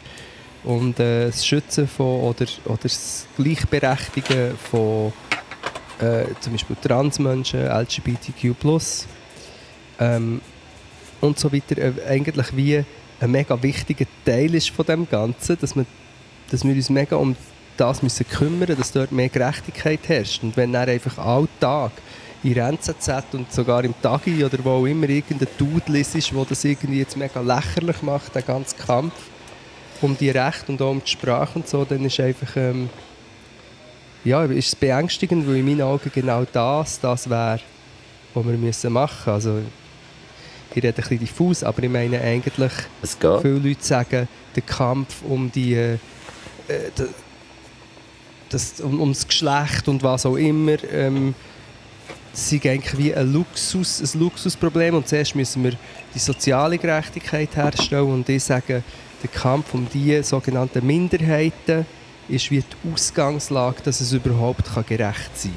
und 0.64 0.98
äh, 0.98 1.26
das 1.26 1.46
Schützen 1.46 1.86
von 1.86 2.20
oder, 2.22 2.46
oder 2.64 2.78
das 2.82 3.26
Gleichberechtigen 3.36 4.56
von 4.70 5.12
äh, 6.00 6.24
zum 6.40 6.52
Beispiel 6.52 6.76
Transmenschen, 6.82 7.60
LGBTQ+, 7.60 8.56
ähm, 10.00 10.40
und 11.20 11.38
so 11.38 11.52
weiter, 11.52 11.78
äh, 11.78 11.92
eigentlich 12.08 12.56
wie 12.56 12.84
ein 13.20 13.30
mega 13.30 13.62
wichtiger 13.62 14.06
Teil 14.24 14.54
ist 14.54 14.70
von 14.70 14.84
dem 14.84 15.08
Ganzen, 15.08 15.56
dass, 15.60 15.74
man, 15.76 15.86
dass 16.50 16.64
wir 16.64 16.74
uns 16.74 16.90
mega 16.90 17.16
um 17.16 17.36
das 17.76 18.02
müssen 18.02 18.26
kümmern, 18.28 18.76
dass 18.76 18.92
dort 18.92 19.12
mehr 19.12 19.28
Gerechtigkeit 19.28 20.00
herrscht. 20.08 20.42
Und 20.42 20.56
wenn 20.56 20.72
dann 20.72 20.88
einfach 20.88 21.18
alltag 21.18 21.92
in 22.42 22.54
der 22.54 22.68
NZZ 22.68 23.10
und 23.32 23.52
sogar 23.52 23.84
im 23.84 23.94
Tagi 24.02 24.44
oder 24.44 24.58
wo 24.62 24.70
auch 24.70 24.86
immer 24.86 25.08
irgendein 25.08 25.48
Dude 25.58 25.90
liest, 25.92 26.14
der 26.14 26.44
das 26.48 26.64
irgendwie 26.64 26.98
jetzt 26.98 27.16
mega 27.16 27.40
lächerlich 27.40 28.02
macht, 28.02 28.34
den 28.34 28.44
ganzen 28.44 28.78
Kampf 28.78 29.14
um 30.02 30.16
die 30.16 30.30
Rechte 30.30 30.70
und 30.72 30.82
auch 30.82 30.90
um 30.90 31.02
die 31.02 31.10
Sprache 31.10 31.58
und 31.58 31.68
so, 31.68 31.84
dann 31.84 32.04
ist 32.04 32.20
einfach 32.20 32.56
ähm, 32.56 32.90
ja, 34.24 34.44
ist 34.44 34.68
es 34.68 34.76
beängstigend, 34.76 35.46
weil 35.46 35.56
in 35.56 35.66
meinen 35.66 35.82
Augen 35.82 36.10
genau 36.14 36.44
das 36.50 37.00
das 37.00 37.28
wäre, 37.28 37.60
was 38.34 38.44
wir 38.46 38.52
müssen 38.54 38.92
machen 38.92 39.14
müssen. 39.26 39.30
Also, 39.30 39.62
ich 40.70 40.76
rede 40.76 40.88
ein 40.88 40.94
bisschen 40.94 41.18
diffus, 41.20 41.62
aber 41.62 41.82
ich 41.82 41.90
meine 41.90 42.20
eigentlich. 42.20 42.72
Viele 43.40 43.58
Leute 43.58 43.84
sagen, 43.84 44.28
der 44.56 44.62
Kampf 44.62 45.22
um 45.22 45.50
die 45.52 45.74
äh, 45.74 45.98
d- 46.68 47.06
das, 48.54 48.80
um, 48.80 49.00
ums 49.00 49.26
Geschlecht 49.26 49.88
und 49.88 50.02
was 50.02 50.24
auch 50.24 50.36
immer 50.36 50.76
ähm, 50.92 51.34
sei 52.32 52.56
eigentlich 52.64 52.96
wie 52.98 53.14
ein, 53.14 53.32
Luxus, 53.32 54.00
ein 54.14 54.20
Luxusproblem 54.20 54.94
und 54.94 55.06
zuerst 55.08 55.34
müssen 55.34 55.62
wir 55.64 55.72
die 56.14 56.18
soziale 56.18 56.78
Gerechtigkeit 56.78 57.54
herstellen 57.56 58.10
und 58.10 58.28
ich 58.28 58.42
sage, 58.42 58.82
der 59.22 59.30
Kampf 59.30 59.74
um 59.74 59.86
die 59.92 60.22
sogenannten 60.22 60.86
Minderheiten 60.86 61.86
ist 62.28 62.50
wie 62.50 62.60
die 62.62 62.92
Ausgangslage, 62.92 63.82
dass 63.84 64.00
es 64.00 64.12
überhaupt 64.12 64.72
kann 64.72 64.84
gerecht 64.86 65.30
sein 65.34 65.52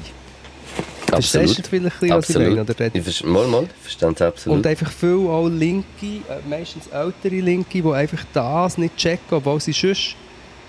kann. 1.06 1.22
Verstehst 1.22 1.58
du 1.58 1.62
vielleicht, 1.62 2.02
ein 2.02 2.08
bisschen, 2.08 2.10
was 2.10 2.30
ich 2.30 2.36
meine? 2.36 2.60
Oder 2.62 2.94
Ich 2.94 3.02
verste- 3.02 3.26
mal, 3.26 3.46
mal, 3.46 3.66
verstehe 3.80 4.10
es 4.14 4.22
absolut. 4.22 4.58
und 4.58 4.66
einfach 4.66 4.90
viele 4.92 5.28
auch 5.30 5.48
Linke, 5.48 5.86
äh, 6.02 6.48
meistens 6.48 6.86
ältere 6.88 7.40
Linke, 7.40 7.80
die 7.82 7.90
einfach 7.92 8.24
das 8.32 8.76
nicht 8.76 8.96
checken, 8.96 9.38
obwohl 9.38 9.60
sie 9.60 9.72
sonst 9.72 10.16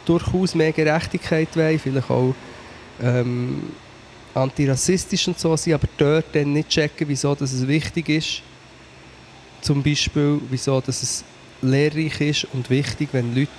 durchaus 0.10 0.56
mehr 0.56 0.72
Gerechtigkeit 0.72 1.56
wollen, 1.56 1.78
vielleicht 1.78 2.10
auch 2.10 2.34
ähm, 3.02 3.62
antirassistisch 4.34 5.28
und 5.28 5.39
so 5.39 5.56
sind, 5.56 5.74
aber 5.74 5.88
dort 5.98 6.26
dann 6.34 6.54
nicht 6.54 6.69
checken, 6.69 7.08
wieso 7.08 7.36
dass 7.36 7.52
es 7.52 7.67
wichtig 7.67 8.10
ist. 8.10 8.41
Zum 9.62 9.84
Beispiel, 9.84 10.41
wieso 10.50 10.82
dass 10.82 11.04
es 11.04 11.24
lehrreich 11.62 12.22
ist 12.22 12.48
und 12.54 12.69
wichtig, 12.69 13.10
wenn 13.12 13.36
Leute 13.36 13.52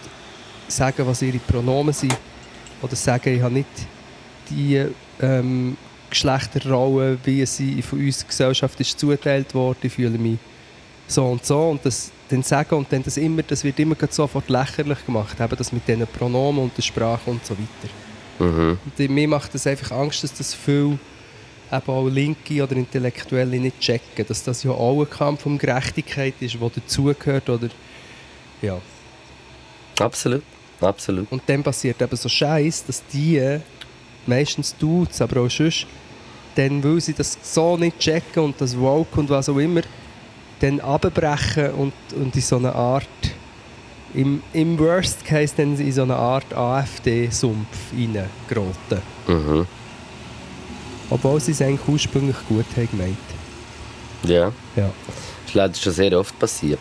sagen, 0.69 1.07
was 1.07 1.23
ihre 1.23 1.39
Pronomen 1.39 1.93
sind 1.93 2.17
oder 2.83 2.97
sagen, 2.97 3.35
ich 3.35 3.43
habe 3.43 3.55
nicht 3.55 3.69
die 4.49 4.87
ähm, 5.21 5.77
Geschlechterrolle, 6.09 7.19
wie 7.25 7.45
sie 7.47 7.81
von 7.83 8.01
uns 8.01 8.27
Gesellschaft 8.27 8.81
ist 8.81 8.99
zugeteilt 8.99 9.55
worden, 9.55 9.79
ich 9.83 9.93
fühle 9.93 10.19
mich 10.19 10.39
so 11.07 11.27
und 11.27 11.45
so 11.45 11.71
und 11.71 11.85
das 11.85 12.11
dann 12.31 12.43
sagen 12.43 12.75
und 12.77 12.93
dann 12.93 13.03
das 13.03 13.17
immer, 13.17 13.43
das 13.43 13.65
wird 13.65 13.79
immer 13.79 13.97
sofort 14.09 14.49
lächerlich 14.49 15.05
gemacht, 15.05 15.39
eben 15.41 15.57
das 15.57 15.73
mit 15.73 15.87
diesen 15.87 16.07
Pronomen 16.07 16.65
und 16.65 16.77
der 16.77 16.83
Sprache 16.83 17.31
und 17.31 17.45
so 17.45 17.55
weiter. 17.55 17.93
Mhm. 18.45 18.79
Und 18.85 19.11
mir 19.11 19.29
macht 19.29 19.55
das 19.55 19.67
einfach 19.67 19.91
Angst, 19.93 20.25
dass 20.25 20.35
das 20.35 20.55
viele 20.55 20.99
eben 21.73 21.87
auch 21.87 22.09
Linke 22.09 22.63
oder 22.63 22.77
Intellektuelle 22.77 23.59
nicht 23.59 23.81
checken, 23.81 24.27
dass 24.27 24.43
das 24.43 24.63
ja 24.63 24.71
auch 24.71 25.01
ein 25.01 25.11
Kampf 25.11 25.47
um 25.47 25.59
Gerechtigkeit 25.59 26.35
ist, 26.41 26.57
der 26.61 26.71
dazugehört 26.71 27.49
oder 27.49 27.69
ja. 28.63 28.81
Absolut, 29.99 30.43
absolut. 30.81 31.31
Und 31.31 31.43
dann 31.47 31.63
passiert 31.63 32.01
eben 32.01 32.17
so 32.17 32.29
Scheiß, 32.29 32.87
dass 32.87 33.03
die, 33.13 33.59
meistens 34.27 34.77
Dudes, 34.77 35.21
aber 35.21 35.43
auch 35.43 35.51
sonst, 35.51 35.87
dann, 36.55 36.83
weil 36.83 37.01
sie 37.01 37.13
das 37.13 37.39
so 37.43 37.77
nicht 37.77 37.99
checken 37.99 38.43
und 38.43 38.61
das 38.61 38.77
Woke 38.79 39.21
und 39.21 39.29
was 39.31 39.49
auch 39.49 39.59
immer, 39.59 39.83
dann 40.61 40.81
abbrechen 40.81 41.71
und, 41.73 41.93
und 42.15 42.35
in 42.35 42.41
so 42.43 42.57
eine 42.57 42.75
Art, 42.75 43.07
im, 44.15 44.43
im 44.53 44.79
Worst 44.79 45.25
Case 45.25 45.55
dann 45.57 45.79
in 45.79 45.93
so 45.93 46.03
eine 46.03 46.17
Art 46.17 46.53
AfD-Sumpf 46.55 47.93
reingeraten. 47.93 49.03
Mhm. 49.27 49.67
Obwohl 51.11 51.41
sie 51.41 51.53
es 51.53 51.63
eigentlich 51.63 51.87
ursprünglich 51.89 52.37
gut 52.49 52.67
haben 52.77 52.89
gemeint. 52.91 53.17
Ja, 54.25 54.53
Ja. 54.77 54.91
das 55.07 55.47
ist 55.47 55.55
leider 55.55 55.75
schon 55.75 55.93
sehr 55.93 56.19
oft 56.19 56.39
passiert. 56.39 56.79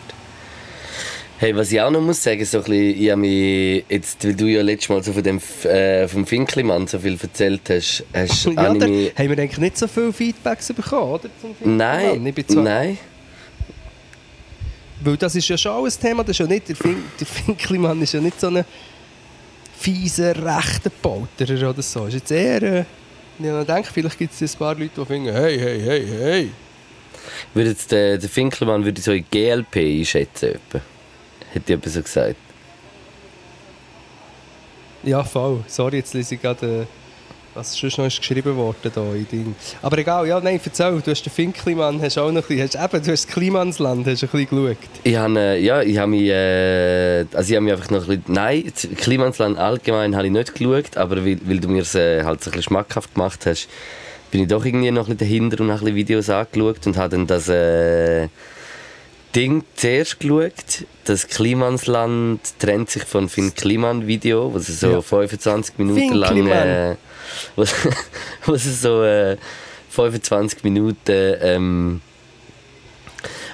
Hey, 1.38 1.56
was 1.56 1.72
ich 1.72 1.80
auch 1.80 1.90
noch 1.90 2.02
muss 2.02 2.22
sagen, 2.22 2.44
so 2.44 2.58
ein 2.58 2.64
bisschen, 2.64 3.00
ich 3.02 3.10
habe 3.10 3.20
mich, 3.22 3.84
jetzt, 3.88 4.22
weil 4.26 4.34
du 4.34 4.44
ja 4.46 4.60
letztes 4.60 4.90
Mal 4.90 5.02
so 5.02 5.14
von 5.14 5.22
dem, 5.22 5.40
äh, 5.64 6.06
vom 6.06 6.26
Finkelmann 6.26 6.86
so 6.86 6.98
viel 6.98 7.18
erzählt 7.20 7.62
hast, 7.70 8.04
hast 8.12 8.44
ja 8.44 8.74
mich, 8.74 9.14
haben 9.16 9.30
wir 9.30 9.38
eigentlich 9.38 9.56
nicht 9.58 9.78
so 9.78 9.88
viele 9.88 10.12
Feedbacks 10.12 10.70
bekommen, 10.70 11.12
oder? 11.12 11.28
Nein, 11.64 12.26
Ich 12.26 12.34
bin 12.34 12.46
zwar- 12.46 12.62
nein. 12.62 12.98
Weil 15.00 15.16
das 15.16 15.34
ist 15.34 15.48
ja 15.48 15.56
schon 15.56 15.84
ein 15.84 15.92
Thema, 15.92 16.22
das 16.22 16.30
ist 16.30 16.38
ja 16.38 16.46
nicht, 16.46 16.68
der, 16.68 16.76
Fin 16.76 17.02
der 17.18 17.26
Finkelmann 17.26 18.02
ist 18.02 18.12
ja 18.12 18.20
nicht 18.20 18.38
so 18.38 18.48
ein 18.48 18.64
fieser, 19.78 20.36
rechter 20.36 20.90
Polterer 20.90 21.70
oder 21.70 21.82
so. 21.82 22.06
Ist 22.06 22.14
jetzt 22.14 22.30
eher, 22.30 22.62
äh, 22.62 22.84
ich 23.38 23.44
gedacht, 23.44 23.86
vielleicht 23.92 24.18
gibt 24.18 24.34
es 24.38 24.54
ein 24.54 24.58
paar 24.58 24.74
Leute, 24.74 24.90
die 25.00 25.06
finden, 25.06 25.32
hey, 25.32 25.58
hey, 25.58 25.80
hey, 25.80 26.06
hey. 26.06 26.50
Würde 27.54 27.70
jetzt 27.70 27.90
der, 27.90 28.18
der 28.18 28.28
Finkelmann 28.28 28.84
würde 28.84 29.00
so 29.00 29.12
in 29.12 29.24
GLP 29.30 29.76
einschätzen. 29.76 30.54
Etwa. 30.54 30.80
Hätte 31.52 31.72
jemand 31.72 31.92
so 31.92 32.02
gesagt. 32.02 32.36
Ja, 35.02 35.24
voll. 35.24 35.64
Sorry, 35.66 35.98
jetzt 35.98 36.12
lese 36.12 36.34
ich 36.34 36.42
gerade, 36.42 36.82
äh, 36.82 36.86
was 37.54 37.74
sonst 37.74 37.98
noch 37.98 38.06
ist 38.06 38.18
geschrieben 38.18 38.56
worden 38.56 38.90
da 38.94 39.02
in 39.14 39.26
Ding. 39.28 39.54
Aber 39.82 39.98
egal, 39.98 40.26
ja, 40.26 40.40
nein, 40.40 40.60
erzähl, 40.62 41.00
du 41.00 41.10
hast 41.10 41.24
den 41.24 41.32
Finkelmann, 41.32 42.00
hast 42.00 42.18
auch 42.18 42.30
noch 42.30 42.42
ein 42.42 42.56
bisschen, 42.56 42.80
hast, 42.80 42.94
eben, 42.94 43.04
du 43.04 43.12
hast 43.12 43.28
Klimansland, 43.28 44.06
hast 44.06 44.22
ein 44.22 44.28
bisschen 44.28 44.48
geschaut. 44.48 44.76
Ich 45.04 45.16
habe, 45.16 45.38
äh, 45.38 45.60
ja, 45.60 45.82
ich 45.82 45.98
habe 45.98 46.10
mich, 46.10 46.28
äh, 46.28 47.26
also 47.32 47.50
ich 47.50 47.56
habe 47.56 47.64
mich 47.64 47.72
einfach 47.72 47.90
noch 47.90 48.08
ein 48.08 48.20
bisschen, 48.20 48.34
nein, 48.34 48.72
Klimansland 48.96 49.58
allgemein 49.58 50.14
habe 50.14 50.26
ich 50.26 50.32
nicht 50.32 50.54
geschaut, 50.54 50.96
aber 50.96 51.24
weil, 51.24 51.38
weil 51.44 51.60
du 51.60 51.68
mir 51.68 51.82
es 51.82 51.94
äh, 51.94 52.22
halt 52.24 52.40
ein 52.40 52.44
bisschen 52.44 52.62
schmackhaft 52.62 53.14
gemacht 53.14 53.46
hast, 53.46 53.68
bin 54.30 54.42
ich 54.42 54.48
doch 54.48 54.64
irgendwie 54.64 54.90
noch 54.90 55.08
ein 55.08 55.16
bisschen 55.16 55.30
dahinter 55.40 55.60
und 55.62 55.70
habe 55.70 55.80
ein 55.80 55.84
bisschen 55.84 55.96
Videos 55.96 56.30
angeschaut 56.30 56.86
und 56.86 56.96
habe 56.96 57.10
dann 57.10 57.26
das 57.26 57.48
äh, 57.48 58.28
Ding 59.34 59.64
zuerst 59.76 60.18
geschaut, 60.18 60.86
das 61.04 61.28
Klimansland 61.28 62.40
trennt 62.58 62.90
sich 62.90 63.04
von 63.04 63.28
Finn 63.28 63.54
Kliman 63.54 64.06
Video, 64.06 64.52
was 64.52 64.66
so 64.66 64.90
Ja. 64.90 65.02
25 65.02 65.78
Minuten 65.78 66.00
Finn 66.00 66.14
lang, 66.14 66.46
äh, 66.48 66.96
was, 67.56 67.74
was 68.46 68.82
so 68.82 69.04
äh, 69.04 69.36
25 69.90 70.64
Minuten 70.64 71.36
ähm, 71.40 72.00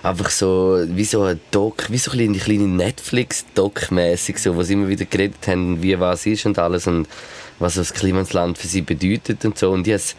einfach 0.03 0.31
so 0.31 0.83
wie 0.89 1.05
so 1.05 1.23
ein 1.25 1.41
Doc, 1.51 1.91
wie 1.91 1.99
so 1.99 2.11
ein 2.13 2.21
eine 2.21 2.39
kleine 2.39 2.69
Netflix-Doc 2.69 3.91
mäßig 3.91 4.39
so, 4.39 4.55
wo 4.57 4.63
sie 4.63 4.75
immer 4.75 4.89
wieder 4.89 5.05
geredet 5.05 5.47
haben, 5.47 5.83
wie 5.83 5.99
was 5.99 6.25
ist 6.27 6.47
und 6.47 6.59
alles 6.59 6.87
und 6.87 7.09
was 7.59 7.75
das 7.75 7.93
Klimansland 7.93 8.57
für 8.57 8.67
sie 8.69 8.83
bedeutet 8.83 9.45
und 9.45 9.59
so 9.59 9.73
und 9.73 9.87
ich 9.87 9.93
habe 9.93 10.03
es 10.03 10.17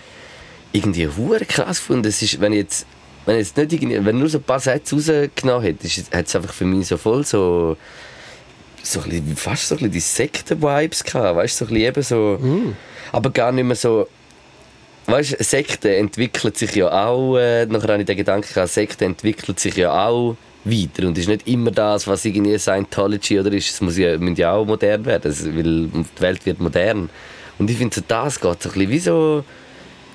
irgendwie 0.71 1.07
hure 1.07 1.45
krass 1.45 1.79
gefunden. 1.79 2.07
Es 2.07 2.21
ist, 2.21 2.39
wenn 2.39 2.53
ich 2.53 2.59
jetzt 2.59 2.85
wenn 3.27 3.37
jetzt 3.37 3.55
nicht 3.55 3.73
irgendwie, 3.73 4.03
wenn 4.03 4.17
nur 4.17 4.29
so 4.29 4.39
ein 4.39 4.43
paar 4.43 4.59
Sätze 4.59 4.95
rausgenommen 4.95 5.77
es- 5.83 6.09
hat 6.11 6.25
es 6.25 6.35
einfach 6.35 6.53
für 6.53 6.65
mich 6.65 6.87
so 6.87 6.97
voll 6.97 7.23
so 7.23 7.77
so 8.81 9.01
ein 9.01 9.09
bisschen, 9.09 9.35
fast 9.35 9.67
so 9.67 9.75
ein 9.75 9.79
bisschen 9.79 9.91
die 9.91 9.99
Sekten-Vibes 9.99 11.03
gehabt, 11.03 11.35
weißt 11.35 11.61
du, 11.61 11.65
so 11.65 11.69
ein 11.71 11.73
bisschen 11.73 11.87
eben 11.87 12.03
so, 12.03 12.39
aber 13.11 13.29
gar 13.29 13.51
nicht 13.51 13.65
mehr 13.65 13.75
so 13.75 14.07
Weißt 15.09 15.39
du, 15.39 15.43
Sekte 15.43 15.95
entwickelt 15.95 16.57
sich 16.57 16.75
ja 16.75 17.05
auch, 17.05 17.37
äh, 17.37 17.65
nachher 17.65 17.93
habe 17.93 18.01
ich 18.01 18.05
den 18.07 18.17
Gedanken 18.17 18.53
gehabt, 18.53 18.69
Sekte 18.73 19.05
entwickelt 19.05 19.57
sich 19.57 19.77
ja 19.77 20.05
auch 20.05 20.35
weiter 20.65 21.07
und 21.07 21.17
ist 21.17 21.29
nicht 21.29 21.47
immer 21.47 21.71
das, 21.71 22.07
was 22.07 22.25
irgendwie 22.25 22.57
Scientology 22.59 23.39
oder 23.39 23.53
ist. 23.53 23.69
Es 23.69 23.79
muss 23.79 23.97
ja, 23.97 24.17
muss 24.17 24.37
ja 24.37 24.51
auch 24.51 24.65
modern 24.65 25.05
werden, 25.05 25.21
also, 25.31 25.45
weil 25.55 25.63
die 25.87 26.21
Welt 26.21 26.45
wird 26.45 26.59
modern. 26.59 27.09
Und 27.57 27.69
ich 27.69 27.77
finde, 27.77 27.95
so 27.95 28.01
das 28.05 28.37
geht 28.41 28.61
so 28.61 28.69
ein 28.69 28.73
bisschen 28.73 28.89
wie 28.89 28.99
so... 28.99 29.43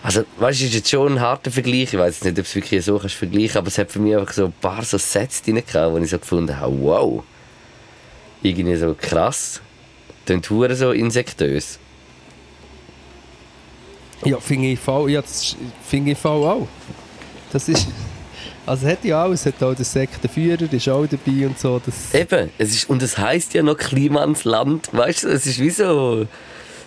Also, 0.02 0.24
weißt 0.38 0.60
du, 0.60 0.64
ist 0.64 0.74
jetzt 0.74 0.90
schon 0.90 1.12
ein 1.12 1.20
harter 1.20 1.50
Vergleich, 1.52 1.92
ich 1.94 1.98
weiß 1.98 2.24
nicht, 2.24 2.36
ob 2.38 2.44
es 2.44 2.54
wirklich 2.56 2.84
so 2.84 2.98
kannst 2.98 3.14
vergleichen 3.14 3.58
aber 3.58 3.68
es 3.68 3.78
hat 3.78 3.92
für 3.92 4.00
mich 4.00 4.16
einfach 4.16 4.32
so 4.32 4.46
ein 4.46 4.52
paar 4.60 4.84
so 4.84 4.98
Sätze 4.98 5.44
drin 5.44 5.62
gehabt, 5.64 5.92
wo 5.92 5.98
ich 5.98 6.10
so 6.10 6.18
gefunden 6.18 6.58
habe, 6.58 6.76
wow, 6.82 7.22
irgendwie 8.42 8.74
so 8.76 8.96
krass, 9.00 9.60
klingt 10.26 10.48
hure 10.50 10.74
so 10.74 10.90
insektös. 10.90 11.78
Ja, 14.24 14.38
finde 14.40 14.68
ich 14.72 14.80
voll, 14.80 15.10
ja, 15.10 15.20
das 15.22 15.42
ist- 15.42 15.56
finde 15.88 16.12
ich 16.12 16.18
voll 16.18 16.44
auch. 16.46 16.68
Das 17.52 17.68
ist, 17.68 17.86
also 18.66 18.86
hat 18.86 19.04
ja 19.04 19.22
alles, 19.22 19.46
hat 19.46 19.62
auch 19.62 19.74
der 19.74 19.84
Sektenführer, 19.84 20.72
ist 20.72 20.88
auch 20.88 21.06
dabei 21.06 21.46
und 21.46 21.58
so, 21.58 21.80
das... 21.84 22.12
Eben, 22.14 22.50
es 22.58 22.70
ist, 22.74 22.90
und 22.90 23.02
es 23.02 23.18
heißt 23.18 23.54
ja 23.54 23.62
noch 23.62 23.76
Klimansland, 23.76 24.88
weißt 24.92 25.24
du, 25.24 25.28
es 25.28 25.46
ist 25.46 25.60
wie 25.60 25.70
so, 25.70 26.26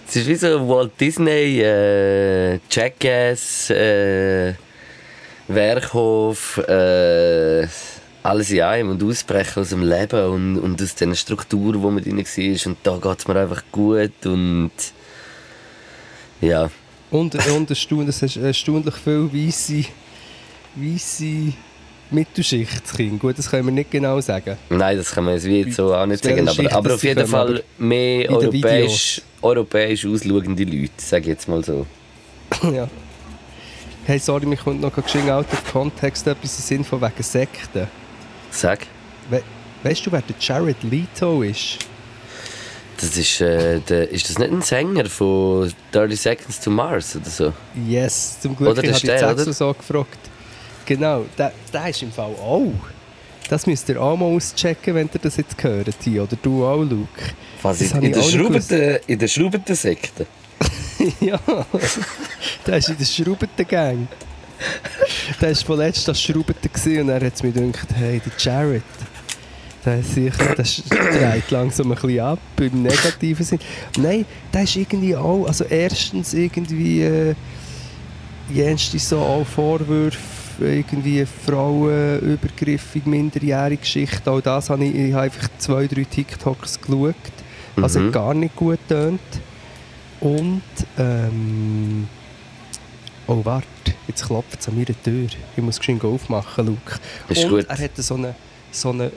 es 0.08 0.16
ist 0.16 0.28
wie 0.28 0.36
so 0.36 0.68
Walt 0.68 1.00
Disney, 1.00 1.62
äh, 1.62 2.60
Jackass, 2.70 3.70
äh, 3.70 4.54
Werkhof, 5.48 6.58
äh, 6.68 7.68
alles 8.24 8.52
in 8.52 8.62
einem 8.62 8.90
und 8.92 9.04
ausbrechen 9.04 9.62
aus 9.62 9.70
dem 9.70 9.84
Leben 9.84 10.26
und, 10.26 10.60
und 10.60 10.82
aus 10.82 10.96
den 10.96 11.16
Strukturen, 11.16 11.82
wo 11.82 11.92
man 11.92 12.04
drin 12.04 12.18
war. 12.18 12.68
Und 12.68 12.78
da 12.84 12.98
geht 12.98 13.20
es 13.20 13.28
mir 13.28 13.36
einfach 13.36 13.64
gut 13.72 14.26
und 14.26 14.72
ja, 16.42 16.70
Und, 17.12 17.36
und 17.50 17.72
ist 17.72 18.38
erstaunlich 18.38 18.96
viel 18.96 19.30
weisse, 19.32 19.86
weisse 20.76 21.54
Mittelschichtskinder. 22.12 23.18
Gut, 23.18 23.38
das 23.38 23.50
können 23.50 23.66
wir 23.66 23.72
nicht 23.72 23.92
genau 23.92 24.20
sagen. 24.22 24.58
Nein, 24.70 24.98
das 24.98 25.12
kann 25.12 25.26
man 25.26 25.34
jetzt 25.34 25.46
wie 25.46 25.72
so 25.72 25.94
auch 25.94 26.06
nicht 26.06 26.24
sagen. 26.24 26.48
Aber, 26.48 26.72
aber 26.72 26.94
auf 26.96 27.04
jeden 27.04 27.28
Fall 27.28 27.64
mehr 27.78 28.26
in 28.26 28.36
europäisch, 28.36 29.22
europäisch 29.42 30.06
ausschauende 30.06 30.64
Leute, 30.64 30.92
sage 30.98 31.24
ich 31.24 31.28
jetzt 31.30 31.48
mal 31.48 31.64
so. 31.64 31.86
ja. 32.74 32.88
Hey, 34.06 34.20
sorry, 34.20 34.46
mich 34.46 34.60
kommt 34.60 34.82
noch 34.82 34.94
geschehen 34.94 35.30
out 35.32 35.48
of 35.52 35.72
Kontext 35.72 36.28
etwas 36.28 36.60
im 36.60 36.64
Sinn 36.64 36.84
von 36.84 37.02
wegen 37.02 37.24
Sekten. 37.24 37.88
Sag. 38.52 38.86
We 39.30 39.42
weißt 39.82 40.06
du, 40.06 40.12
wer 40.12 40.22
der 40.22 40.36
Jared 40.40 40.84
Leto 40.84 41.42
ist? 41.42 41.80
Das 42.98 43.18
ist, 43.18 43.42
äh, 43.42 43.80
der, 43.80 44.10
ist 44.10 44.30
das 44.30 44.38
nicht 44.38 44.52
ein 44.52 44.62
Sänger 44.62 45.06
von 45.06 45.72
30 45.92 46.20
Seconds 46.20 46.60
to 46.60 46.70
Mars 46.70 47.16
oder 47.16 47.30
so? 47.30 47.54
Yes, 47.88 48.40
zum 48.40 48.56
Glück 48.56 48.70
Oder 48.70 48.82
der 48.82 48.92
ich 48.92 49.04
habe 49.04 49.34
extra 49.34 49.54
so 49.54 49.74
gefragt. 49.74 50.25
Genau, 50.86 51.26
der, 51.38 51.52
der 51.74 51.90
ist 51.90 52.02
im 52.04 52.12
Fall 52.12 52.34
auch. 52.36 52.74
Das 53.50 53.68
müsst 53.68 53.88
ihr 53.90 54.02
auch 54.02 54.18
mal 54.18 54.26
auschecken, 54.26 54.96
wenn 54.96 55.10
ihr 55.14 55.20
das 55.20 55.38
jetzt 55.38 55.62
hört 55.64 55.96
hier. 56.04 56.24
Oder 56.24 56.38
du 56.42 56.66
auch, 56.66 56.84
Luke. 56.84 57.08
Was 57.62 57.80
Das 57.80 57.90
in, 57.90 57.94
habe 57.96 58.06
in, 58.06 58.12
der 58.12 58.22
auch 58.22 58.26
nicht 58.26 58.40
schraubenden, 58.40 58.98
in 59.08 59.20
der 59.20 59.28
schraubenden 59.28 59.76
Sekte? 59.76 60.26
ja, 61.20 61.40
der 62.66 62.78
ist 62.78 62.90
in 62.90 62.98
der 62.98 63.06
Schraubenden 63.06 63.68
Gang. 63.68 64.08
Der 65.42 65.50
war 65.50 65.56
von 65.56 65.78
letztem 65.78 66.14
das 66.14 66.22
Schraubenden 66.22 66.72
gewesen 66.74 67.02
und 67.02 67.10
er 67.10 67.26
hat 67.26 67.44
mir 67.44 67.52
gedacht, 67.52 67.88
hey, 67.94 68.22
der 68.26 68.32
Jared, 68.38 68.84
der, 69.86 70.00
ist 70.00 70.14
sicher, 70.14 70.56
der 70.56 71.32
dreht 71.32 71.52
langsam 71.52 71.92
ein 71.92 71.96
bisschen 71.96 72.20
ab, 72.22 72.40
im 72.60 72.84
negativen 72.84 73.46
Sinn. 73.46 73.60
Nein, 73.98 74.26
der 74.54 74.64
ist 74.64 74.76
irgendwie 74.76 75.16
auch, 75.16 75.46
also 75.46 75.66
erstens 75.66 76.34
irgendwie, 76.34 77.02
äh, 77.02 77.36
jenste 78.50 78.98
so 79.00 79.20
auch 79.20 79.46
Vorwürfe, 79.46 80.18
irgendwie 80.60 81.26
Frauenübergriffig, 81.26 83.06
minderjährige 83.06 83.82
Geschichte, 83.82 84.30
auch 84.32 84.42
das 84.42 84.70
habe 84.70 84.86
ich, 84.86 84.96
ich 84.96 85.14
habe 85.14 85.24
einfach 85.24 85.48
zwei, 85.58 85.88
drei 85.88 86.04
TikToks 86.04 86.82
geschaut. 86.82 87.16
Also 87.82 88.00
Mhm. 88.00 88.12
gar 88.12 88.34
nicht 88.34 88.56
gut 88.56 88.80
tönt. 88.88 89.20
Und, 90.22 90.62
ähm, 90.98 92.08
oh 93.28 93.42
warte, 93.44 93.68
jetzt 94.08 94.26
klopft 94.26 94.60
es 94.62 94.68
an 94.70 94.76
meiner 94.76 95.02
Tür. 95.04 95.28
Ich 95.58 95.64
muss 95.64 95.78
geschwind 95.78 96.04
aufmachen, 96.06 96.68
Luke. 96.68 97.00
Ist 97.30 97.44
Und 97.44 97.50
gut. 97.50 97.66
er 97.68 97.78
hat 97.78 97.92
so 97.98 98.16
eine, 98.16 98.34
so 98.72 98.92
eine 98.92 99.08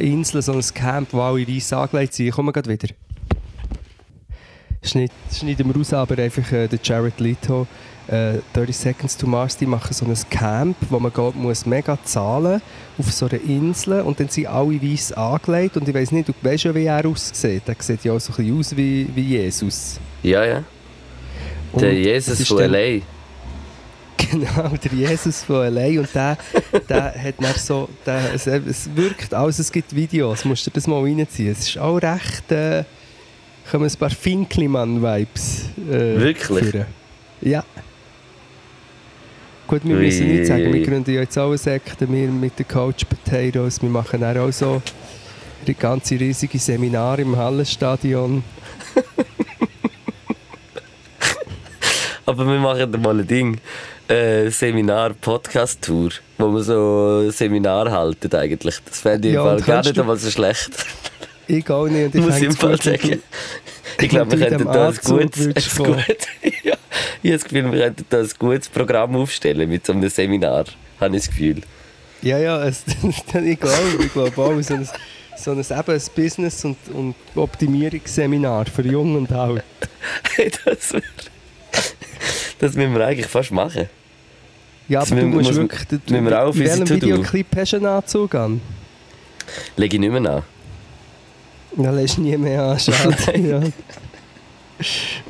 Insel, 0.00 0.42
so 0.42 0.52
ein 0.52 0.62
Camp, 0.74 1.12
wo 1.12 1.20
alle 1.20 1.46
weiss 1.46 1.72
angelegt 1.72 2.14
sind. 2.14 2.26
Ich 2.26 2.32
komme 2.34 2.52
gerade 2.52 2.68
wieder. 2.70 2.88
Schneid, 4.82 5.10
schneiden 5.32 5.66
wir 5.68 5.76
raus, 5.76 5.92
aber 5.92 6.18
einfach 6.22 6.50
äh, 6.52 6.68
der 6.68 6.78
Jared 6.82 7.18
Leto, 7.20 7.66
äh, 8.08 8.38
30 8.54 8.76
Seconds 8.76 9.16
to 9.16 9.26
Mars, 9.26 9.56
die 9.56 9.66
machen 9.66 9.92
so 9.92 10.06
ein 10.06 10.14
Camp, 10.30 10.76
wo 10.88 10.98
man 10.98 11.12
geht, 11.12 11.36
muss 11.36 11.66
mega 11.66 11.98
zahlen 12.04 12.60
auf 12.96 13.12
so 13.12 13.26
einer 13.26 13.40
Insel 13.42 14.00
und 14.00 14.18
dann 14.18 14.28
sind 14.28 14.46
alle 14.46 14.82
weiss 14.82 15.12
angelegt 15.12 15.76
und 15.76 15.88
ich 15.88 15.94
weiß 15.94 16.12
nicht, 16.12 16.28
du 16.28 16.32
weißt 16.42 16.64
ja, 16.64 16.74
wie 16.74 16.84
er 16.84 17.06
aussieht. 17.06 17.62
Er 17.66 17.76
sieht 17.78 18.04
ja 18.04 18.12
auch 18.12 18.18
so 18.18 18.32
ein 18.32 18.36
bisschen 18.36 18.58
aus 18.58 18.76
wie, 18.76 19.08
wie 19.14 19.22
Jesus. 19.22 20.00
Ja, 20.22 20.44
ja. 20.44 20.64
Und 21.72 21.82
Der 21.82 21.92
es 21.92 22.26
Jesus 22.26 22.48
von 22.48 22.60
L.A. 22.60 23.02
Genau, 24.30 24.68
der 24.68 24.92
Jesus 24.92 25.44
von 25.44 25.56
allein 25.56 26.00
und 26.00 26.14
der, 26.14 26.36
der 26.88 27.14
hat 27.14 27.34
dann 27.38 27.54
so, 27.54 27.88
der, 28.04 28.34
es, 28.34 28.46
es 28.46 28.90
wirkt 28.94 29.32
alles, 29.32 29.58
es 29.58 29.70
gibt 29.70 29.94
Videos, 29.94 30.44
musst 30.44 30.66
du 30.66 30.70
das 30.70 30.86
mal 30.86 31.00
reinziehen. 31.02 31.52
Es 31.52 31.60
ist 31.60 31.78
auch 31.78 31.96
recht, 31.96 32.50
äh, 32.50 32.84
kommen 33.70 33.88
ein 33.88 33.96
paar 33.96 34.10
Finklimann-Vibes. 34.10 35.66
Äh, 35.88 36.20
Wirklich? 36.20 36.64
führen. 36.64 36.86
Ja. 37.40 37.64
Gut, 39.68 39.84
wir 39.84 39.96
müssen 39.96 40.28
nicht 40.28 40.46
sagen, 40.46 40.72
wir 40.72 40.82
gründen 40.82 41.12
ja 41.12 41.20
jetzt 41.20 41.38
auch 41.38 41.48
eine 41.48 41.58
Sekte, 41.58 42.10
wir 42.10 42.28
mit 42.28 42.58
den 42.58 42.66
Couch 42.66 43.04
Potatoes, 43.06 43.82
wir 43.82 43.90
machen 43.90 44.24
auch 44.24 44.50
so 44.50 44.80
ganze 45.78 46.18
riesige 46.18 46.58
Seminar 46.58 47.18
im 47.18 47.36
Hallenstadion. 47.36 48.42
Aber 52.24 52.46
wir 52.46 52.58
machen 52.58 52.90
mal 53.02 53.20
ein 53.20 53.26
Ding. 53.26 53.60
Äh, 54.08 54.48
Seminar-Podcast-Tour, 54.48 56.12
wo 56.38 56.48
wir 56.50 56.62
so 56.62 57.24
ein 57.26 57.30
Seminar 57.30 57.90
halten 57.90 58.34
eigentlich. 58.34 58.76
Das 58.86 59.00
fände 59.00 59.28
ich 59.28 59.34
Ja, 59.34 59.54
gar 59.56 59.82
nicht 59.84 59.98
einmal 59.98 60.16
so 60.16 60.30
schlecht. 60.30 60.70
Ich 61.48 61.68
auch 61.70 61.86
nicht. 61.88 62.06
Und 62.06 62.14
ich 62.14 62.20
Muss 62.20 62.36
ich 62.36 62.42
im 62.44 62.52
Fall 62.52 62.76
du- 62.76 62.82
sagen. 62.82 63.22
Ich 64.00 64.08
glaube, 64.08 64.38
wir 64.38 64.50
du 64.50 64.56
könnten 64.56 64.72
da 64.72 64.88
ein 64.88 64.94
gutes, 65.04 65.46
ein 65.46 65.54
kommen. 65.84 65.94
gut, 65.94 66.06
ja, 66.62 66.74
ich 67.22 67.30
habe 67.30 67.32
das 67.32 67.44
Gefühl, 67.44 67.72
wir 67.72 67.80
könnten 67.80 68.04
da 68.10 68.18
ein 68.20 68.28
gutes 68.38 68.68
Programm 68.68 69.16
aufstellen 69.16 69.68
mit 69.68 69.84
so 69.86 69.92
einem 69.92 70.08
Seminar. 70.08 70.66
Habe 71.00 71.16
ich 71.16 71.22
das 71.22 71.30
Gefühl. 71.30 71.62
Ja, 72.22 72.38
ja, 72.38 72.64
es, 72.64 72.84
ich 73.02 73.24
glaube, 73.60 74.04
ich 74.04 74.12
glaube 74.12 74.40
auch. 74.42 74.60
So 74.62 74.74
ein, 74.74 74.88
so 75.36 75.50
ein, 75.52 75.58
eben 75.60 75.94
ein 75.94 76.00
Business- 76.14 76.64
und, 76.64 76.76
und 76.92 77.14
Optimierungsseminar 77.34 78.66
für 78.66 78.82
Jung 78.82 79.16
und 79.16 79.32
Alt. 79.32 79.64
Hey, 80.36 80.50
das 80.64 80.92
wär, 80.92 81.02
das 82.60 82.74
müssen 82.74 82.94
wir 82.94 83.06
eigentlich 83.06 83.26
fast 83.26 83.50
machen. 83.50 83.88
Ja, 84.88 85.00
Das 85.00 85.10
aber 85.12 85.20
du 85.22 85.26
müssen- 85.26 85.36
musst 85.38 85.48
muss- 85.50 85.58
wirklich... 85.58 85.86
Du, 85.88 86.12
müssen 86.12 86.24
wir 86.26 86.40
auch 86.42 86.48
auf 86.48 86.56
in 86.56 86.64
welchem. 86.66 86.88
Videoclip 86.88 87.46
hast 87.56 87.72
du 87.72 87.76
einen 87.78 87.86
Anzug 87.86 88.34
an? 88.36 88.60
Lege 89.76 89.96
ich 89.96 90.00
nicht 90.00 90.12
mehr 90.12 90.30
an. 90.30 90.42
Dann 91.76 91.94
lässt 91.96 92.18
nie 92.18 92.36
mehr 92.36 92.62
an, 92.62 92.78
schade. 92.78 93.16
ja. 93.38 93.60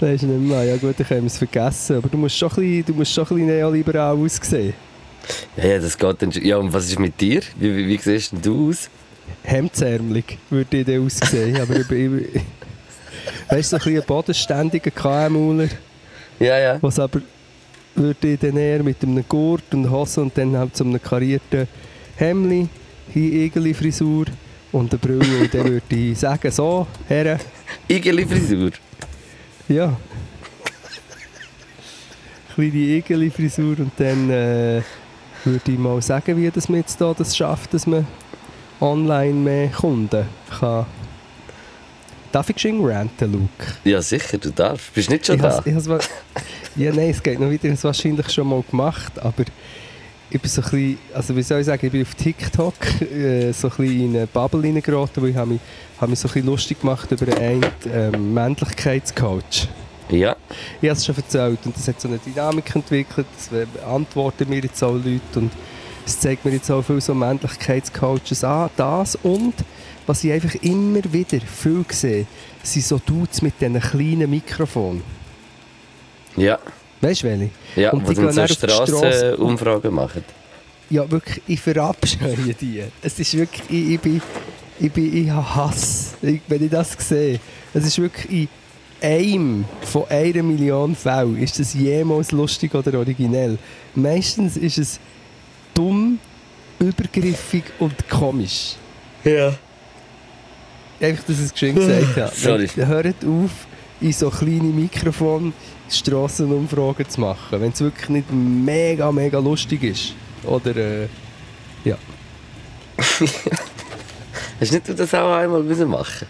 Lässt 0.01 0.25
nicht 0.25 0.41
mehr 0.41 0.59
an. 0.61 0.69
Ja 0.69 0.77
gut, 0.77 0.95
dann 0.99 1.07
können 1.07 1.23
wir 1.23 1.27
es 1.27 1.39
vergessen. 1.39 1.97
Aber 1.97 2.09
du 2.09 2.17
musst 2.19 2.37
schon 2.37 2.49
ein 2.51 2.55
bisschen, 2.57 2.85
du 2.87 2.93
musst 2.95 3.13
schon 3.13 3.25
ein 3.25 3.29
bisschen 3.29 3.47
neoliberal 3.47 4.17
aussehen. 4.17 4.75
Ja, 5.57 5.67
ja, 5.67 5.79
das 5.79 5.97
geht 5.99 6.23
dann 6.23 6.33
schon. 6.33 6.45
Ja, 6.45 6.57
und 6.57 6.73
was 6.73 6.87
ist 6.87 6.99
mit 6.99 7.21
dir? 7.21 7.41
Wie, 7.59 7.77
wie, 7.77 7.87
wie 7.89 7.99
siehst 7.99 8.33
denn 8.33 8.43
du 8.43 8.71
aus? 8.71 8.89
Hemdsärmelig 9.43 10.39
würde 10.51 10.79
ich 10.79 10.87
dann 10.87 11.05
aussehen. 11.05 11.61
aber 11.61 11.77
ich, 11.77 11.91
ich, 11.91 12.43
weißt 13.51 13.73
du, 13.73 13.77
so 13.79 13.85
ein 13.85 13.93
bisschen 13.95 14.07
bodenständiger 14.07 14.91
KMUler, 14.91 15.69
Ja, 16.39 16.59
ja. 16.59 16.79
was 16.81 16.99
aber 16.99 17.21
würde 17.95 18.29
ich 18.29 18.39
dann 18.41 18.57
eher 18.57 18.83
mit 18.83 19.03
einem 19.03 19.25
Gurt 19.29 19.75
und 19.75 19.91
Hose 19.91 20.23
und 20.23 20.37
dann 20.39 20.57
halt 20.57 20.77
so 20.77 20.85
einem 20.85 21.03
karierten 21.03 21.67
Hemdli, 22.17 22.69
hier 23.13 23.75
Frisur 23.75 24.27
und 24.73 24.93
eine 24.93 24.99
Brille. 24.99 25.41
Und 25.43 25.55
dann 25.55 25.65
würde 25.65 25.97
ich 25.97 26.19
sagen, 26.19 26.51
so, 26.51 26.87
Herren, 27.07 27.39
Igeli 27.89 28.27
Frisur. 28.27 28.71
Ja. 29.69 29.97
Kleine 32.55 32.75
Igeli-Frisur 32.75 33.79
und 33.79 33.93
dann 33.99 34.31
äh, 34.31 34.83
würde 35.45 35.73
ich 35.73 35.79
mal 35.79 36.03
sagen, 36.03 36.37
wie 36.37 36.51
das 36.51 36.69
man 36.69 36.81
jetzt 36.81 37.01
da 37.01 37.15
das 37.17 37.37
schafft, 37.37 37.73
dass 37.73 37.87
man 37.87 38.07
online 38.81 39.33
mehr 39.35 39.69
Kunden 39.69 40.25
kann. 40.59 40.87
Darf 42.33 42.49
ich 42.51 42.57
geschwind 42.57 42.81
ranten, 42.85 43.33
Luke? 43.33 43.73
Ja, 43.85 44.03
sicher, 44.03 44.39
du 44.39 44.51
darfst. 44.51 44.93
Bist 44.93 45.09
nicht 45.09 45.27
schon 45.27 45.37
Ich 45.37 45.43
da? 45.43 45.49
has- 45.59 45.67
ich 45.67 45.75
has 45.75 45.87
ja, 46.77 46.93
nein, 46.93 47.11
es 47.11 47.23
geht 47.23 47.39
noch 47.41 47.49
wieder. 47.49 47.65
Ich 47.65 47.71
habe 47.71 47.75
es 47.75 47.85
wahrscheinlich 47.85 48.29
schon 48.31 48.49
mal 48.49 48.63
gemacht, 48.69 49.19
aber 49.21 49.45
ich 50.31 50.41
bin 50.41 50.51
so 50.51 50.61
ein 50.61 50.71
bisschen, 50.71 50.99
also 51.15 51.37
wie 51.37 51.43
soll 51.43 51.61
ich 51.61 51.67
sagen, 51.67 51.87
ich 51.87 51.93
bin 51.93 52.03
auf 52.03 52.15
TikTok 52.15 52.75
äh, 53.13 53.53
so 53.53 53.69
ein 53.69 53.77
bisschen 53.77 54.01
in 54.01 54.17
eine 54.17 54.27
Bubble 54.27 54.63
reingeraten, 54.63 55.23
weil 55.23 55.31
ich 55.31 55.37
habe 55.37 55.53
mich, 55.53 55.61
habe 56.01 56.11
mich 56.11 56.19
so 56.19 56.29
ein 56.29 56.33
bisschen 56.35 56.47
lustig 56.47 56.81
gemacht 56.81 57.11
über 57.11 57.37
einen 57.39 57.65
ähm, 57.93 58.35
Männlichkeitscoach. 58.35 59.69
Ja. 60.11 60.37
Ich 60.81 60.89
habe 60.89 60.99
es 60.99 61.05
schon 61.05 61.17
erzählt 61.17 61.59
und 61.65 61.77
das 61.77 61.89
hat 61.89 62.01
so 62.01 62.09
eine 62.09 62.19
Dynamik 62.19 62.75
entwickelt, 62.75 63.27
das 63.37 63.67
beantworten 63.69 64.49
mir 64.49 64.61
jetzt 64.61 64.83
auch 64.83 64.95
Leute 64.95 65.21
und 65.37 65.53
es 66.07 66.19
zeigt 66.19 66.45
mir 66.45 66.53
jetzt 66.53 66.71
auch 66.71 66.83
viele 66.83 67.01
so 67.01 67.15
Männlichkeitscoaches 67.15 68.43
an, 68.45 68.71
das 68.77 69.17
und 69.17 69.55
was 70.07 70.25
ich 70.25 70.33
einfach 70.33 70.55
immer 70.63 71.01
wieder 71.13 71.39
viel 71.41 71.85
sehe, 71.91 72.27
sind 72.63 72.85
so 72.85 72.99
Dudes 72.99 73.43
mit 73.43 73.61
diesen 73.61 73.79
kleinen 73.79 74.31
Mikrofonen. 74.31 75.03
Ja. 76.37 76.59
Weißt 77.01 77.23
du 77.23 77.29
welche? 77.29 77.51
Ja, 77.77 77.93
Und 77.93 78.09
die 78.09 78.15
gehen 78.15 78.33
so. 78.33 78.47
Strassenumfragen 78.47 79.95
machen. 79.95 80.25
Ja, 80.91 81.09
wirklich, 81.11 81.43
ich 81.47 81.61
verabscheue 81.61 82.55
die. 82.61 82.83
Es 83.03 83.19
ist 83.19 83.37
wirklich, 83.37 83.63
ich, 83.69 83.91
ich 83.95 84.01
bin, 84.01 84.23
ich 84.81 84.91
bin, 84.93 85.25
ich 85.25 85.31
habe 85.31 85.55
Hass, 85.55 86.15
wenn 86.23 86.65
ich 86.65 86.71
das 86.71 86.97
sehe. 86.99 87.39
Es 87.75 87.85
ist 87.85 87.99
wirklich 87.99 88.31
in 88.31 88.49
einem 89.01 89.65
von 89.83 90.05
einer 90.09 90.43
Million 90.43 90.95
Fällen 90.95 91.37
ist 91.37 91.59
das 91.61 91.75
jemals 91.75 92.33
lustig 92.33 92.75
oder 92.75 92.99
originell. 92.99 93.59
Meistens 93.95 94.57
ist 94.57 94.79
es 94.79 95.01
dumm, 95.75 96.19
übergriffig 96.79 97.65
und 97.79 98.09
komisch. 98.09 98.75
Ja. 99.25 99.55
Einfach, 101.01 101.25
dass 101.25 101.39
ich 101.39 101.45
es 101.45 101.53
geschwind 101.53 101.77
gesagt 101.77 102.17
habe. 102.17 102.33
Sorry. 102.35 102.67
Hört 102.69 103.25
auf, 103.25 103.51
in 104.01 104.13
so 104.13 104.31
kleine 104.31 104.63
Mikrofon 104.63 105.53
Strassenumfragen 105.91 107.09
zu 107.09 107.21
machen. 107.21 107.61
Wenn 107.61 107.73
es 107.73 107.81
wirklich 107.81 108.09
nicht 108.09 108.31
mega, 108.33 109.11
mega 109.13 109.39
lustig 109.39 109.83
ist. 109.85 110.15
Oder, 110.45 110.77
äh, 110.77 111.09
ja. 111.85 111.97
Hast 114.61 114.73
nicht 114.73 114.89
du 114.89 114.95
das 114.95 115.15
auch 115.15 115.35
einmal 115.37 115.63
müssen 115.63 115.89
machen 115.89 116.27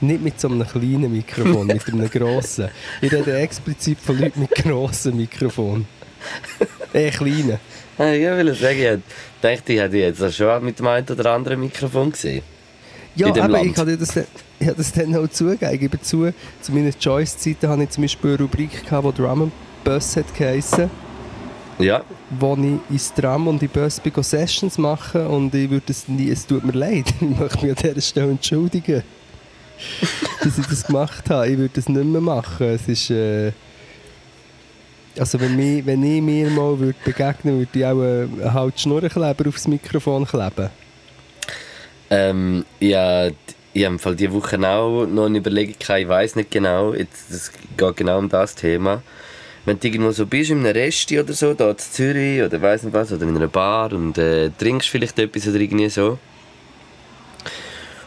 Nicht 0.00 0.22
mit 0.22 0.40
so 0.40 0.48
einem 0.48 0.66
kleinen 0.66 1.12
Mikrofon, 1.12 1.66
mit 1.66 1.86
einem 1.88 2.10
grossen. 2.10 2.68
Ich 3.00 3.12
rede 3.12 3.38
explizit 3.38 3.98
von 4.00 4.18
Leuten 4.18 4.40
mit 4.40 4.50
grossen 4.54 5.16
Mikrofonen. 5.16 5.86
Eh, 6.92 7.10
kleinen. 7.10 7.58
Ah, 7.96 8.12
Ich 8.12 8.22
will 8.22 8.54
sagen, 8.54 8.78
ich 8.78 9.00
dachte, 9.40 9.72
ich 9.72 9.78
hätte 9.80 9.96
jetzt 9.98 10.34
schon 10.34 10.64
mit 10.64 10.78
dem 10.78 10.86
einen 10.88 11.06
oder 11.08 11.32
anderen 11.32 11.60
Mikrofon 11.60 12.10
gesehen. 12.12 12.42
Ja, 13.16 13.26
In 13.28 13.34
dem 13.34 13.42
aber 13.44 13.52
Land. 13.54 13.66
ich 13.72 13.76
habe 13.76 13.96
das, 13.96 14.08
dann- 14.14 14.26
ich 14.58 14.66
habe 14.66 14.76
das 14.76 14.92
dann 14.92 15.16
auch 15.16 15.28
zugegeben. 15.28 15.74
Ich 15.74 15.80
gebe 15.80 16.00
zu, 16.00 16.32
zu 16.60 16.72
meinen 16.72 16.92
Choice-Zeiten 16.98 17.68
hatte 17.68 17.82
ich 17.82 17.90
zum 17.90 18.02
Beispiel 18.02 18.30
eine 18.30 18.38
Rubrik, 18.40 18.84
gehabt, 18.84 19.18
die 19.18 19.22
Drum 19.22 19.42
and 19.42 19.52
Bus 19.84 20.16
hat 20.16 20.32
geheissen. 20.34 20.90
Ja. 21.78 22.02
wo 22.38 22.54
ich 22.56 22.92
ins 22.92 23.14
Tram 23.14 23.48
und 23.48 23.62
in 23.62 23.70
Bus 23.70 23.98
bin, 24.00 24.12
Sessions 24.22 24.76
machen 24.76 25.26
und 25.28 25.54
ich 25.54 25.70
würde 25.70 25.86
es 25.88 26.06
nie, 26.08 26.28
es 26.30 26.46
tut 26.46 26.62
mir 26.62 26.72
leid, 26.72 27.06
ich 27.20 27.38
möchte 27.38 27.66
mich 27.66 27.70
an 27.70 27.82
dieser 27.82 28.00
Stelle 28.02 28.30
entschuldigen, 28.32 29.02
dass 30.44 30.58
ich 30.58 30.66
das 30.66 30.84
gemacht 30.84 31.30
habe. 31.30 31.48
Ich 31.48 31.56
würde 31.56 31.72
das 31.74 31.88
nicht 31.88 32.04
mehr 32.04 32.20
machen. 32.20 32.66
Es 32.66 32.86
ist, 32.86 33.08
äh, 33.10 33.52
also 35.18 35.40
wenn, 35.40 35.56
mich, 35.56 35.84
wenn 35.86 36.02
ich 36.02 36.20
mir 36.20 36.50
mal 36.50 36.78
würde 36.78 36.98
begegnen 37.02 37.58
würde, 37.60 37.78
ich 37.78 37.84
auch 37.86 37.92
einen 38.02 38.54
halt 38.54 38.78
Schnurrenkleber 38.78 39.48
aufs 39.48 39.66
Mikrofon 39.66 40.26
kleben. 40.26 40.68
Ähm, 42.10 42.64
ja, 42.80 43.28
ich 43.72 43.84
habe 43.84 43.98
Fall 43.98 44.16
diese 44.16 44.32
Woche 44.32 44.58
auch 44.68 45.06
noch 45.06 45.26
eine 45.26 45.38
Überlegung 45.38 45.76
gehabt, 45.78 46.00
ich 46.00 46.08
weiß 46.08 46.36
nicht 46.36 46.50
genau, 46.50 46.92
jetzt, 46.92 47.30
es 47.30 47.52
geht 47.76 47.96
genau 47.96 48.18
um 48.18 48.28
das 48.28 48.54
Thema. 48.54 49.02
Wenn 49.64 49.78
du 49.78 49.86
irgendwo 49.86 50.10
so 50.10 50.26
bist, 50.26 50.50
in 50.50 50.60
einem 50.60 50.72
Resti 50.72 51.20
oder 51.20 51.32
so, 51.32 51.54
da 51.54 51.70
in 51.70 51.92
Zürich 51.92 52.42
oder 52.42 52.60
weiss 52.60 52.82
nicht 52.82 52.94
was, 52.94 53.12
oder 53.12 53.22
in 53.22 53.36
einer 53.36 53.46
Bar 53.46 53.92
und 53.92 54.18
äh, 54.18 54.50
trinkst 54.50 54.88
vielleicht 54.88 55.18
etwas 55.18 55.46
oder 55.46 55.60
irgendwie 55.60 55.88
so. 55.88 56.18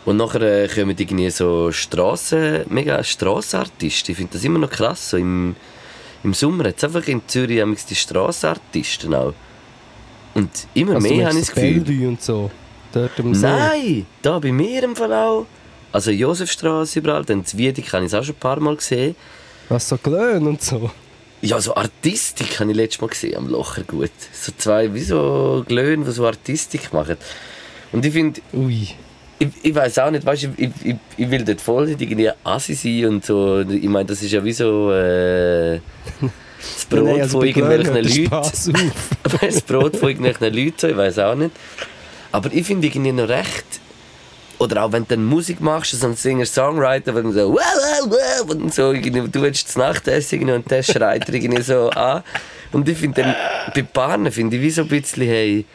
Und 0.06 0.18
nachher 0.18 0.41
äh, 0.41 0.68
kommen 0.68 0.95
irgendwie 0.97 1.30
so 1.30 1.72
Strassen, 1.72 2.66
mega 2.68 3.01
Strassenartisten. 3.04 4.12
Ich 4.12 4.18
finde 4.18 4.34
das 4.34 4.43
immer 4.43 4.60
noch 4.60 4.70
krass. 4.70 5.12
So 5.12 5.18
im, 5.18 5.56
Im 6.24 6.34
Sommer 6.34 6.66
es 6.66 6.84
einfach 6.84 7.08
in 7.08 7.22
Zürich 7.28 7.62
haben 7.62 7.78
die 7.89 7.95
Strassenartisten 7.95 9.14
auch. 9.14 9.34
Und 10.34 10.49
immer 10.74 10.95
Also, 10.95 11.08
mehr 11.08 11.28
habe 11.28 11.39
ich 11.39 11.45
das 11.45 11.56
Gefühl. 11.56 12.08
Und 12.08 12.22
so. 12.22 12.51
Dort 12.94 13.12
See. 13.18 13.48
Nein, 13.48 14.06
da 14.22 14.38
bei 14.39 14.52
mir 14.52 14.84
im 14.84 14.96
Fall 14.96 15.12
auch. 15.12 15.48
Also 15.91 16.12
Josefstraße 16.12 17.00
überall, 17.00 17.26
dann 17.26 17.39
in 17.39 17.58
Wiedek 17.58 17.91
habe 17.91 18.06
ich 18.06 18.12
es 18.12 18.14
auch 18.14 18.24
schon 18.24 18.36
ein 18.36 18.39
paar 18.39 18.60
Mal 18.60 18.76
gesehen. 18.76 19.16
Was 19.70 19.89
so 19.89 19.98
Glöhn 19.98 20.46
und 20.46 20.62
so. 20.62 20.91
Ja, 21.41 21.60
so 21.60 21.76
Artistik 21.76 22.60
habe 22.60 22.72
ich 22.72 22.78
letztes 22.78 23.02
Mal 23.02 23.08
gesehen 23.08 23.36
am 23.36 23.50
Lochergut. 23.50 24.12
So 24.32 24.52
zwei, 24.58 24.94
wie 24.94 25.02
so 25.02 25.64
Glöhn, 25.68 26.06
die 26.06 26.12
so 26.12 26.26
Artistik 26.26 26.94
machen. 26.94 27.18
Und 27.91 28.06
ich 28.06 28.14
finde, 28.14 28.41
Ui. 28.54 28.88
ich, 29.39 29.48
ich 29.62 29.76
weiß 29.76 30.00
auch 30.00 30.12
nicht, 30.12 30.26
weißt, 30.26 30.50
ich, 30.58 30.70
ich, 30.84 30.96
ich 31.18 31.32
will 31.32 31.44
dort 31.44 31.62
voll 31.62 31.88
nicht 31.88 32.02
irgendwie 32.02 32.30
Assi 32.44 32.76
sein 32.76 33.06
und 33.06 33.26
so. 33.26 33.60
Ich 33.62 33.84
meine, 33.84 34.06
das 34.06 34.22
ist 34.22 34.32
ja 34.32 34.44
wie 34.44 34.54
so 34.54 34.91
äh, 34.91 35.80
das 36.60 36.86
Brot 36.89 37.06
Nein, 37.06 37.22
also 37.22 37.39
von 37.39 37.48
irgendwelchen 37.48 37.96
Leuten. 37.96 38.91
Das 39.41 39.62
Brot 39.62 39.98
von 39.98 40.10
irgendwelchen 40.10 40.54
Leuten, 40.54 40.89
ich 40.91 40.98
weiß 40.98 41.20
auch 41.20 41.36
nicht. 41.36 41.52
Aber 42.34 42.52
ich 42.52 42.66
finde 42.66 42.88
irgendwie 42.88 43.12
noch 43.12 43.30
recht. 43.30 43.80
Oder 44.58 44.84
auch 44.84 44.92
wenn 44.92 45.04
du 45.04 45.16
dann 45.16 45.24
Musik 45.24 45.62
machst, 45.62 45.92
so 45.92 46.08
ein 46.08 46.16
Singer-Songwriter, 46.16 47.14
wo 47.14 47.22
dann 47.22 47.32
so, 47.32 47.54
wow, 47.54 47.60
wow, 47.60 48.10
wow, 48.10 48.50
und 48.50 48.74
so, 48.74 48.92
irgendwie, 48.92 49.30
du 49.30 49.42
willst 49.42 49.68
das 49.68 49.76
Nachtessen 49.76 50.50
und 50.50 50.70
der 50.70 50.82
schreit 50.82 51.30
irgendwie 51.30 51.62
so 51.62 51.90
an. 51.92 52.24
Und 52.72 52.90
ich 52.90 52.98
finde 52.98 53.22
dann, 53.22 53.36
bei 53.76 53.84
Paaren 53.84 54.32
finde 54.32 54.58
ich 54.58 54.64
wie 54.64 54.72
so 54.72 54.82
ein 54.82 54.88
bisschen, 54.88 55.28
hey, 55.28 55.66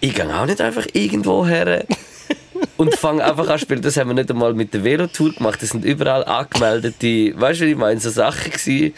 ich 0.00 0.14
gehe 0.14 0.32
auch 0.32 0.46
nicht 0.46 0.60
einfach 0.60 0.86
irgendwo 0.92 1.44
her 1.44 1.84
und 2.76 2.94
fange 2.94 3.24
einfach 3.24 3.48
an 3.48 3.58
zu 3.58 3.64
spielen. 3.64 3.82
Das 3.82 3.96
haben 3.96 4.10
wir 4.10 4.14
nicht 4.14 4.30
einmal 4.30 4.54
mit 4.54 4.74
der 4.74 4.84
Velotour 4.84 5.32
gemacht. 5.32 5.60
Das 5.60 5.70
sind 5.70 5.84
überall 5.84 6.24
angemeldete, 6.24 7.40
weißt 7.40 7.62
du, 7.62 7.66
wie 7.66 7.70
ich 7.72 7.76
meine, 7.76 7.98
so 7.98 8.10
Sachen 8.10 8.52
gewesen. 8.52 8.94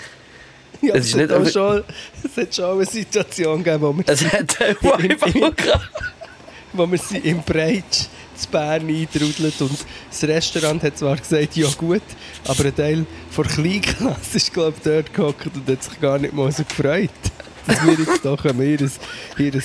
Ja, 0.82 0.94
Es 0.94 1.06
ist 1.06 1.16
nicht 1.16 1.30
hat 1.30 1.40
auch 1.46 1.50
schon, 1.50 1.82
es 2.22 2.36
hat 2.36 2.54
schon 2.54 2.76
eine 2.76 2.84
Situation 2.86 3.62
gegeben, 3.62 3.82
wo 3.82 3.92
wir, 3.96 4.04
Es 4.06 4.24
hat 4.24 4.58
wo 6.72 6.90
wir 6.90 6.98
sie 6.98 7.18
im 7.18 7.42
Breitsch 7.42 8.06
zu 8.36 8.48
Bern 8.50 8.88
eintrudelt 8.88 9.60
und 9.60 9.78
das 10.10 10.24
Restaurant 10.24 10.82
hat 10.82 10.98
zwar 10.98 11.16
gesagt, 11.16 11.56
ja 11.56 11.68
gut, 11.78 12.02
aber 12.48 12.64
ein 12.64 12.74
Teil 12.74 13.06
der 13.36 13.44
Kleinklasse 13.44 14.36
ist 14.38 14.52
glaube 14.52 14.74
ich 14.78 14.82
dort 14.82 15.14
gehockt 15.14 15.46
und 15.54 15.68
hat 15.68 15.82
sich 15.84 16.00
gar 16.00 16.18
nicht 16.18 16.34
mal 16.34 16.50
so 16.50 16.64
gefreut, 16.64 17.10
dass 17.66 17.80
wir 17.86 17.92
jetzt 17.92 18.24
doch 18.24 18.44
ein- 18.44 18.60
ein 18.60 19.62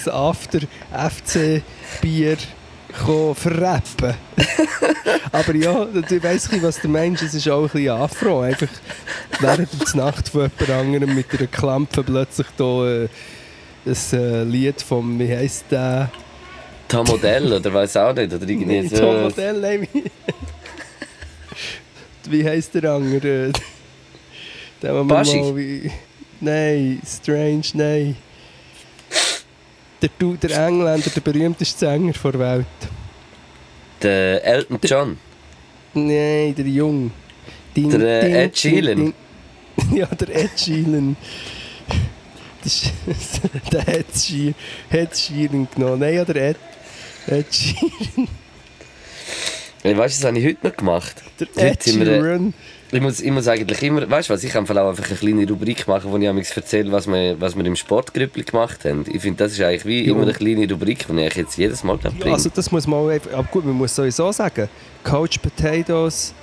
After-FC-Bier 0.94 2.38
verrappen. 2.94 4.14
aber 5.32 5.56
ja, 5.56 5.86
du 5.86 6.24
weißt 6.24 6.52
nicht, 6.52 6.64
was 6.64 6.82
der 6.82 6.90
Mensch 6.90 7.22
ist, 7.22 7.34
ist 7.34 7.48
auch 7.50 7.64
ein 7.64 7.70
bisschen 7.70 7.90
Afro. 7.90 8.42
Einfach 8.42 8.68
während 9.40 9.70
der 9.72 9.96
Nacht 9.96 10.30
von 10.30 10.50
jemand 10.60 10.70
anderem 10.70 11.16
mit 11.16 11.26
einer 11.32 11.48
Klampe 11.48 12.04
plötzlich 12.04 12.48
da 12.58 12.88
äh, 13.04 13.10
ein 13.86 13.96
äh, 14.14 14.44
Lied 14.44 14.82
vom, 14.82 15.20
wie 15.20 15.30
heisst 15.36 15.66
der? 15.72 16.10
Tom 16.88 17.06
Modell 17.06 17.54
oder 17.54 17.74
weiß 17.74 17.98
auch 17.98 18.14
nicht. 18.14 18.34
Oder 18.34 18.48
irgendwie 18.48 18.82
Nee, 18.82 18.88
so. 18.88 18.98
Tom 18.98 19.22
Modell, 19.24 19.60
nein, 19.60 19.88
wie, 19.94 20.04
wie 22.32 22.46
heisst 22.46 22.74
der 22.76 22.92
andere? 22.92 23.52
Der, 24.82 25.04
Baschi? 25.04 25.42
mal 25.42 25.58
wie, 25.58 25.92
Nein, 26.40 27.02
Strange, 27.06 27.66
nein. 27.74 28.16
Der, 30.02 30.10
der 30.42 30.68
Engländer, 30.68 31.10
der 31.10 31.22
berühmteste 31.22 31.80
Sänger 31.80 32.14
der 32.14 32.40
Welt. 32.40 32.66
Der 34.02 34.46
Elton 34.46 34.80
John. 34.84 35.18
Nein, 35.94 36.56
der 36.56 36.66
Jung. 36.66 37.12
Ding, 37.76 37.90
Der, 37.90 38.24
äh, 38.24 38.46
Ed 38.46 38.58
Sheeran. 38.58 39.14
Ja, 39.94 40.06
der 40.08 40.36
Ed 40.36 40.52
Sheeran. 40.60 41.16
Das 42.64 42.84
ist, 43.08 43.42
der 43.72 43.88
Ed 43.88 44.06
Sheeran, 44.16 44.56
Ed 44.90 45.18
Sheeran 45.18 45.68
genommen. 45.74 46.00
Nein, 46.00 46.16
ja, 46.16 46.26
der 46.26 46.50
Ed, 46.50 46.58
Ed 47.28 47.54
Sheeran. 47.54 48.28
Weißt 49.84 50.18
du, 50.18 50.22
das 50.22 50.26
habe 50.26 50.40
ich 50.40 50.46
heute 50.46 50.68
noch 50.68 50.76
gemacht. 50.76 51.24
Der 51.40 51.72
Ed 51.72 51.88
äh, 51.88 51.92
Sheeran. 51.92 52.54
Ich 52.92 53.02
muss, 53.02 53.20
ich 53.22 53.32
muss 53.32 53.48
eigentlich 53.48 53.84
immer, 53.84 54.10
weißt 54.10 54.30
du 54.30 54.34
was, 54.34 54.44
ich 54.44 54.52
kann 54.52 54.66
auch 54.68 54.90
einfach 54.90 55.08
eine 55.08 55.16
kleine 55.18 55.48
Rubrik 55.48 55.88
machen, 55.88 56.12
wo 56.12 56.18
ich 56.18 56.28
amigs 56.28 56.50
erzähle, 56.58 56.92
was 56.92 57.06
wir, 57.06 57.40
was 57.40 57.56
wir 57.56 57.64
im 57.64 57.76
Sportgrüppli 57.76 58.44
gemacht 58.44 58.84
haben. 58.84 59.06
Ich 59.12 59.22
finde, 59.22 59.44
das 59.44 59.52
ist 59.52 59.62
eigentlich 59.62 59.86
wie 59.86 60.06
Ja. 60.06 60.12
immer 60.14 60.24
eine 60.24 60.34
kleine 60.34 60.68
Rubrik, 60.68 61.06
die 61.08 61.22
ich 61.22 61.36
jetzt 61.36 61.56
jedes 61.58 61.84
Mal 61.84 61.98
bringe. 61.98 62.26
Ja, 62.26 62.34
also 62.34 62.50
das 62.54 62.72
muss 62.72 62.88
man 62.88 63.00
auch 63.00 63.10
einfach, 63.10 63.32
aber 63.34 63.44
gut, 63.52 63.64
man 63.66 63.76
muss 63.76 63.96
sowieso 63.96 64.32
sagen, 64.32 64.68
Coach 65.04 65.38
Potatoes 65.38 66.34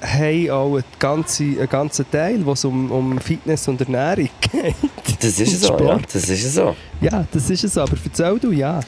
haben 0.00 0.48
auch 0.50 0.74
einen 0.76 0.84
ganzen, 0.98 1.58
einen 1.58 1.68
ganzen 1.68 2.10
Teil, 2.10 2.40
wo 2.46 2.52
es 2.52 2.64
um, 2.64 2.90
um 2.90 3.18
Fitness 3.20 3.68
und 3.68 3.82
Ernährung 3.82 4.30
geht. 4.40 4.74
das 5.20 5.38
ist 5.40 5.60
so, 5.62 5.78
ja. 5.78 5.98
Das 6.10 6.26
ist 6.26 6.54
so. 6.54 6.74
Ja, 7.02 7.26
das 7.30 7.50
ist 7.50 7.64
es 7.64 7.76
aber. 7.76 7.98
Erzähl 8.02 8.38
du, 8.38 8.50
ja. 8.50 8.80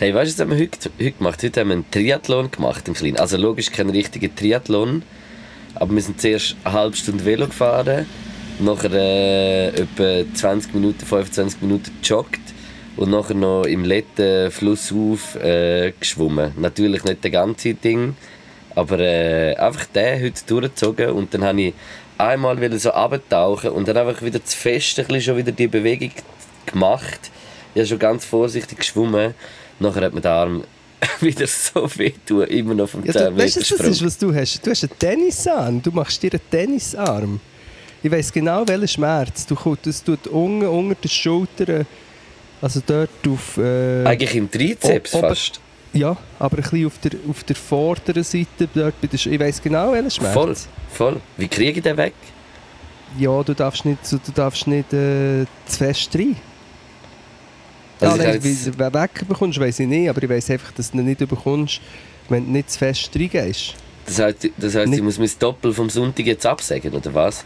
Hey, 0.00 0.12
weißt 0.12 0.32
du, 0.32 0.34
was 0.34 0.40
haben 0.40 0.50
wir 0.50 0.58
heute, 0.64 0.90
heute 0.98 1.12
gemacht? 1.12 1.42
Heute 1.44 1.60
haben 1.60 1.68
wir 1.68 1.74
einen 1.74 1.90
Triathlon 1.92 2.50
gemacht, 2.50 2.86
einen 2.86 2.94
kleinen. 2.96 3.18
Also 3.18 3.36
logisch 3.36 3.70
kein 3.70 3.88
richtiger 3.90 4.34
Triathlon, 4.34 5.02
aber 5.78 5.94
wir 5.94 6.02
sind 6.02 6.20
zuerst 6.20 6.56
eine 6.64 6.74
halbe 6.74 6.96
Stunde 6.96 7.24
Velo 7.24 7.46
gefahren, 7.46 8.06
nachher 8.58 8.92
äh, 8.92 9.68
etwa 9.68 10.34
20 10.34 10.74
Minuten, 10.74 11.04
25 11.04 11.60
Minuten 11.62 11.90
gejoggt 12.02 12.40
und 12.96 13.10
nachher 13.10 13.34
noch 13.34 13.64
im 13.64 13.84
letzten 13.84 14.50
Flussauf 14.50 15.36
äh, 15.36 15.92
geschwommen. 15.98 16.52
Natürlich 16.56 17.04
nicht 17.04 17.24
das 17.24 17.32
ganze 17.32 17.74
Ding, 17.74 18.16
aber 18.74 18.98
äh, 18.98 19.54
einfach 19.54 19.84
den 19.86 20.22
heute 20.22 20.42
durchgezogen 20.46 21.10
und 21.10 21.32
dann 21.32 21.44
habe 21.44 21.62
ich 21.62 21.74
einmal 22.18 22.60
wieder 22.60 22.78
so 22.78 22.90
abtauchen 22.90 23.70
und 23.70 23.86
dann 23.86 23.96
einfach 23.96 24.22
wieder 24.22 24.44
zu 24.44 24.56
fest 24.56 25.00
schon 25.20 25.36
wieder 25.36 25.52
die 25.52 25.68
Bewegung 25.68 26.10
gemacht. 26.66 27.30
Ich 27.74 27.80
habe 27.80 27.86
schon 27.86 27.98
ganz 27.98 28.24
vorsichtig 28.24 28.78
geschwommen. 28.78 29.34
Nachher 29.78 30.02
hat 30.02 30.14
mir 30.14 30.20
der 30.20 30.32
Arm 30.32 30.64
wieder 31.20 31.46
so 31.46 31.88
weh 31.96 32.12
tun, 32.26 32.44
immer 32.44 32.74
noch 32.74 32.88
vom 32.88 33.04
ja 33.04 33.12
10 33.12 33.22
du, 33.34 33.36
weißt 33.42 33.56
du, 33.56 33.60
das 33.60 33.70
ist, 33.86 34.04
was 34.04 34.18
du 34.18 34.34
hast? 34.34 34.66
Du 34.66 34.70
hast 34.70 34.82
einen 34.84 34.98
Tennisarm. 34.98 35.82
Du 35.82 35.90
machst 35.92 36.22
dir 36.22 36.32
einen 36.32 36.40
Tennisarm. 36.50 37.40
Ich 38.02 38.10
weiss 38.10 38.32
genau, 38.32 38.66
welchen 38.66 38.88
Schmerz. 38.88 39.46
Du 39.46 39.54
kommst, 39.54 39.86
das 39.86 40.02
tut 40.02 40.26
unten 40.28 40.66
unter 40.66 40.94
den 40.94 41.08
Schultern, 41.10 41.86
also 42.60 42.80
dort 42.86 43.10
auf... 43.28 43.56
Äh, 43.58 44.04
Eigentlich 44.04 44.34
im 44.36 44.50
Trizeps 44.50 45.14
Ob- 45.14 45.22
ob- 45.22 45.28
fast. 45.30 45.60
ja, 45.92 46.16
aber 46.38 46.58
ein 46.58 46.62
bisschen 46.62 46.86
auf 46.86 46.98
der, 46.98 47.12
auf 47.28 47.44
der 47.44 47.56
vorderen 47.56 48.22
Seite, 48.22 48.68
dort 48.72 49.00
bei 49.00 49.06
der 49.08 49.18
Sch 49.18 49.26
Ich 49.26 49.40
weiss 49.40 49.60
genau, 49.60 49.92
welchen 49.92 50.10
Schmerz. 50.10 50.32
Voll, 50.34 50.56
voll. 50.92 51.20
Wie 51.36 51.48
kriege 51.48 51.78
ich 51.78 51.82
den 51.82 51.96
weg? 51.96 52.14
Ja, 53.18 53.42
du 53.42 53.54
darfst 53.54 53.84
nicht, 53.84 53.98
du 54.10 54.18
darfst 54.34 54.66
nicht 54.66 54.92
äh, 54.92 55.44
zu 55.66 55.78
fest 55.78 56.14
rein. 56.14 56.36
Ja, 58.00 58.08
Also 58.10 58.20
ich 58.20 58.26
nein, 58.26 58.40
jetzt- 58.42 58.66
du 58.66 58.84
ihn 58.84 58.94
wegbekommst, 58.94 59.60
weiss 59.60 59.80
ich 59.80 59.86
nicht, 59.88 60.08
aber 60.08 60.22
ich 60.22 60.28
weiss 60.28 60.50
einfach, 60.50 60.72
dass 60.72 60.90
du 60.90 60.98
ihn 60.98 61.04
nicht 61.06 61.18
bekommst, 61.18 61.80
wenn 62.28 62.44
du 62.46 62.52
nicht 62.52 62.70
zu 62.70 62.78
fest 62.78 63.10
reingehst. 63.14 63.74
Das 64.06 64.18
heisst, 64.20 64.48
das 64.56 64.74
heisst 64.74 64.92
ich 64.92 65.02
muss 65.02 65.18
mein 65.18 65.30
Doppel 65.38 65.72
vom 65.72 65.90
Sonntag 65.90 66.24
jetzt 66.26 66.46
absagen, 66.46 66.92
oder 66.92 67.12
was? 67.12 67.44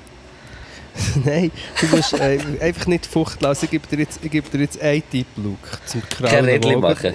nein, 1.24 1.50
du 1.80 1.96
musst 1.96 2.12
äh, 2.14 2.38
einfach 2.60 2.86
nicht 2.86 3.06
Fucht 3.06 3.40
lassen. 3.40 3.64
Ich 3.64 3.70
gebe 3.70 3.86
dir 3.86 4.00
jetzt, 4.00 4.20
ich 4.22 4.30
gebe 4.30 4.48
dir 4.50 4.60
jetzt 4.60 4.80
einen 4.80 5.02
Tipp, 5.10 5.26
Luke, 5.36 5.56
zum 5.86 6.02
Kein 6.02 6.10
Krallen 6.28 6.44
Rädchen 6.44 6.82
wagen, 6.82 7.10
machen. 7.10 7.14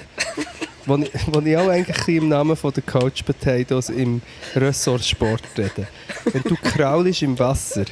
Wo 0.84 0.96
ich, 0.96 1.10
wo 1.26 1.40
ich 1.40 1.56
auch 1.56 1.68
eigentlich 1.68 2.08
im 2.16 2.28
Namen 2.28 2.56
von 2.56 2.72
der 2.72 2.82
Coach 2.82 3.22
Potatoes 3.22 3.90
im 3.90 4.20
Ressort 4.56 5.04
Sport 5.04 5.42
rede. 5.56 5.86
Wenn 6.32 6.42
du 6.42 6.56
kraulst 6.56 7.22
im 7.22 7.38
Wasser, 7.38 7.84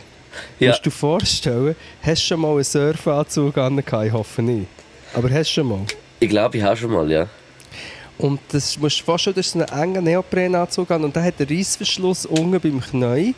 Ja. 0.58 0.70
musst 0.70 0.80
du 0.84 0.90
dir 0.90 0.96
vorstellen, 0.96 1.76
hast 2.02 2.22
du 2.22 2.26
schon 2.26 2.40
mal 2.40 2.52
einen 2.54 2.64
Surfanzug 2.64 3.56
an, 3.58 3.78
ich 3.78 4.12
hoffe 4.12 4.42
nicht. 4.42 4.66
Aber 5.14 5.30
hast 5.30 5.50
du 5.50 5.54
schon 5.54 5.68
mal? 5.68 5.80
Ich 6.20 6.28
glaube, 6.28 6.56
ich 6.58 6.62
habe 6.64 6.76
schon 6.76 6.90
mal, 6.92 7.10
ja. 7.10 7.26
Und 8.18 8.40
das 8.50 8.78
musst 8.78 8.96
du 8.98 9.02
dir 9.02 9.04
vorstellen, 9.06 9.36
das 9.36 9.46
ist 9.46 9.56
ein 9.56 9.62
enger 9.62 10.00
Neoprenanzug 10.00 10.90
an 10.90 11.04
und 11.04 11.14
der 11.14 11.22
hat 11.24 11.34
einen 11.38 11.48
Reissverschluss 11.48 12.24
unten 12.26 12.58
beim 12.60 12.80
Knie. 12.80 13.34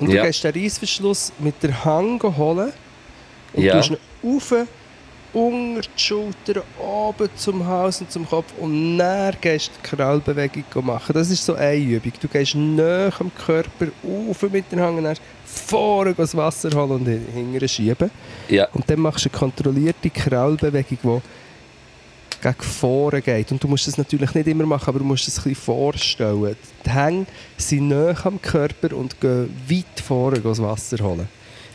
Und 0.00 0.10
Ja. 0.10 0.22
du 0.22 0.26
gehst 0.28 0.44
den 0.44 0.52
Reissverschluss 0.54 1.32
mit 1.38 1.62
der 1.62 1.84
Hand 1.84 2.22
holen 2.22 2.72
und 3.52 3.62
Ja. 3.62 3.74
du 3.74 3.78
tust 3.80 3.90
ihn 3.90 3.98
rauf, 4.24 4.66
unter 5.34 5.82
die 5.82 6.00
Schulter, 6.02 6.62
oben 6.80 7.28
zum 7.36 7.64
Hals 7.66 8.00
und 8.00 8.10
zum 8.10 8.26
Kopf 8.28 8.46
und 8.58 8.98
dann 8.98 9.34
gehst 9.40 9.68
du 9.68 9.72
die 9.88 9.96
Krallbewegung 9.96 10.64
machen. 10.86 11.12
Das 11.12 11.30
ist 11.30 11.44
so 11.44 11.54
eine 11.54 11.76
Übung. 11.76 12.12
Du 12.20 12.28
gehst 12.28 12.54
näher 12.54 13.12
am 13.20 13.30
Körper 13.34 13.86
auf 14.02 14.42
mit 14.50 14.64
der 14.72 14.80
Hand 14.80 14.98
und 14.98 15.04
dann 15.04 15.16
vorne 15.58 16.14
das 16.14 16.36
Wasser 16.36 16.70
holen 16.70 16.90
und 17.00 17.06
hin- 17.06 17.26
hinterher 17.34 17.68
schieben. 17.68 18.10
Ja, 18.48 18.68
Und 18.72 18.88
dann 18.88 19.00
machst 19.00 19.24
du 19.24 19.30
eine 19.30 19.38
kontrollierte 19.38 20.10
Krallbewegung, 20.10 21.22
die 22.34 22.40
gegen 22.42 22.54
vorne 22.62 23.20
geht. 23.22 23.50
Und 23.52 23.62
du 23.62 23.68
musst 23.68 23.86
das 23.88 23.98
natürlich 23.98 24.32
nicht 24.34 24.46
immer 24.48 24.64
machen, 24.66 24.88
aber 24.88 24.98
du 25.00 25.04
musst 25.04 25.26
es 25.28 25.38
ein 25.38 25.42
bisschen 25.44 25.56
vorstellen. 25.64 26.56
Die 26.86 26.90
Hänge 26.90 27.26
sind 27.56 27.88
näher 27.88 28.16
am 28.24 28.40
Körper 28.40 28.96
und 28.96 29.20
gehen 29.20 29.50
weit 29.68 30.00
vorne 30.04 30.38
das 30.40 30.62
Wasser 30.62 30.98
holen. 31.04 31.28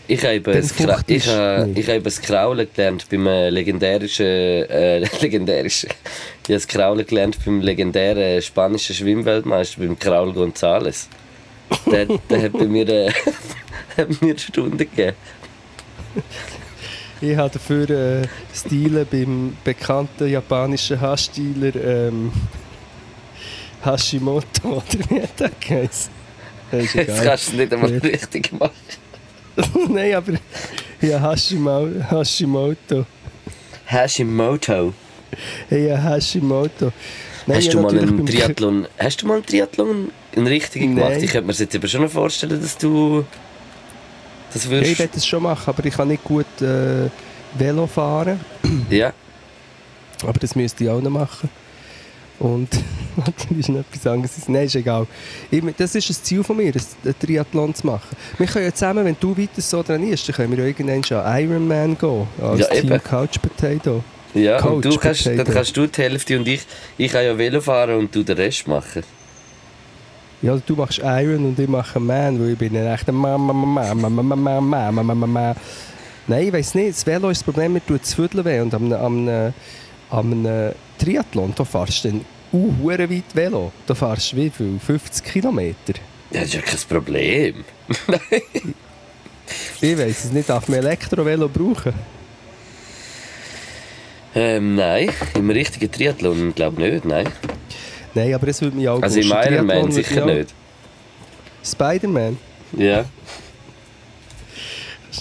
ich 0.08 0.24
habe 0.24 0.64
Frucht 0.64 1.10
ich 1.10 1.28
habe, 1.28 1.70
ich 1.76 1.88
habe 1.90 2.02
das 2.02 2.22
Kraulen 2.22 2.68
gelernt 2.74 3.06
beim 3.10 3.26
äh, 3.28 3.50
legendärischen, 3.50 4.26
äh, 4.26 5.00
legendärischen, 5.22 5.90
ich 5.90 6.50
habe 6.50 6.54
das 6.54 6.68
Kraulen 6.68 7.06
gelernt 7.06 7.38
beim 7.46 7.62
legendären 7.62 8.42
spanischen 8.42 8.96
Schwimmweltmeister, 8.96 9.80
beim 9.82 9.98
Kraul 10.00 10.32
González. 10.32 11.08
Der, 11.92 12.06
der 12.06 12.42
hat 12.44 12.54
bei 12.54 12.66
mir, 12.66 12.88
äh, 12.90 13.12
hat 13.98 14.22
mir 14.22 14.32
eine 14.32 14.40
Stunde 14.40 14.86
gegeben. 14.86 15.16
Ich 17.22 17.38
habe 17.38 17.50
dafür 17.52 17.90
äh, 17.90 18.28
Stile 18.54 19.06
beim 19.06 19.56
bekannten 19.64 20.28
japanischen 20.28 21.00
Haarstyler 21.00 21.76
ähm, 21.76 22.32
Hashimoto, 23.84 24.68
oder 24.70 24.84
wie 25.10 25.22
hat 25.22 25.40
der 25.40 25.52
geheißen? 25.60 26.12
Jetzt 26.72 27.24
kannst 27.24 27.48
du 27.50 27.52
es 27.52 27.54
nicht 27.54 27.74
einmal 27.74 27.92
Ja. 27.94 28.00
richtig 28.00 28.52
machen. 28.54 28.72
Nein, 29.90 30.16
aber 30.16 30.34
ja, 31.02 31.22
Hashimo, 31.22 31.88
Hashimoto. 32.10 33.06
Hashimoto. 33.86 34.94
Ja, 35.70 35.98
Hashimoto. 35.98 36.92
Nein, 37.46 37.58
Hast 37.58 37.74
du 37.74 37.82
mal 37.82 37.98
einen 37.98 38.26
Triathlon, 38.26 38.88
hast 38.98 39.22
du 39.22 39.28
mal 39.28 39.36
einen 39.36 39.46
Triathlon 39.46 40.12
einen 40.36 40.48
richtigen 40.48 40.96
gemacht? 40.96 41.12
Nein. 41.14 41.24
Ich 41.24 41.32
könnte 41.32 41.48
mir 41.48 41.54
das 41.54 41.60
jetzt 41.60 41.76
aber 41.76 41.88
schon 41.88 42.10
vorstellen, 42.10 42.62
dass 42.62 42.78
du 42.78 43.26
das 44.54 44.66
Ja, 44.66 44.70
würdest. 44.72 44.92
ich 44.92 45.00
werde 45.00 45.18
es 45.18 45.26
schon 45.26 45.44
machen, 45.44 45.64
aber 45.68 45.86
ich 45.86 45.94
kann 45.94 46.08
nicht 46.08 46.24
gut 46.24 46.46
äh, 46.62 47.10
Velo 47.58 47.88
fahren. 47.88 48.40
Ja, 48.90 49.14
Aber 50.26 50.40
das 50.40 50.56
müsste 50.56 50.84
ich 50.86 50.90
auch 50.90 51.02
noch 51.02 51.10
machen. 51.10 51.50
Und 52.40 52.70
das 53.16 53.58
ist 53.58 53.70
noch 53.70 53.80
etwas 53.82 54.08
anderes. 54.08 54.48
Nein, 54.48 54.66
ist 54.66 54.76
egal. 54.76 55.06
Das 55.78 55.96
ist 55.96 56.10
ein 56.10 56.16
Ziel 56.24 56.44
von 56.44 56.58
mir, 56.58 56.74
ein 56.74 56.82
ein 57.06 57.16
Triathlon 57.20 57.74
zu 57.76 57.86
machen. 57.88 58.16
Wir 58.38 58.48
können 58.48 58.66
ja 58.66 58.74
zusammen, 58.74 59.06
wenn 59.06 59.16
du 59.20 59.38
weiter 59.38 59.62
so 59.62 59.82
trainierst, 59.84 60.28
dann 60.28 60.36
können 60.36 60.52
wir 60.52 60.60
ja 60.60 60.66
irgendwann 60.66 61.04
schon 61.04 61.18
Ironman 61.26 61.98
gehen. 61.98 62.28
Als 62.42 62.60
Ja, 62.62 62.68
Team 62.68 62.92
eben. 62.92 63.04
Couch 63.04 63.38
Potato. 63.42 64.04
ja. 64.34 64.56
und 64.64 64.82
Coach 64.82 64.96
du 64.96 64.98
kannst, 65.00 65.26
dann 65.28 65.44
kannst 65.46 65.78
du 65.78 65.86
die 65.88 66.02
Hälfte 66.02 66.38
und 66.38 66.48
ich, 66.48 66.62
ich 66.98 67.12
kann 67.12 67.24
ja 67.24 67.38
Velo 67.38 67.62
fahren 67.62 67.96
und 67.98 68.14
du 68.16 68.24
den 68.24 68.36
Rest 68.38 68.68
machen. 68.68 69.04
Ja, 70.44 70.58
du 70.58 70.76
machst 70.76 71.00
Iron 71.00 71.46
und 71.46 71.58
ich 71.58 71.70
mache 71.70 72.00
Man, 72.00 72.40
weil 72.40 72.52
ich 72.52 72.58
bin 72.58 72.76
ein 72.76 72.86
echter. 72.86 73.14
Nein, 73.14 73.96
ich 76.28 76.54
weiss 76.54 76.76
nicht. 76.76 76.90
Das 76.90 77.08
Velo 77.08 77.30
ist 77.30 77.40
das 77.40 77.46
Problem, 77.46 77.74
mir 77.74 77.86
tut 77.86 78.06
Viertel 78.06 78.44
weh. 78.44 78.60
Und 78.60 78.74
am, 78.74 78.92
am, 78.92 79.54
am 80.10 80.48
Triathlon, 81.00 81.54
da 81.56 81.64
fahrst 81.64 82.04
du 82.04 82.10
dann 82.10 82.26
uh, 82.52 82.74
weit 82.84 83.34
Velo. 83.34 83.72
Da 83.88 83.96
fahrst 83.96 84.34
du 84.34 84.38
wie 84.38 84.50
viel? 84.50 84.78
50 84.86 85.24
Kilometer? 85.24 85.94
Das 86.30 86.44
ist 86.44 86.56
ja 86.56 86.62
kein 86.62 86.80
Problem. 86.90 87.64
Ich 89.82 89.98
weiss 89.98 90.26
es 90.26 90.32
nicht, 90.32 90.50
darf 90.50 90.70
man 90.70 90.80
Elektrovelo 90.80 91.50
brauchen? 91.50 91.94
Ähm, 94.36 94.76
nein, 94.76 95.10
im 95.36 95.50
richtigen 95.50 95.92
Triathlon 95.92 96.56
glaube 96.56 96.82
ich 96.82 96.94
nicht, 96.94 97.06
nein. 97.06 97.28
Nein, 98.16 98.34
aber 98.34 98.48
es 98.48 98.62
würde 98.62 98.76
mich 98.78 98.88
auch 98.88 99.02
Also 99.02 99.20
im 99.20 99.28
Triathlon 99.30 99.68
würde 99.68 99.92
sicher 99.92 100.26
nicht. 100.26 100.54
Spider-Man? 101.64 102.38
Ja. 102.78 103.06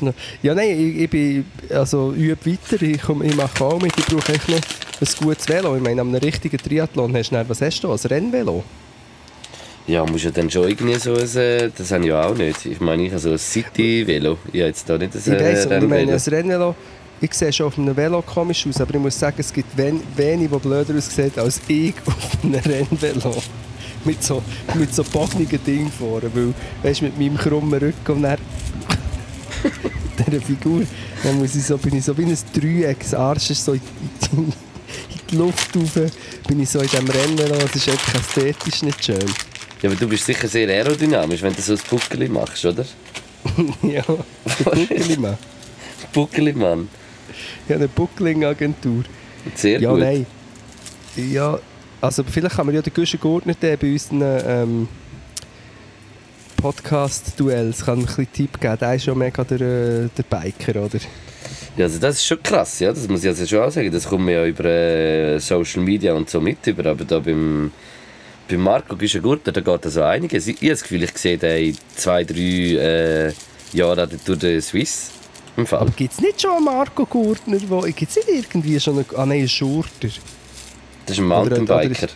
Noch- 0.00 0.14
Ja, 0.42 0.54
nein, 0.54 0.70
ich, 0.70 1.02
ich 1.02 1.10
bin, 1.10 1.44
also 1.70 2.12
übe 2.12 2.36
weiter, 2.50 2.82
ich, 2.82 3.00
komm, 3.02 3.22
ich 3.22 3.36
mache 3.36 3.62
auch 3.64 3.80
mit, 3.80 3.92
ich 3.96 4.06
brauche 4.06 4.32
echt 4.32 4.48
noch 4.48 4.56
ein 4.56 5.08
gutes 5.20 5.48
Velo. 5.48 5.76
Ich 5.76 5.82
meine, 5.82 6.00
einem 6.00 6.14
richtigen 6.14 6.56
Triathlon 6.56 7.14
hast 7.14 7.30
du 7.30 7.34
dann, 7.36 7.48
was 7.48 7.60
hast 7.60 7.84
du, 7.84 7.92
ein 7.92 7.98
Rennvelo? 7.98 8.64
Ja, 9.86 10.04
muss 10.06 10.24
ja 10.24 10.30
dann 10.30 10.50
schon 10.50 10.68
irgendwie 10.68 10.94
so 10.94 11.14
ein, 11.14 11.36
äh, 11.36 11.70
das 11.76 11.90
habe 11.92 12.02
ich 12.04 12.08
ja 12.08 12.24
auch 12.26 12.34
nicht. 12.34 12.64
Ich 12.66 12.80
meine, 12.80 13.02
ich 13.04 13.10
habe 13.10 13.20
so 13.20 13.30
ein 13.32 13.38
City-Velo. 13.38 14.38
Ich 14.52 14.60
habe 14.60 14.68
jetzt 14.68 14.88
da 14.88 14.96
nicht 14.96 15.14
ein 15.14 15.18
Ich 15.20 15.26
weiss, 15.40 15.66
und 15.66 15.72
ich 15.72 15.80
meine, 15.88 16.12
Rennvelo. 16.12 16.12
ein 16.12 16.34
Rennvelo, 16.34 16.74
ich 17.22 17.34
sehe 17.34 17.52
schon 17.52 17.66
auf 17.66 17.78
einem 17.78 17.96
Velo 17.96 18.20
komisch 18.20 18.66
aus, 18.66 18.80
aber 18.80 18.94
ich 18.94 19.00
muss 19.00 19.18
sagen, 19.18 19.36
es 19.38 19.52
gibt 19.52 19.76
wen, 19.76 20.02
wenig, 20.16 20.50
die 20.50 20.58
blöder 20.58 20.94
aussehen 20.96 21.30
als 21.36 21.60
ich 21.68 21.94
auf 22.06 22.44
einem 22.44 22.60
Rennvelo. 22.60 23.40
Mit 24.04 24.22
so, 24.24 24.42
mit 24.74 24.92
so 24.92 25.04
bognigen 25.04 25.62
Ding 25.64 25.88
vorne, 25.88 26.28
weil, 26.34 26.52
weißt 26.82 27.00
du, 27.00 27.04
mit 27.04 27.18
meinem 27.18 27.38
krummen 27.38 27.78
Rücken 27.78 28.16
und 28.16 28.22
dann 28.22 28.38
dieser 30.26 30.42
Figur, 30.42 30.82
dann 31.22 31.38
muss 31.38 31.54
ich 31.54 31.64
so, 31.64 31.78
bin 31.78 31.94
ich 31.94 32.04
so 32.04 32.18
wie 32.18 32.24
ein 32.24 32.36
Dreieck, 32.52 32.98
das 32.98 33.14
Arsch 33.14 33.50
ist 33.50 33.64
so 33.64 33.74
in, 33.74 33.80
in, 34.32 34.38
in 34.46 34.52
die 35.30 35.36
Luft 35.36 35.76
rauf, 35.76 36.10
bin 36.48 36.60
ich 36.60 36.70
so 36.70 36.80
in 36.80 36.88
diesem 36.88 37.08
Rennvelo, 37.08 37.54
das 37.54 37.76
ist 37.76 37.88
einfach 37.88 38.16
ästhetisch 38.16 38.82
nicht 38.82 39.04
schön. 39.04 39.32
Ja, 39.80 39.90
aber 39.90 39.94
du 39.94 40.08
bist 40.08 40.26
sicher 40.26 40.48
sehr 40.48 40.68
aerodynamisch, 40.68 41.42
wenn 41.42 41.54
du 41.54 41.62
so 41.62 41.74
ein 41.74 41.80
Buckeli 41.88 42.28
machst, 42.28 42.64
oder? 42.64 42.84
ja, 43.82 44.02
Buckeli-Mann. 44.64 45.38
Buckeli, 46.12 46.52
Mann. 46.52 46.88
Ich 47.66 47.70
habe 47.74 47.80
eine 47.80 47.88
Buckling-Agentur. 47.88 49.04
Sehr 49.54 49.80
Ja, 49.80 49.90
gut. 49.90 50.00
nein. 50.00 50.26
Ja, 51.16 51.58
also 52.00 52.24
vielleicht 52.24 52.56
kann 52.56 52.66
man 52.66 52.74
ja 52.74 52.82
den 52.82 52.92
Guschen 52.94 53.20
Gurtner 53.20 53.54
bei 53.60 53.76
unseren 53.82 54.22
ähm, 54.22 54.88
Podcast-Duells 56.56 57.84
kann 57.84 57.98
ein 58.00 58.06
bisschen 58.06 58.32
Tipp 58.32 58.60
geben. 58.60 58.78
Der 58.80 58.94
ist 58.94 59.06
ja 59.06 59.14
mega 59.14 59.42
der, 59.44 59.60
äh, 59.60 60.08
der 60.16 60.22
Biker, 60.28 60.82
oder? 60.82 60.98
Ja, 61.76 61.86
also 61.86 61.98
das 61.98 62.16
ist 62.16 62.26
schon 62.26 62.42
krass, 62.42 62.78
ja, 62.80 62.92
das 62.92 63.08
muss 63.08 63.22
ich 63.24 63.28
also 63.28 63.46
schon 63.46 63.60
auch 63.60 63.70
sagen. 63.70 63.90
Das 63.90 64.06
kommt 64.06 64.24
mir 64.24 64.32
ja 64.32 64.46
über 64.46 64.64
äh, 64.64 65.38
Social 65.40 65.82
Media 65.82 66.12
und 66.14 66.30
so 66.30 66.40
mit 66.40 66.64
über, 66.66 66.86
aber 66.90 67.04
da 67.04 67.18
beim, 67.18 67.72
beim 68.48 68.60
Marco 68.60 68.94
Güschen-Gurter, 68.96 69.50
da 69.52 69.60
geht 69.60 69.84
also 69.84 70.02
einiges. 70.02 70.46
Ich, 70.46 70.56
ich 70.56 70.60
habe 70.62 70.70
das 70.70 70.82
Gefühl, 70.82 71.02
ich 71.02 71.18
sehe 71.18 71.38
den 71.38 71.68
in 71.70 71.76
zwei, 71.96 72.24
drei 72.24 72.36
äh, 72.36 73.32
Jahren 73.72 74.08
durch 74.24 74.38
den 74.38 74.60
Swiss 74.60 75.10
im 75.56 75.66
Fall. 75.66 75.86
Gibt 75.96 76.12
es 76.14 76.20
nicht 76.20 76.40
schon 76.40 76.56
einen 76.56 76.64
Marco 76.64 77.04
Gurtner? 77.06 77.58
Gibt 77.58 78.10
es 78.10 78.16
nicht 78.16 78.28
irgendwie 78.28 78.78
schon 78.80 78.96
einen, 78.96 79.06
ah, 79.16 79.26
nein, 79.26 79.40
einen 79.40 79.48
Schurter? 79.48 80.08
Das 81.06 81.16
ist 81.16 81.18
ein 81.18 81.26
Mountainbiker. 81.26 82.08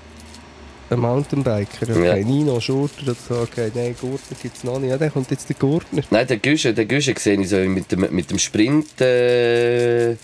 Ein 0.89 1.01
Mountainbiker, 1.01 1.83
okay. 1.83 2.21
Ja. 2.21 2.25
Nino 2.25 2.61
Schurter 2.61 3.03
oder 3.03 3.15
so, 3.15 3.35
okay. 3.41 3.71
Nein, 3.75 3.95
Gurtner 4.01 4.37
gibt 4.41 4.57
es 4.57 4.65
noch 4.65 4.79
nicht. 4.79 4.91
Ja, 4.91 4.99
dann 4.99 5.13
kommt 5.13 5.31
jetzt 5.31 5.49
der 5.49 5.57
Gurtner. 5.57 6.03
Nein, 6.11 6.27
den 6.27 6.41
Güschen, 6.41 6.75
den 6.75 6.87
Güschen 6.87 7.17
sehe 7.17 7.41
ich 7.41 7.49
so 7.49 7.57
mit 7.57 7.91
dem, 7.91 8.07
mit 8.11 8.31
dem 8.31 8.39
Sprint... 8.39 9.01
Äh, 9.01 10.17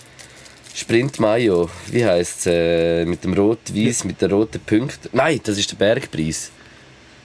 Sprint 0.74 1.20
Mayo, 1.20 1.68
wie 1.88 2.04
heisst 2.04 2.46
es? 2.46 2.46
Äh, 2.46 3.04
mit 3.04 3.22
dem 3.24 3.34
rot-weiß, 3.34 4.04
mit 4.04 4.22
den 4.22 4.30
roten 4.30 4.60
Punkten. 4.60 5.10
Nein, 5.12 5.38
das 5.44 5.58
ist 5.58 5.70
der 5.70 5.76
Bergpreis. 5.76 6.50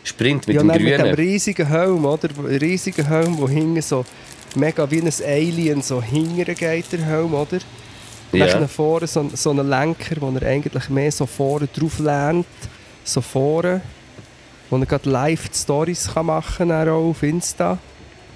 Sprint 0.04 0.48
mit 0.48 0.56
ja, 0.56 0.64
dem 0.64 0.68
nein, 0.68 0.84
mit 0.84 0.94
dem 0.94 1.02
grünen. 1.02 1.16
riesigen 1.16 1.68
Helm, 1.68 2.06
oder? 2.06 2.30
Ein 2.38 2.58
riesiger 2.58 3.08
Helm, 3.08 3.38
der 3.38 3.48
hinten 3.50 3.82
so 3.82 4.06
mega 4.58 4.90
wie 4.90 5.02
ein 5.02 5.12
Alien 5.26 5.82
so 5.82 6.02
hingern 6.02 6.56
geht, 6.56 6.92
der 6.92 7.00
Helm, 7.06 7.34
oder? 7.34 7.60
Ja. 8.34 8.46
Dann 8.48 8.68
vorne 8.68 9.08
so, 9.08 9.30
so 9.34 9.52
einen 9.52 9.70
Lenker, 9.70 10.16
wo 10.20 10.30
er 10.38 10.46
eigentlich 10.46 10.90
mehr 10.90 11.12
so 11.12 11.26
vorne 11.26 11.68
drauf 11.68 12.00
lernt, 12.00 12.46
so 13.04 13.22
vorne, 13.22 13.82
wo 14.70 14.78
er 14.78 14.86
gerade 14.86 15.10
live 15.10 15.50
Stories 15.54 16.10
kann 16.14 16.26
machen 16.26 16.70
kann, 16.70 16.90
auch 16.90 17.10
auf 17.10 17.24
Insta. 17.24 17.78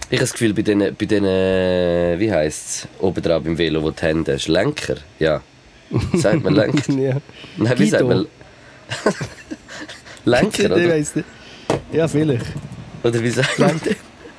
Ich 0.10 0.18
habe 0.18 0.22
das 0.22 0.32
Gefühl, 0.34 0.54
bei 0.54 0.62
diesen, 0.62 0.80
bei 0.80 1.06
diesen 1.06 1.24
wie 1.24 2.32
heisst 2.32 2.68
es, 2.68 2.88
oben 3.00 3.22
drauf 3.22 3.44
beim 3.44 3.58
Velo, 3.58 3.82
wo 3.84 3.92
die 3.92 4.02
Hände 4.02 4.34
hast, 4.34 4.48
Lenker? 4.48 4.96
Ja. 5.20 5.42
Sagt 6.14 6.44
man 6.44 6.54
Lenker? 6.54 6.94
ja. 6.98 7.18
Nein, 7.58 7.80
wie 7.80 7.90
sagt 7.90 8.08
man? 8.08 8.28
Lenker, 10.26 10.64
Ich 10.66 10.72
oder? 10.72 10.90
weiss 10.90 11.16
nicht. 11.16 11.28
Ja, 11.92 12.08
vielleicht. 12.08 12.46
Oder 13.04 13.22
wie 13.24 13.30
sagt 13.30 13.60
man? 13.60 13.80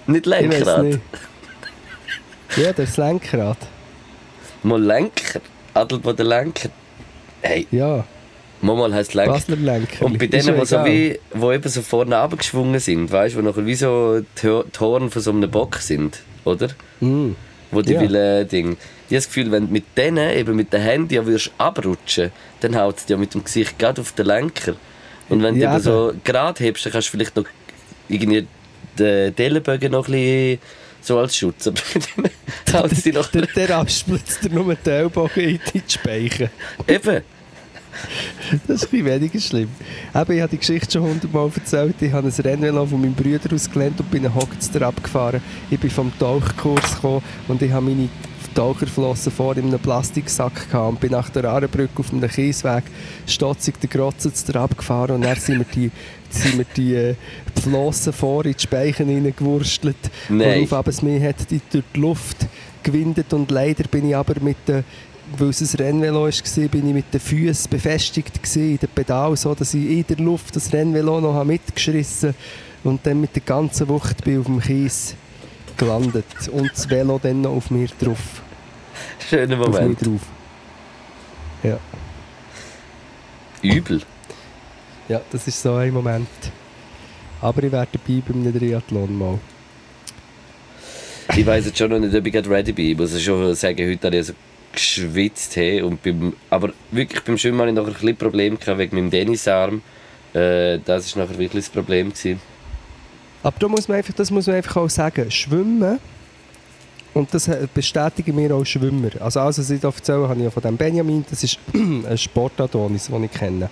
Nicht 0.06 0.26
Ich 0.26 0.32
weiss 0.32 0.40
Lenkrad. 0.40 0.82
nicht. 0.84 1.00
Ja, 2.56 2.72
das 2.72 2.96
Lenkrad. 2.96 3.56
Mal 4.62 4.82
Lenker. 4.82 5.40
Adelboden 5.74 6.26
Lenker. 6.26 6.68
Hey, 7.40 7.66
Ja, 7.70 8.04
mal 8.60 8.76
mal 8.76 8.94
heisst 8.94 9.14
Lenker. 9.14 9.32
Basler 9.32 9.56
Lenker. 9.56 10.04
Und 10.04 10.18
bei 10.18 10.26
denen, 10.26 10.58
die 10.60 10.66
so 10.66 10.84
wie, 10.84 11.18
wo 11.32 11.50
eben 11.50 11.68
so 11.68 11.82
vorne 11.82 12.16
abgeschwungen 12.16 12.78
sind, 12.78 13.10
weißt 13.10 13.34
du, 13.34 13.38
wo 13.38 13.42
nachher 13.42 13.66
wie 13.66 13.74
so 13.74 14.20
die 14.20 14.48
Ho- 14.48 14.64
die 14.64 14.78
Horn 14.78 15.10
von 15.10 15.22
so 15.22 15.30
einem 15.30 15.50
Bock 15.50 15.76
sind, 15.76 16.20
oder? 16.44 16.68
Mm. 17.00 17.30
Wo 17.70 17.80
die 17.82 17.94
Ja. 17.94 18.00
will, 18.00 18.14
äh, 18.14 18.44
Ding. 18.44 18.72
Ich 18.72 18.76
habe 18.76 19.16
das 19.16 19.26
Gefühl, 19.26 19.50
wenn 19.50 19.66
du 19.66 19.72
mit 19.72 19.84
denen, 19.96 20.30
eben 20.36 20.54
mit 20.54 20.72
den 20.72 20.82
Händen, 20.82 21.12
ja 21.14 21.24
würdest 21.26 21.50
abrutschen, 21.58 22.30
dann 22.60 22.76
haut 22.76 22.98
es 22.98 23.06
dir 23.06 23.16
mit 23.16 23.34
dem 23.34 23.42
Gesicht 23.44 23.78
gerade 23.78 24.00
auf 24.02 24.12
den 24.12 24.26
Lenker. 24.26 24.74
Und 25.28 25.42
wenn 25.42 25.56
Ja, 25.56 25.70
du 25.70 25.74
eben 25.76 25.82
so 25.82 26.12
gerade 26.22 26.62
hebst, 26.62 26.84
dann 26.84 26.92
kannst 26.92 27.08
du 27.08 27.12
vielleicht 27.12 27.34
noch 27.34 27.44
irgendwie 28.08 28.46
den 28.98 29.34
die 29.34 29.42
Ellenbogen 29.42 29.90
noch 29.90 30.06
ein 30.06 30.12
bisschen 30.12 30.58
so 31.02 31.18
als 31.18 31.36
Schutz. 31.36 31.66
Aber 31.66 31.80
dann 32.66 32.82
haut 32.82 32.92
es 32.92 33.02
dir 33.02 33.12
noch... 33.12 33.26
Der, 33.28 33.46
der 33.46 33.76
absplitzt 33.76 34.44
dir 34.44 34.50
nur 34.52 34.74
den 34.74 34.92
Ellbogen 34.92 35.42
in 35.42 35.60
die 35.72 35.82
Speichen. 35.86 36.50
Eben. 36.86 37.22
Das 38.66 38.82
ist 38.82 38.84
ein 38.84 38.90
bisschen 38.90 39.04
weniger 39.04 39.40
schlimm. 39.40 39.68
Eben, 40.14 40.32
ich 40.32 40.40
habe 40.40 40.50
die 40.50 40.58
Geschichte 40.58 40.92
schon 40.92 41.02
hundertmal 41.02 41.50
erzählt. 41.54 41.96
Ich 42.00 42.12
habe 42.12 42.28
ein 42.28 42.32
Rennvelo 42.32 42.86
von 42.86 43.00
meinem 43.00 43.14
Bruder 43.14 43.54
ausgelernt 43.54 44.00
und 44.00 44.10
bin 44.10 44.24
einen 44.24 44.34
Hockster 44.34 44.82
abgefahren. 44.82 45.42
Ich 45.70 45.78
bin 45.78 45.90
vom 45.90 46.10
Tauchkurs 46.18 46.94
gekommen 46.94 47.22
und 47.48 47.60
ich 47.60 47.70
habe 47.70 47.84
meine 47.84 48.08
Taucherflossen 48.54 49.32
vor 49.32 49.56
in 49.56 49.66
einem 49.66 49.78
Plastiksack 49.78 50.70
gehabt 50.70 50.88
und 50.88 51.00
bin 51.00 51.12
nach 51.12 51.30
der 51.30 51.44
Arenbrücke 51.44 51.98
auf 51.98 52.12
einem 52.12 52.28
Kiesweg 52.28 52.84
stotzig 53.26 53.80
den 53.80 53.90
Grotzens 53.90 54.48
abgefahren 54.54 55.16
und 55.16 55.22
dann 55.22 55.36
sind 55.36 55.58
wir 55.58 55.66
die, 55.74 55.90
sind 56.30 56.58
wir 56.58 56.66
die 56.76 56.94
äh, 56.94 57.14
Flossen 57.60 58.12
vor 58.12 58.44
in 58.44 58.54
die 58.54 58.62
Speichen 58.62 59.08
hineingewurstelt. 59.08 59.96
Nein. 60.28 60.60
Worauf 60.60 60.72
aber 60.72 60.90
es 60.90 61.02
mich 61.02 61.22
hat 61.22 61.50
die 61.50 61.60
durch 61.70 61.84
die 61.94 62.00
Luft 62.00 62.46
gewindet 62.82 63.32
und 63.32 63.50
leider 63.50 63.84
bin 63.84 64.08
ich 64.08 64.16
aber 64.16 64.40
mit 64.40 64.56
den 64.66 64.84
weil 65.38 65.48
es 65.48 65.60
ein 65.60 65.76
Rennvelo 65.78 66.24
war, 66.24 66.68
bin 66.68 66.88
ich 66.88 66.94
mit 66.94 67.14
den 67.14 67.20
Füßen 67.20 67.70
befestigt 67.70 68.38
in 68.56 68.76
den 68.76 68.88
Pedal, 68.94 69.36
so 69.36 69.54
dass 69.54 69.72
ich 69.72 69.88
in 69.88 70.06
der 70.06 70.18
Luft 70.18 70.54
das 70.56 70.72
Rennvelo 70.72 71.20
noch 71.20 71.34
habe 71.34 71.46
mitgeschrissen 71.46 72.34
und 72.84 73.06
dann 73.06 73.20
mit 73.20 73.34
der 73.34 73.42
ganzen 73.42 73.88
Wucht 73.88 74.24
bin 74.24 74.34
ich 74.34 74.40
auf 74.40 74.46
dem 74.46 74.60
Kies 74.60 75.14
gelandet 75.76 76.24
und 76.50 76.70
das 76.72 76.88
Velo 76.88 77.18
dann 77.22 77.42
noch 77.42 77.52
auf 77.52 77.70
mir 77.70 77.88
drauf. 78.00 78.42
Schöner 79.28 79.60
Auf 79.60 79.68
mich 79.68 79.80
Moment. 79.80 80.06
drauf. 80.06 80.20
Ja. 81.62 81.78
Übel. 83.62 84.02
ja, 85.08 85.20
das 85.30 85.46
ist 85.46 85.62
so 85.62 85.74
ein 85.74 85.92
Moment. 85.92 86.28
Aber 87.40 87.62
ich 87.62 87.72
wäre 87.72 87.86
dabei 87.90 88.22
bei 88.26 88.34
einem 88.34 88.58
Triathlon 88.58 89.16
mal. 89.18 89.38
Ich 91.36 91.46
weiß 91.46 91.66
jetzt 91.66 91.78
schon 91.78 91.90
noch 91.90 91.98
nicht, 91.98 92.14
ob 92.14 92.26
ich 92.26 92.32
gerade 92.32 92.50
ready 92.50 92.72
bin. 92.72 92.90
Ich 92.90 92.98
muss 92.98 93.20
schon 93.20 93.54
sagen, 93.54 93.88
heute 93.88 94.06
habe 94.06 94.16
ich 94.16 94.26
so 94.26 94.32
geschwitzt. 94.72 95.56
Hey, 95.56 95.82
und 95.82 96.02
beim, 96.02 96.34
aber 96.50 96.72
wirklich 96.90 97.22
beim 97.22 97.38
Schwimmen 97.38 97.60
hatte 97.60 97.70
ich 97.70 97.76
noch 97.76 97.86
ein 97.86 97.92
bisschen 97.92 98.16
Problem 98.16 98.58
gehabt 98.58 98.78
wegen 98.78 98.96
meinem 98.96 99.10
Tennisarm. 99.10 99.82
Äh, 100.34 100.78
das 100.84 101.16
war 101.16 101.24
nachher 101.24 101.38
wirklich 101.38 101.64
das 101.64 101.72
Problem. 101.72 102.10
Gewesen. 102.10 102.40
Aber 103.42 103.56
da 103.58 103.68
muss 103.68 103.88
man 103.88 103.98
einfach, 103.98 104.14
das 104.14 104.30
muss 104.30 104.46
man 104.46 104.56
einfach 104.56 104.76
auch 104.76 104.90
sagen, 104.90 105.30
Schwimmen, 105.30 105.98
und 107.14 107.32
das 107.34 107.50
bestätigen 107.74 108.34
mir 108.34 108.54
auch 108.54 108.64
Schwimmer. 108.64 109.10
Also 109.20 109.40
alles, 109.40 109.58
was 109.58 109.68
ich 109.70 109.82
erzähle, 109.84 110.28
habe 110.28 110.38
ich 110.38 110.44
ja 110.44 110.50
von 110.50 110.62
dem 110.62 110.76
Benjamin, 110.76 111.24
das 111.28 111.44
ist 111.44 111.58
ein 111.74 112.16
Sportadonis, 112.16 113.08
den 113.08 113.24
ich 113.24 113.30
kenne. 113.30 113.68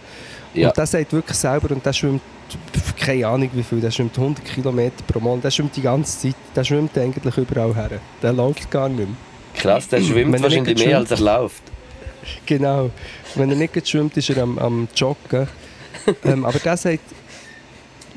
Ja. 0.53 0.69
Und 0.69 0.77
der 0.77 0.87
sagt 0.87 1.13
wirklich 1.13 1.39
selber, 1.39 1.71
und 1.75 1.85
der 1.85 1.93
schwimmt, 1.93 2.21
keine 2.99 3.27
Ahnung 3.27 3.49
wie 3.55 3.63
viel, 3.63 3.81
der 3.81 3.91
schwimmt 3.91 4.19
100 4.19 4.45
Kilometer 4.45 5.03
pro 5.07 5.21
Monat, 5.21 5.45
der 5.45 5.51
schwimmt 5.53 5.75
die 5.77 5.81
ganze 5.81 6.19
Zeit, 6.19 6.35
der 6.55 6.65
schwimmt 6.65 6.97
eigentlich 6.99 7.37
überall 7.37 7.75
her. 7.75 7.91
Der 8.23 8.33
läuft 8.33 8.71
gar 8.71 8.89
nicht 8.89 8.99
mehr. 8.99 9.09
Krass, 9.55 9.89
der 9.89 10.01
schwimmt 10.03 10.33
Wenn 10.35 10.43
wahrscheinlich 10.43 10.85
mehr, 10.85 10.99
als 10.99 11.09
geschwimmt- 11.09 11.27
er 11.27 11.41
läuft. 11.41 11.63
Genau. 12.45 12.91
Wenn 13.37 13.51
er 13.51 13.57
nicht 13.57 13.89
schwimmt, 13.89 14.17
ist 14.19 14.29
er 14.29 14.43
am, 14.43 14.59
am 14.59 14.89
Joggen. 14.95 15.49
ähm, 16.25 16.45
aber 16.45 16.59
der 16.59 16.77
sagt, 16.77 17.01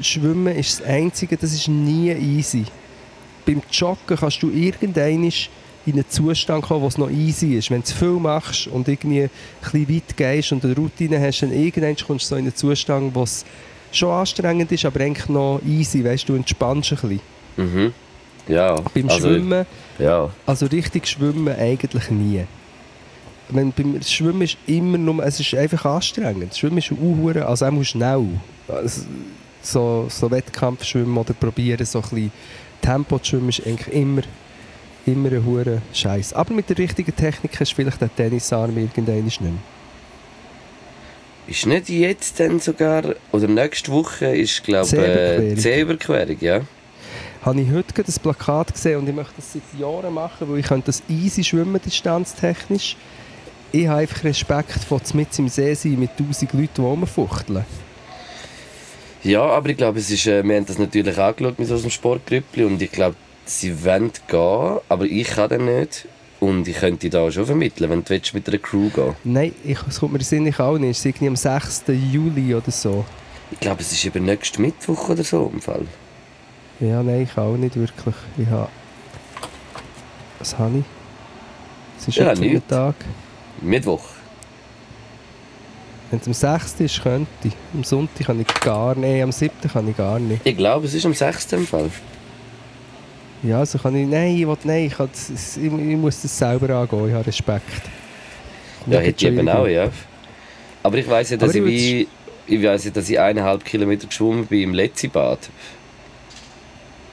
Schwimmen 0.02 0.56
ist 0.56 0.80
das 0.80 0.88
Einzige, 0.88 1.38
das 1.38 1.54
ist 1.54 1.68
nie 1.68 2.12
easy. 2.12 2.66
Beim 3.46 3.62
Joggen 3.72 4.18
kannst 4.18 4.42
du 4.42 4.50
irgendein 4.50 5.32
in 5.86 5.94
einen 5.94 6.10
Zustand 6.10 6.64
kommen, 6.64 6.82
wo 6.82 6.88
es 6.88 6.98
noch 6.98 7.10
easy 7.10 7.56
ist. 7.56 7.70
Wenn 7.70 7.82
du 7.82 7.86
zu 7.86 7.96
viel 7.96 8.20
machst 8.20 8.68
und 8.68 8.88
irgendwie 8.88 9.24
ein 9.24 9.30
bisschen 9.62 9.90
weit 9.90 10.18
gehst 10.18 10.52
und 10.54 10.64
eine 10.64 10.76
Routine 10.76 11.20
hast, 11.20 11.42
dann 11.42 11.52
irgendwann 11.52 11.96
kommst 11.98 12.26
du 12.26 12.30
so 12.30 12.36
in 12.36 12.46
einen 12.46 12.56
Zustand, 12.56 13.14
wo 13.14 13.24
es 13.24 13.44
schon 13.92 14.10
anstrengend 14.10 14.72
ist, 14.72 14.86
aber 14.86 15.02
eigentlich 15.02 15.28
noch 15.30 15.62
easy, 15.66 16.04
weißt 16.04 16.30
du, 16.30 16.36
entspannst 16.36 16.92
ein 16.94 16.98
bisschen. 16.98 17.20
Mhm. 17.58 17.94
Ja. 18.48 18.76
Beim 18.94 19.10
also, 19.10 19.28
Schwimmen, 19.28 19.66
Ja. 20.00 20.30
also 20.46 20.66
richtig 20.66 21.08
schwimmen 21.08 21.56
eigentlich 21.56 22.10
nie. 22.10 22.44
Wenn, 23.50 23.72
beim 23.72 24.02
Schwimmen 24.02 24.42
ist 24.42 24.58
immer 24.66 24.98
nur, 24.98 25.24
es 25.24 25.40
ist 25.40 25.54
einfach 25.54 25.86
anstrengend. 25.86 26.52
Das 26.52 26.60
Schwimmen 26.60 26.78
ist 26.78 26.92
unhure, 26.92 27.46
also 27.46 27.66
auch 27.66 27.84
schnell. 27.84 28.26
Also, 28.68 29.02
so, 29.66 30.08
so 30.10 30.30
Wettkampfschwimmen 30.30 31.18
oder 31.18 31.34
probieren 31.34 31.86
so 31.86 32.00
ein 32.00 32.02
bisschen 32.04 32.32
Tempo 32.82 33.18
zu 33.20 33.26
schwimmen 33.26 33.50
ist 33.50 33.66
eigentlich 33.66 33.94
immer, 33.94 34.22
immer 35.06 35.32
ein 35.32 35.46
hure 35.46 35.82
Scheiß. 35.94 36.34
Aber 36.34 36.54
mit 36.54 36.70
der 36.70 36.78
richtigen 36.78 37.16
Technik 37.16 37.58
du 37.58 37.66
vielleicht 37.66 38.02
den 38.02 38.16
Tennisarm 38.16 38.78
irgendwann 38.78 39.24
nicht 39.24 39.42
mehr. 39.42 39.52
Ist 41.48 41.66
nicht 41.66 41.90
jetzt 41.90 42.40
dann 42.40 42.60
sogar, 42.60 43.04
oder 43.32 43.48
nächste 43.48 43.92
Woche 43.92 44.28
ist, 44.28 44.64
glaube 44.64 44.86
ich, 44.86 44.92
Seeüberquerung. 44.92 45.52
äh, 45.52 45.56
Seeüberquerung, 45.56 46.38
ja? 46.40 46.62
Habe 47.42 47.62
ich 47.62 47.72
heute 47.72 47.94
gerade 47.94 48.10
ein 48.10 48.22
Plakat 48.22 48.74
gesehen 48.74 49.00
und 49.00 49.10
ich 49.10 49.16
möchte 49.16 49.34
das 49.36 49.52
seit 49.52 49.80
Jahren 49.80 50.14
machen, 50.14 50.50
weil 50.50 50.60
ich 50.60 50.68
könnte 50.68 50.86
das 50.86 51.04
easy 51.10 51.44
schwimmen, 51.44 51.82
distanztechnisch. 51.82 52.96
Ich 53.74 53.88
habe 53.88 54.00
einfach 54.00 54.24
Respekt 54.24 54.84
vor 54.88 55.02
mit 55.14 55.38
im 55.38 55.50
See 55.50 55.74
sein 55.74 56.00
mit 56.00 56.12
tausend 56.18 56.54
Leuten, 56.54 56.70
die 56.76 56.82
rumfuchteln. 56.82 57.66
Ja, 59.24 59.44
aber 59.44 59.70
ich 59.70 59.78
glaube, 59.78 60.00
es 60.00 60.12
ist, 60.12 60.28
äh, 60.28 60.44
wir 60.44 60.56
haben 60.56 60.66
das 60.66 60.78
natürlich 60.78 61.18
angeschaut 61.18 61.58
mit 61.58 61.72
unserem 61.72 61.90
Sportgrüppli 61.90 62.66
und 62.66 62.82
ich 62.82 62.92
glaube, 62.92 63.16
sie 63.46 63.86
wollen 63.86 64.12
gehen, 64.28 64.80
aber 64.90 65.06
ich 65.06 65.28
kann 65.28 65.50
dann 65.50 65.66
nicht. 65.66 66.08
Und 66.42 66.68
ich 66.68 66.76
könnte 66.76 67.10
da 67.10 67.32
schon 67.32 67.46
vermitteln, 67.46 67.90
wenn 67.90 68.04
du 68.04 68.10
willst, 68.10 68.34
mit 68.34 68.50
einer 68.50 68.58
Crew 68.58 68.90
gehen 68.90 69.16
Nein, 69.24 69.54
ich, 69.64 69.78
es 69.88 70.02
kommt 70.02 70.12
mir 70.12 70.22
Sinn, 70.22 70.46
ich 70.46 70.60
auch 70.60 70.78
nicht. 70.78 70.90
Es 70.92 70.98
ist 71.00 71.06
irgendwie 71.06 71.28
am 71.28 71.36
6. 71.38 71.84
Juli 72.12 72.54
oder 72.54 72.70
so. 72.70 73.06
Ich 73.50 73.62
glaube, 73.62 73.80
es 73.80 73.94
ist 73.94 74.04
über 74.04 74.20
nächsten 74.20 74.62
Mittwoch 74.62 75.08
oder 75.08 75.24
so 75.24 75.50
im 75.54 75.62
Fall. 75.62 75.86
Ja, 76.82 77.02
nein, 77.02 77.22
ich 77.22 77.38
auch 77.38 77.56
nicht 77.56 77.78
wirklich. 77.78 78.16
Ich 78.38 78.48
habe... 78.48 78.68
Was 80.40 80.58
habe 80.60 80.80
ich? 80.80 80.86
Es 81.98 82.10
ist 82.10 82.18
Ja. 82.18 82.34
Tag. 82.68 82.96
Mittwoch. 83.62 84.04
Wenn 86.14 86.20
es 86.20 86.28
am 86.28 86.34
6. 86.60 86.80
ist, 86.82 87.02
könnte 87.02 87.28
ich. 87.44 87.54
Am 87.74 87.84
Sonntag 87.84 88.28
kann 88.28 88.40
ich 88.40 88.48
gar 88.62 88.94
nicht. 88.94 89.24
Am 89.24 89.32
7. 89.32 89.52
kann 89.74 89.90
ich 89.90 89.98
gar 89.98 90.20
nicht. 90.20 90.42
Ich 90.46 90.56
glaube, 90.56 90.86
es 90.86 90.94
ist 90.94 91.08
am 91.08 91.14
6. 91.16 91.54
im 91.54 91.66
Fall. 91.66 91.90
Ja, 93.42 93.58
also 93.58 93.80
kann 93.80 93.96
ich... 93.96 94.08
Nein, 94.08 94.36
ich 94.38 94.46
will, 94.46 94.56
nein, 94.64 94.86
ich, 94.86 94.94
das, 94.94 95.58
ich, 95.58 95.64
ich 95.64 95.72
muss 95.72 96.22
das 96.22 96.38
selber 96.38 96.70
angehen. 96.76 97.08
Ich 97.08 97.14
habe 97.16 97.26
Respekt. 97.26 97.64
Ja, 98.86 99.00
hätte 99.00 99.26
ich 99.26 99.34
eben 99.34 99.50
auch, 99.50 99.66
ja. 99.66 99.90
Aber 100.84 101.00
ich 101.00 101.10
weiß 101.10 101.32
ja, 101.32 101.38
dass 101.38 101.50
Aber 101.50 101.58
ich 101.58 101.66
ich 101.66 102.08
wie... 102.48 102.56
Ich 102.58 102.64
weiß 102.64 102.86
ja, 102.86 102.92
dass 102.92 103.10
ich 103.10 103.20
eineinhalb 103.20 103.66
Kilometer 103.66 104.06
geschwommen 104.06 104.46
bin 104.46 104.62
im 104.62 104.74
Letzi-Bad. 104.76 105.50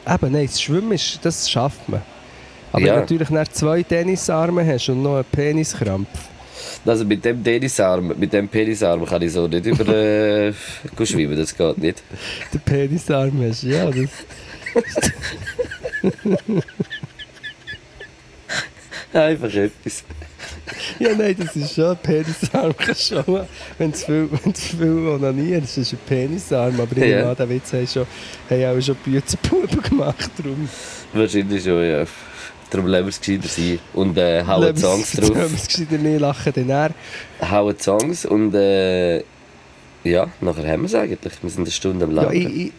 Eben, 0.07 0.32
nein, 0.32 0.44
das 0.46 0.61
Schwimmen, 0.61 0.92
ist, 0.92 1.20
das 1.22 1.51
schafft 1.51 1.88
man. 1.88 2.03
Aber 2.70 2.82
Ja. 2.82 2.86
wenn 2.88 2.94
du 2.96 3.01
natürlich 3.01 3.30
nach 3.30 3.48
zwei 3.48 3.82
Tennisarme 3.82 4.66
hast 4.66 4.90
und 4.90 5.03
noch 5.03 5.14
einen 5.14 5.24
Peniskrampf, 5.24 6.09
Also 6.84 7.04
mit 7.04 7.24
dem 7.24 7.42
Tennisarm, 7.44 8.14
mit 8.18 8.32
dem 8.32 8.48
Penisarm 8.48 9.04
kann 9.04 9.22
ich 9.22 9.32
so 9.32 9.46
nicht 9.46 9.66
über 9.66 9.86
äh, 9.94 10.52
schwimmen, 11.04 11.36
das 11.36 11.56
geht 11.56 11.78
nicht. 11.78 12.02
den 12.52 12.61
Penisarm 12.61 13.32
hast, 13.42 13.62
ja, 13.64 13.90
das... 13.90 14.11
Einfach 19.12 19.52
etwas. 19.52 20.04
Ja, 21.00 21.14
nein, 21.16 21.34
das 21.38 21.56
ist 21.56 21.74
schon 21.74 21.86
ein 21.90 21.96
Penisarm. 21.96 22.74
kannst 22.76 23.11
du 23.11 23.22
schon 23.24 23.46
Wenn 23.78 23.90
du 23.90 23.96
viel, 23.98 24.28
wenn 24.30 24.52
du 24.52 24.58
viel 24.61 25.06
onanierst, 25.08 25.78
ist 25.78 25.86
es 25.88 25.92
ein 25.94 25.98
Penisarm. 26.06 26.78
Aber 26.80 26.92
ich 26.92 26.98
Ja. 26.98 27.16
nehme 27.18 27.28
an, 27.30 27.36
den 27.36 27.48
Witz 27.48 27.72
haben, 27.72 27.86
schon, 27.86 28.06
haben 28.48 28.64
auch 28.78 28.80
schon 28.80 28.94
Büzenbuben 28.96 29.82
gemacht. 29.82 30.30
Darum 30.36 30.68
Wahrscheinlich 31.12 31.64
schon, 31.64 31.84
ja. 31.84 32.04
Darum 32.70 32.86
lassen 32.86 33.04
wir 33.04 33.08
es 33.08 33.20
gescheiter 33.20 33.48
sein. 33.48 33.78
Und 33.94 34.16
äh, 34.16 34.44
hauen 34.46 34.76
Songs 34.76 35.16
Wenn 35.20 35.28
wir 35.28 35.34
drauf. 35.42 35.52
es 35.54 35.66
gescheiter 35.68 35.98
nicht 35.98 36.20
lachen, 36.20 36.52
dann 36.54 36.70
er. 36.70 36.90
Hauen 37.50 37.78
Songs 37.78 38.24
und 38.24 38.54
äh, 38.54 39.18
ja, 40.04 40.28
nachher 40.40 40.70
haben 40.70 40.82
wir 40.82 40.86
es 40.86 40.94
eigentlich. 40.94 41.32
Wir 41.42 41.50
sind 41.50 41.62
eine 41.62 41.70
Stunde 41.70 42.04
am 42.04 42.14
Ja, 42.14 42.22
Laden. 42.22 42.36
ich, 42.36 42.66
ich, 42.66 42.72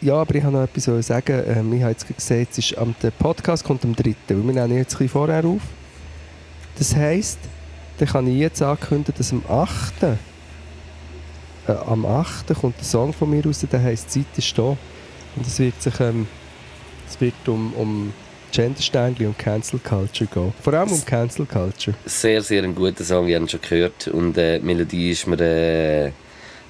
ja, 0.00 0.14
aber 0.14 0.34
ich 0.34 0.44
habe 0.44 0.56
noch 0.56 0.62
etwas 0.64 0.84
zu 0.84 1.02
sagen. 1.02 1.42
Ähm, 1.48 1.72
ich 1.72 1.80
habe 1.82 1.90
jetzt 1.92 2.06
gesehen, 2.06 2.40
jetzt 2.40 2.58
ist 2.58 2.76
am, 2.78 2.94
der 3.02 3.10
Podcast 3.10 3.64
kommt 3.64 3.84
am 3.84 3.96
3. 3.96 4.14
Weil 4.28 4.36
wir 4.36 4.42
nehmen 4.66 4.76
jetzt 4.76 4.94
ein 4.94 4.98
bisschen 4.98 5.08
vorher 5.08 5.44
auf. 5.44 5.62
Das 6.78 6.94
heisst, 6.94 7.38
dann 7.98 8.08
kann 8.08 8.26
ich 8.28 8.36
jetzt 8.38 8.62
ankündigen, 8.62 9.14
dass 9.18 9.32
am 9.32 9.42
8. 9.48 10.02
Äh, 10.02 10.16
am 11.72 12.06
8. 12.06 12.54
kommt 12.54 12.78
ein 12.78 12.84
Song 12.84 13.12
von 13.12 13.28
mir 13.30 13.44
raus, 13.44 13.66
der 13.70 13.82
heisst 13.82 14.10
«Zeit 14.12 14.26
ist 14.36 14.56
da». 14.56 14.76
Und 15.36 15.46
es 15.46 15.58
wird 15.58 15.80
sich 15.82 15.98
ähm, 16.00 16.26
es 17.08 17.20
wird 17.20 17.34
um, 17.46 17.72
um 17.74 18.12
Gendersternchen 18.58 19.28
und 19.28 19.38
Cancel 19.38 19.78
Culture 19.78 20.28
gehen. 20.34 20.52
Vor 20.60 20.74
allem 20.74 20.90
um 20.90 21.04
Cancel 21.04 21.46
Culture. 21.46 21.96
Sehr, 22.04 22.42
sehr 22.42 22.64
ein 22.64 22.74
guter 22.74 23.04
Song, 23.04 23.28
ich 23.28 23.34
habe 23.36 23.44
ihn 23.44 23.48
schon 23.48 23.60
gehört. 23.60 24.08
Und 24.08 24.36
äh, 24.36 24.58
die 24.58 24.66
Melodie 24.66 25.10
ist 25.12 25.28
mir 25.28 25.38
äh, 25.40 26.10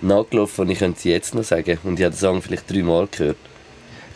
nachgelaufen 0.03 0.67
und 0.67 0.71
ich 0.71 0.79
könnte 0.81 1.01
sie 1.01 1.11
jetzt 1.11 1.35
noch 1.35 1.45
sagen. 1.45 1.79
Und 1.85 1.99
ich 1.99 2.05
habe 2.05 2.15
den 2.15 2.19
Song 2.19 2.43
vielleicht 2.43 2.71
dreimal 2.71 3.09
gehört. 3.11 3.39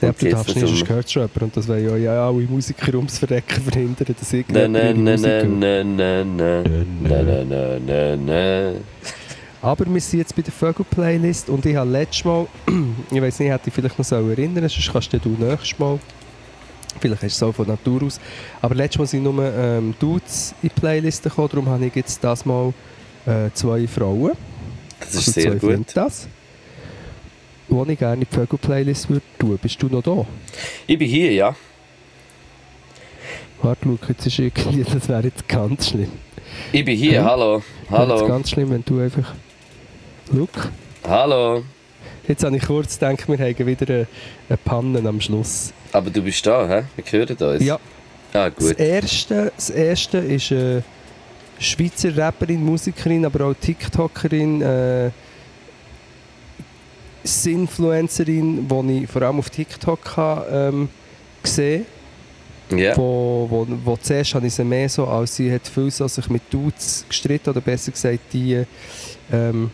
Ja, 0.02 0.12
du 0.12 0.28
darfst 0.28 0.48
nicht, 0.54 0.60
so- 0.60 0.66
sonst 0.66 0.86
gehört 0.86 1.06
es 1.06 1.14
jemand. 1.14 1.40
Und 1.40 1.56
das 1.56 1.66
wollen 1.66 1.88
ja, 1.88 1.96
ja 1.96 2.26
alle 2.28 2.42
Musiker 2.42 2.94
ums 2.94 3.18
Verrecken 3.18 3.62
verhindern, 3.62 4.14
dass 4.20 4.32
irgendjemand 4.34 4.72
na, 4.74 4.80
hört. 4.80 4.96
na, 4.98 5.16
na, 5.16 6.24
na, 6.24 6.62
na, 6.64 7.44
na, 7.44 7.78
na, 7.78 8.16
na. 8.16 8.72
Aber 9.62 9.86
wir 9.86 10.00
sind 10.00 10.18
jetzt 10.18 10.36
bei 10.36 10.42
der 10.42 10.52
Vögel-Playlist 10.52 11.48
und 11.48 11.64
ich 11.64 11.76
habe 11.76 11.88
letztes 11.88 12.24
Mal, 12.24 12.46
ich 13.10 13.22
weiß 13.22 13.38
nicht, 13.38 13.50
hätte 13.50 13.68
ich 13.68 13.72
vielleicht 13.72 13.96
noch 13.96 14.04
so 14.04 14.16
erinnern 14.16 14.68
sonst 14.68 14.92
kannst 14.92 15.12
du 15.12 15.18
du 15.20 15.28
nächstes 15.38 15.78
Mal, 15.78 15.98
vielleicht 17.00 17.22
du 17.22 17.26
es 17.26 17.42
auch 17.42 17.52
von 17.52 17.66
Natur 17.66 18.02
aus, 18.04 18.20
aber 18.60 18.74
letztes 18.74 18.98
Mal 18.98 19.06
sind 19.06 19.22
nur 19.24 19.44
ähm, 19.44 19.94
Dudes 19.98 20.54
in 20.62 20.68
die 20.68 20.80
Playlist 20.80 21.22
gekommen, 21.24 21.48
darum 21.50 21.68
habe 21.68 21.86
ich 21.86 21.94
jetzt 21.96 22.22
das 22.22 22.44
Mal 22.44 22.72
äh, 23.26 23.50
zwei 23.54 23.86
Frauen. 23.86 24.32
Das 25.00 25.14
ist 25.14 25.28
also 25.28 25.40
sehr 25.40 25.50
gut. 25.56 25.72
Fintas, 25.72 26.28
die 27.68 27.92
ich 27.92 27.98
gerne 27.98 28.14
in 28.14 28.20
die 28.28 28.34
Vögel-Playlist 28.34 29.08
würde 29.08 29.22
tun. 29.38 29.58
Bist 29.60 29.82
du 29.82 29.88
noch 29.88 30.02
da? 30.02 30.24
Ich 30.86 30.98
bin 30.98 31.08
hier, 31.08 31.32
ja. 31.32 31.56
Warte, 33.62 33.88
Luke, 33.88 34.06
jetzt 34.08 34.26
ist 34.26 34.38
irgendwie, 34.38 34.84
das 34.92 35.08
wäre 35.08 35.22
jetzt 35.24 35.46
ganz 35.48 35.88
schlimm. 35.88 36.10
Ich 36.72 36.84
bin 36.84 36.96
hier, 36.96 37.12
Ja. 37.12 37.24
hallo. 37.24 37.62
Das 37.88 37.90
wäre 37.98 38.02
jetzt 38.02 38.20
Hallo. 38.20 38.28
ganz 38.28 38.50
schlimm, 38.50 38.70
wenn 38.70 38.84
du 38.84 39.00
einfach... 39.00 39.34
Luke? 40.32 40.68
Hallo. 41.06 41.62
Jetzt 42.28 42.44
habe 42.44 42.56
ich 42.56 42.62
kurz 42.64 42.98
gedacht, 42.98 43.28
wir 43.28 43.38
haben 43.38 43.66
wieder 43.66 43.88
eine, 43.88 44.06
eine 44.48 44.56
Panne 44.58 45.08
am 45.08 45.20
Schluss. 45.20 45.72
Aber 45.92 46.10
du 46.10 46.22
bist 46.22 46.46
da, 46.46 46.66
hä? 46.68 46.84
Wir 46.96 47.04
hören 47.26 47.36
uns. 47.36 47.64
Ja, 47.64 47.78
Ah, 48.34 48.48
das 48.48 48.66
gut. 48.68 48.78
erste, 48.80 49.52
das 49.54 49.68
erste 49.68 50.18
ist 50.18 50.50
eine 50.52 50.82
Schweizer 51.58 52.16
Rapperin, 52.16 52.64
Musikerin, 52.64 53.26
aber 53.26 53.44
auch 53.44 53.54
TikTokerin, 53.54 54.62
äh, 54.62 55.10
Influencerin, 57.44 58.66
die 58.68 59.04
ich 59.04 59.10
vor 59.10 59.22
allem 59.22 59.38
auf 59.38 59.50
TikTok 59.50 60.16
habe, 60.16 60.46
ähm, 60.72 60.88
gesehen 61.42 61.86
Ja. 62.70 62.96
wo, 62.96 63.46
wo, 63.50 63.66
wo 63.84 63.96
zuerst 63.96 64.34
habe 64.34 64.46
ich 64.46 64.54
sie 64.54 64.64
mehr 64.64 64.88
so, 64.88 65.06
als 65.06 65.36
sie 65.36 65.52
hat 65.52 65.68
viel 65.68 65.90
so 65.90 66.08
sich 66.08 66.28
mit 66.30 66.42
Dudes 66.50 67.04
gestritten 67.08 67.50
oder 67.50 67.60
besser 67.60 67.92
gesagt 67.92 68.18
die 68.32 68.64
ähm, 69.30 69.70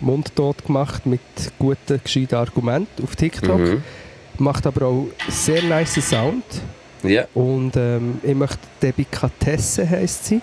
mundtot 0.00 0.64
gemacht 0.64 1.04
mit 1.06 1.20
guten, 1.58 2.00
gescheiten 2.02 2.36
Argumenten 2.36 3.04
auf 3.04 3.14
TikTok. 3.16 3.58
Mhm. 3.60 3.82
Macht 4.38 4.66
aber 4.66 4.86
auch 4.86 5.06
sehr 5.28 5.62
nice 5.62 5.94
Sound. 5.94 6.44
Ja. 7.02 7.26
Und 7.34 7.76
ähm, 7.76 8.20
ich 8.22 8.34
möchte 8.34 8.58
Debikatesse 8.82 9.88
heisst 9.88 10.26
sie. 10.26 10.40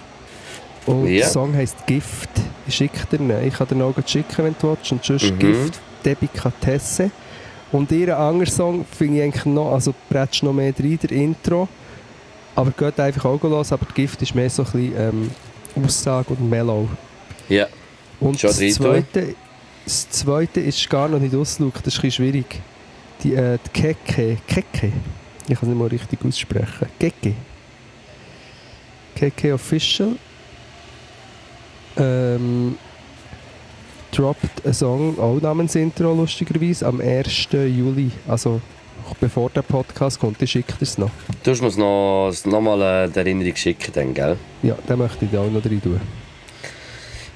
Und 0.85 1.07
Ja. 1.07 1.19
der 1.21 1.27
Song 1.29 1.53
heisst 1.55 1.85
Gift. 1.87 2.29
Ich 2.67 2.75
schicke 2.75 3.05
dir 3.17 3.19
ihn. 3.19 3.47
Ich 3.47 3.53
kann 3.55 3.67
dir 3.67 3.75
noch 3.75 3.93
schicken, 4.05 4.43
wenn 4.45 4.55
du 4.59 4.69
willst. 4.69 4.91
Und 4.91 5.03
sonst 5.03 5.31
Mhm. 5.31 5.39
Gift, 5.39 5.79
Debikatesse. 6.05 7.11
Und 7.71 7.91
ihren 7.91 8.15
anderen 8.15 8.51
Song 8.51 8.85
finde 8.97 9.17
ich 9.17 9.23
eigentlich 9.23 9.45
noch, 9.45 9.71
also 9.73 9.93
bretsch 10.09 10.43
noch 10.43 10.53
mehr 10.53 10.73
rein, 10.77 10.99
der 11.01 11.11
Intro. 11.11 11.67
Aber 12.55 12.71
geht 12.71 12.99
einfach 12.99 13.25
auch 13.25 13.41
los. 13.43 13.71
Aber 13.71 13.85
Gift 13.93 14.21
ist 14.21 14.35
mehr 14.35 14.49
so 14.49 14.63
ein 14.63 14.71
bisschen 14.71 14.93
ähm, 14.97 15.31
Aussage 15.83 16.29
und 16.29 16.49
Mellow. 16.49 16.87
Ja. 17.49 17.67
Und 18.19 18.39
Schon 18.39 18.49
das 18.51 18.75
zweite, 18.75 19.35
das 19.83 20.09
zweite 20.09 20.61
ist 20.61 20.89
gar 20.89 21.09
noch 21.09 21.19
nicht 21.19 21.35
ausgeschaut, 21.35 21.73
das 21.83 21.93
ist 21.93 21.99
ein 21.99 22.01
bisschen 22.03 22.11
schwierig. 22.11 22.61
Die, 23.24 23.34
äh, 23.34 23.57
die 23.66 23.82
Keke, 23.82 24.38
Keke, 24.47 24.91
ich 25.47 25.55
kann 25.55 25.57
es 25.61 25.61
nicht 25.63 25.78
mal 25.78 25.88
richtig 25.88 26.20
aussprechen. 26.24 26.88
Keke. 26.99 27.34
Keke 29.16 29.53
Official. 29.53 30.16
Ähm, 31.97 32.78
droppt 34.11 34.66
einen 34.66 34.74
Song, 34.74 35.20
auch 35.20 35.39
namens 35.41 35.76
Intro 35.76 36.13
lustigerweise, 36.13 36.86
am 36.86 37.01
1. 37.01 37.47
Juli, 37.51 38.11
also 38.28 38.61
bevor 39.20 39.49
der 39.49 39.61
Podcast 39.61 40.20
kommt, 40.20 40.41
dann 40.41 40.47
schickt 40.47 40.72
er 40.72 40.82
es 40.82 40.97
noch. 40.97 41.11
Du 41.43 41.51
musst 41.51 41.78
mir 41.78 41.84
noch, 41.84 42.34
noch 42.45 42.61
mal 42.61 43.05
äh, 43.05 43.09
die 43.09 43.20
Erinnerung 43.20 43.55
schicken, 43.55 43.91
dann, 43.93 44.13
gell? 44.13 44.38
Ja, 44.63 44.76
den 44.88 44.97
möchte 44.97 45.26
ich 45.26 45.32
da 45.32 45.41
auch 45.41 45.51
noch 45.51 45.63
rein 45.63 45.82
tun. 45.82 46.01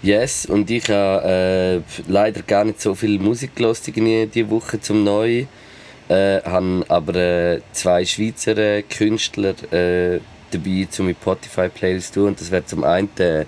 Yes, 0.01 0.45
und 0.45 0.69
ich 0.71 0.89
habe 0.89 1.83
äh, 1.85 2.01
leider 2.09 2.41
gar 2.43 2.63
nicht 2.63 2.79
so 2.79 2.95
viel 2.95 3.19
Musik 3.19 3.55
gehört 3.55 3.81
diese 4.33 4.49
Woche 4.49 4.79
zum 4.79 5.03
Neu. 5.03 5.45
Äh, 6.09 6.41
habe 6.43 6.83
aber 6.87 7.15
äh, 7.15 7.61
zwei 7.71 8.03
Schweizer 8.03 8.57
äh, 8.57 8.81
Künstler 8.81 9.53
äh, 9.71 10.19
dabei, 10.51 10.87
um 10.97 11.05
mit 11.05 11.17
Spotify-Playlist 11.21 12.13
zu 12.13 12.19
tun. 12.21 12.27
Und 12.29 12.41
das 12.41 12.49
wäre 12.49 12.65
zum 12.65 12.83
einen 12.83 13.09
der, 13.17 13.45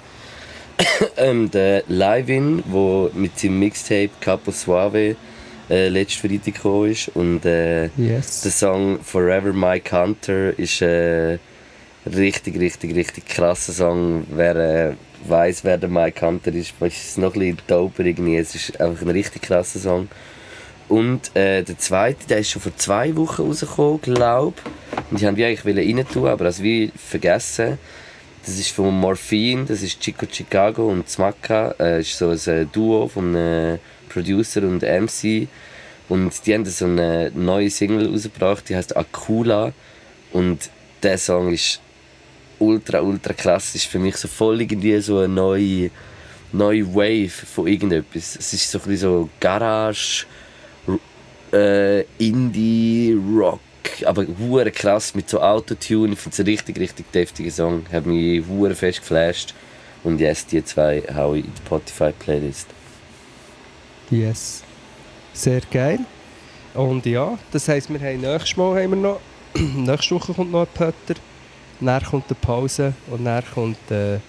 ähm, 1.18 1.50
der 1.50 1.84
Livin, 1.88 2.64
der 2.72 3.10
mit 3.14 3.40
seinem 3.40 3.60
Mixtape 3.60 4.12
Capo 4.20 4.52
Suave 4.52 5.16
äh, 5.70 5.88
letztes 5.90 6.22
Freitag 6.22 6.54
gekommen 6.56 6.92
ist. 6.92 7.10
Und 7.16 7.46
äh, 7.46 7.90
Yes. 7.98 8.42
der 8.42 8.52
Song 8.52 9.00
Forever 9.02 9.54
My 9.54 9.82
Hunter 9.82 10.58
ist 10.60 10.84
ein 10.84 11.40
richtig, 12.06 12.60
richtig, 12.60 12.96
richtig 12.96 13.26
krasser 13.26 13.74
Song. 13.74 14.26
Wer 14.30 14.56
äh, 14.56 14.94
weiß, 15.28 15.64
wer 15.64 15.78
der 15.78 15.90
Mike 15.90 16.26
Hunter 16.26 16.54
ist, 16.54 16.74
ist 16.80 17.10
es 17.10 17.18
noch 17.18 17.34
ein 17.36 17.40
bisschen 17.40 17.58
doper 17.68 18.04
irgendwie. 18.06 18.38
Es 18.38 18.56
ist 18.56 18.80
einfach 18.80 19.02
ein 19.02 19.10
richtig 19.10 19.42
krasser 19.44 19.80
Song. 19.80 20.08
Und 20.92 21.34
äh, 21.38 21.64
der 21.64 21.78
zweite, 21.78 22.28
der 22.28 22.40
ist 22.40 22.50
schon 22.50 22.62
vor 22.62 22.76
zwei 22.76 23.16
Wochen 23.16 23.44
rausgekommen, 23.44 24.02
glaube 24.02 24.58
Und 25.10 25.22
ich 25.22 25.24
wollte 25.24 25.46
eigentlich 25.46 25.96
rein 25.98 26.06
tun, 26.06 26.28
aber 26.28 26.44
das 26.44 26.62
wie 26.62 26.92
vergessen. 26.98 27.78
Das 28.46 28.60
ist 28.60 28.72
von 28.72 28.94
Morphine, 29.00 29.64
das 29.64 29.84
ist 29.84 30.02
Chico 30.02 30.26
Chicago 30.30 30.90
und 30.90 31.10
Smaka. 31.10 31.74
Äh, 31.80 32.02
ist 32.02 32.18
so 32.18 32.32
ein 32.32 32.40
äh, 32.46 32.66
Duo 32.66 33.08
von 33.08 33.34
einem 33.34 33.80
Producer 34.10 34.64
und 34.64 34.82
MC. 34.82 35.48
Und 36.10 36.46
die 36.46 36.54
haben 36.54 36.66
so 36.66 36.84
eine 36.84 37.32
neue 37.36 37.70
Single 37.70 38.12
rausgebracht, 38.12 38.68
die 38.68 38.76
heißt 38.76 38.98
Akula. 38.98 39.72
Und 40.34 40.70
der 41.02 41.18
Song 41.18 41.54
ist 41.54 41.80
ultra, 42.60 43.00
ultra 43.00 43.32
krass. 43.32 43.76
Ist 43.76 43.86
für 43.86 44.00
mich 44.00 44.18
so 44.18 44.28
voll 44.28 44.60
irgendwie 44.60 45.00
so 45.00 45.20
eine 45.20 45.30
neue, 45.30 45.90
neue 46.52 46.86
Wave 46.94 47.30
von 47.30 47.68
irgendetwas. 47.68 48.36
Es 48.36 48.52
ist 48.52 48.70
so 48.70 48.80
ein 48.80 48.84
bisschen 48.90 48.98
so 48.98 49.30
Garage, 49.40 50.26
äh, 51.54 52.02
Indie, 52.18 53.18
Rock, 53.36 53.60
aber 54.06 54.26
hure 54.40 54.72
krass 54.72 55.14
mit 55.16 55.30
so 55.30 55.42
Autotune. 55.42 56.14
Ich 56.14 56.20
finde 56.20 56.34
es 56.34 56.40
ein 56.40 56.46
richtig, 56.46 56.80
richtig 56.80 57.12
deftiger 57.12 57.52
Song. 57.52 57.86
Hat 57.92 58.06
mich 58.06 58.44
hure 58.48 58.76
fest 58.76 59.00
geflasht. 59.00 59.54
Und 60.04 60.20
yes, 60.20 60.46
die 60.46 60.64
zwei 60.64 61.04
hau 61.14 61.36
ich 61.36 61.46
in 61.46 61.52
die 61.52 61.58
Spotify-Playlist. 61.66 62.68
Yes. 64.10 64.64
Sehr 65.34 65.62
geil. 65.72 66.00
Und 66.74 67.06
ja, 67.06 67.38
das 67.52 67.68
heisst, 67.68 67.90
wir 67.90 68.00
haben 68.00 68.22
nächstes 68.22 68.58
Mal 68.58 68.84
haben 68.84 68.92
wir 68.92 68.98
noch, 68.98 69.20
nächste 69.56 70.16
Woche 70.16 70.34
kommt 70.34 70.52
noch 70.52 70.62
ein 70.62 70.68
Pötter, 70.74 71.20
dann 71.80 72.04
kommt 72.04 72.26
eine 72.28 72.36
Pause 72.36 72.94
und 73.10 73.26
dann 73.26 73.44
kommt 73.54 73.92
äh, 73.92 74.20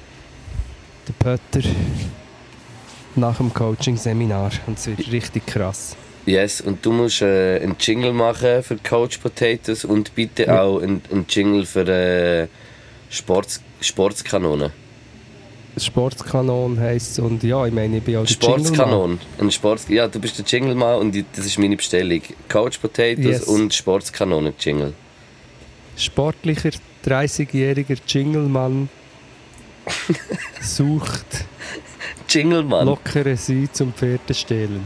der 1.09 1.13
Pötter 1.19 1.69
nach 3.15 3.37
dem 3.37 3.53
Coaching-Seminar. 3.53 4.51
Und 4.67 4.79
es 4.79 4.87
wird 4.87 5.11
richtig 5.11 5.47
krass. 5.47 5.97
Yes, 6.25 6.61
und 6.61 6.85
du 6.87 6.93
musst 6.93 7.21
äh, 7.23 7.59
einen 7.61 7.75
Jingle 7.81 8.13
machen 8.13 8.63
für 8.63 8.77
Coach 8.77 9.19
Potatoes 9.19 9.85
und 9.85 10.15
bitte 10.15 10.45
Ja. 10.45 10.63
auch 10.63 10.81
einen, 10.81 11.03
einen 11.11 11.27
Jingle 11.29 11.67
für 11.67 11.87
äh, 11.89 12.47
Sports, 13.11 13.61
Sportskanonen. 13.81 14.71
Sportskanon 15.77 16.79
heisst 16.79 17.13
es 17.13 17.19
und 17.19 17.43
ja, 17.43 17.67
ich 17.67 17.73
meine, 17.73 17.97
ich 17.97 18.03
bin 18.03 18.17
auch 18.19 18.25
der. 18.27 18.35
Sportskanon. 18.35 19.19
Ein 19.41 19.51
Sports 19.51 19.87
ja, 19.89 20.07
du 20.07 20.21
bist 20.21 20.39
der 20.39 20.45
Jingle-Mann 20.45 20.99
und 21.01 21.17
ich- 21.17 21.25
das 21.35 21.47
ist 21.47 21.59
meine 21.59 21.77
Bestellung. 21.77 22.21
Coach 22.49 22.79
Potatoes 22.79 23.25
Yes. 23.25 23.43
und 23.45 23.73
Sportskanonen-Jingle. 23.75 24.93
Sportlicher 25.97 26.71
30-jähriger 27.07 27.97
Jinglemann 28.07 28.91
sucht 30.61 31.47
Jingle-Mann. 32.29 32.87
lockere 32.87 33.37
Sie 33.37 33.69
zum 33.73 33.93
Pferdestehlen 33.95 34.83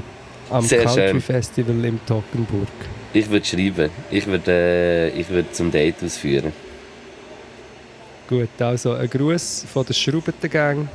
am 0.51 0.65
Sehr 0.65 0.85
Country 0.85 1.09
schön. 1.09 1.21
Festival 1.21 1.85
im 1.85 2.01
Toggenburg. 2.07 2.69
Ich 3.13 3.29
würde 3.31 3.47
schreiben. 3.47 3.91
Ich 4.11 4.27
würde 4.27 4.51
äh, 4.53 5.21
ich 5.21 5.29
würd 5.29 5.55
zum 5.55 5.71
Date 5.71 6.03
ausführen. 6.05 6.53
Gut, 8.29 8.49
also 8.59 8.93
ein 8.93 9.09
Gruß 9.09 9.67
von 9.73 9.87
der 9.87 9.95
Schraubentengang. 9.95 10.89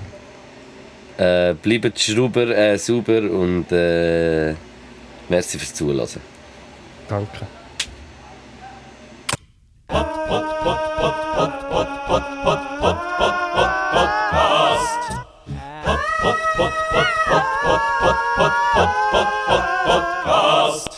Äh, 1.18 1.54
bleibt 1.54 2.00
Schrauber 2.00 2.48
äh, 2.56 2.78
sauber 2.78 3.22
und 3.22 3.72
äh, 3.72 4.54
merci 5.30 5.58
fürs 5.58 5.74
Zuhören. 5.74 6.22
Danke. 7.08 7.48
Pod, 16.22 16.36
pod, 16.58 16.72
pod, 16.92 17.06
pod, 17.28 17.44
pod, 17.64 17.82
pod, 18.02 18.16
pod, 18.36 18.90
pod, 19.12 19.28
pod, 19.48 19.64
podcast. 19.86 20.91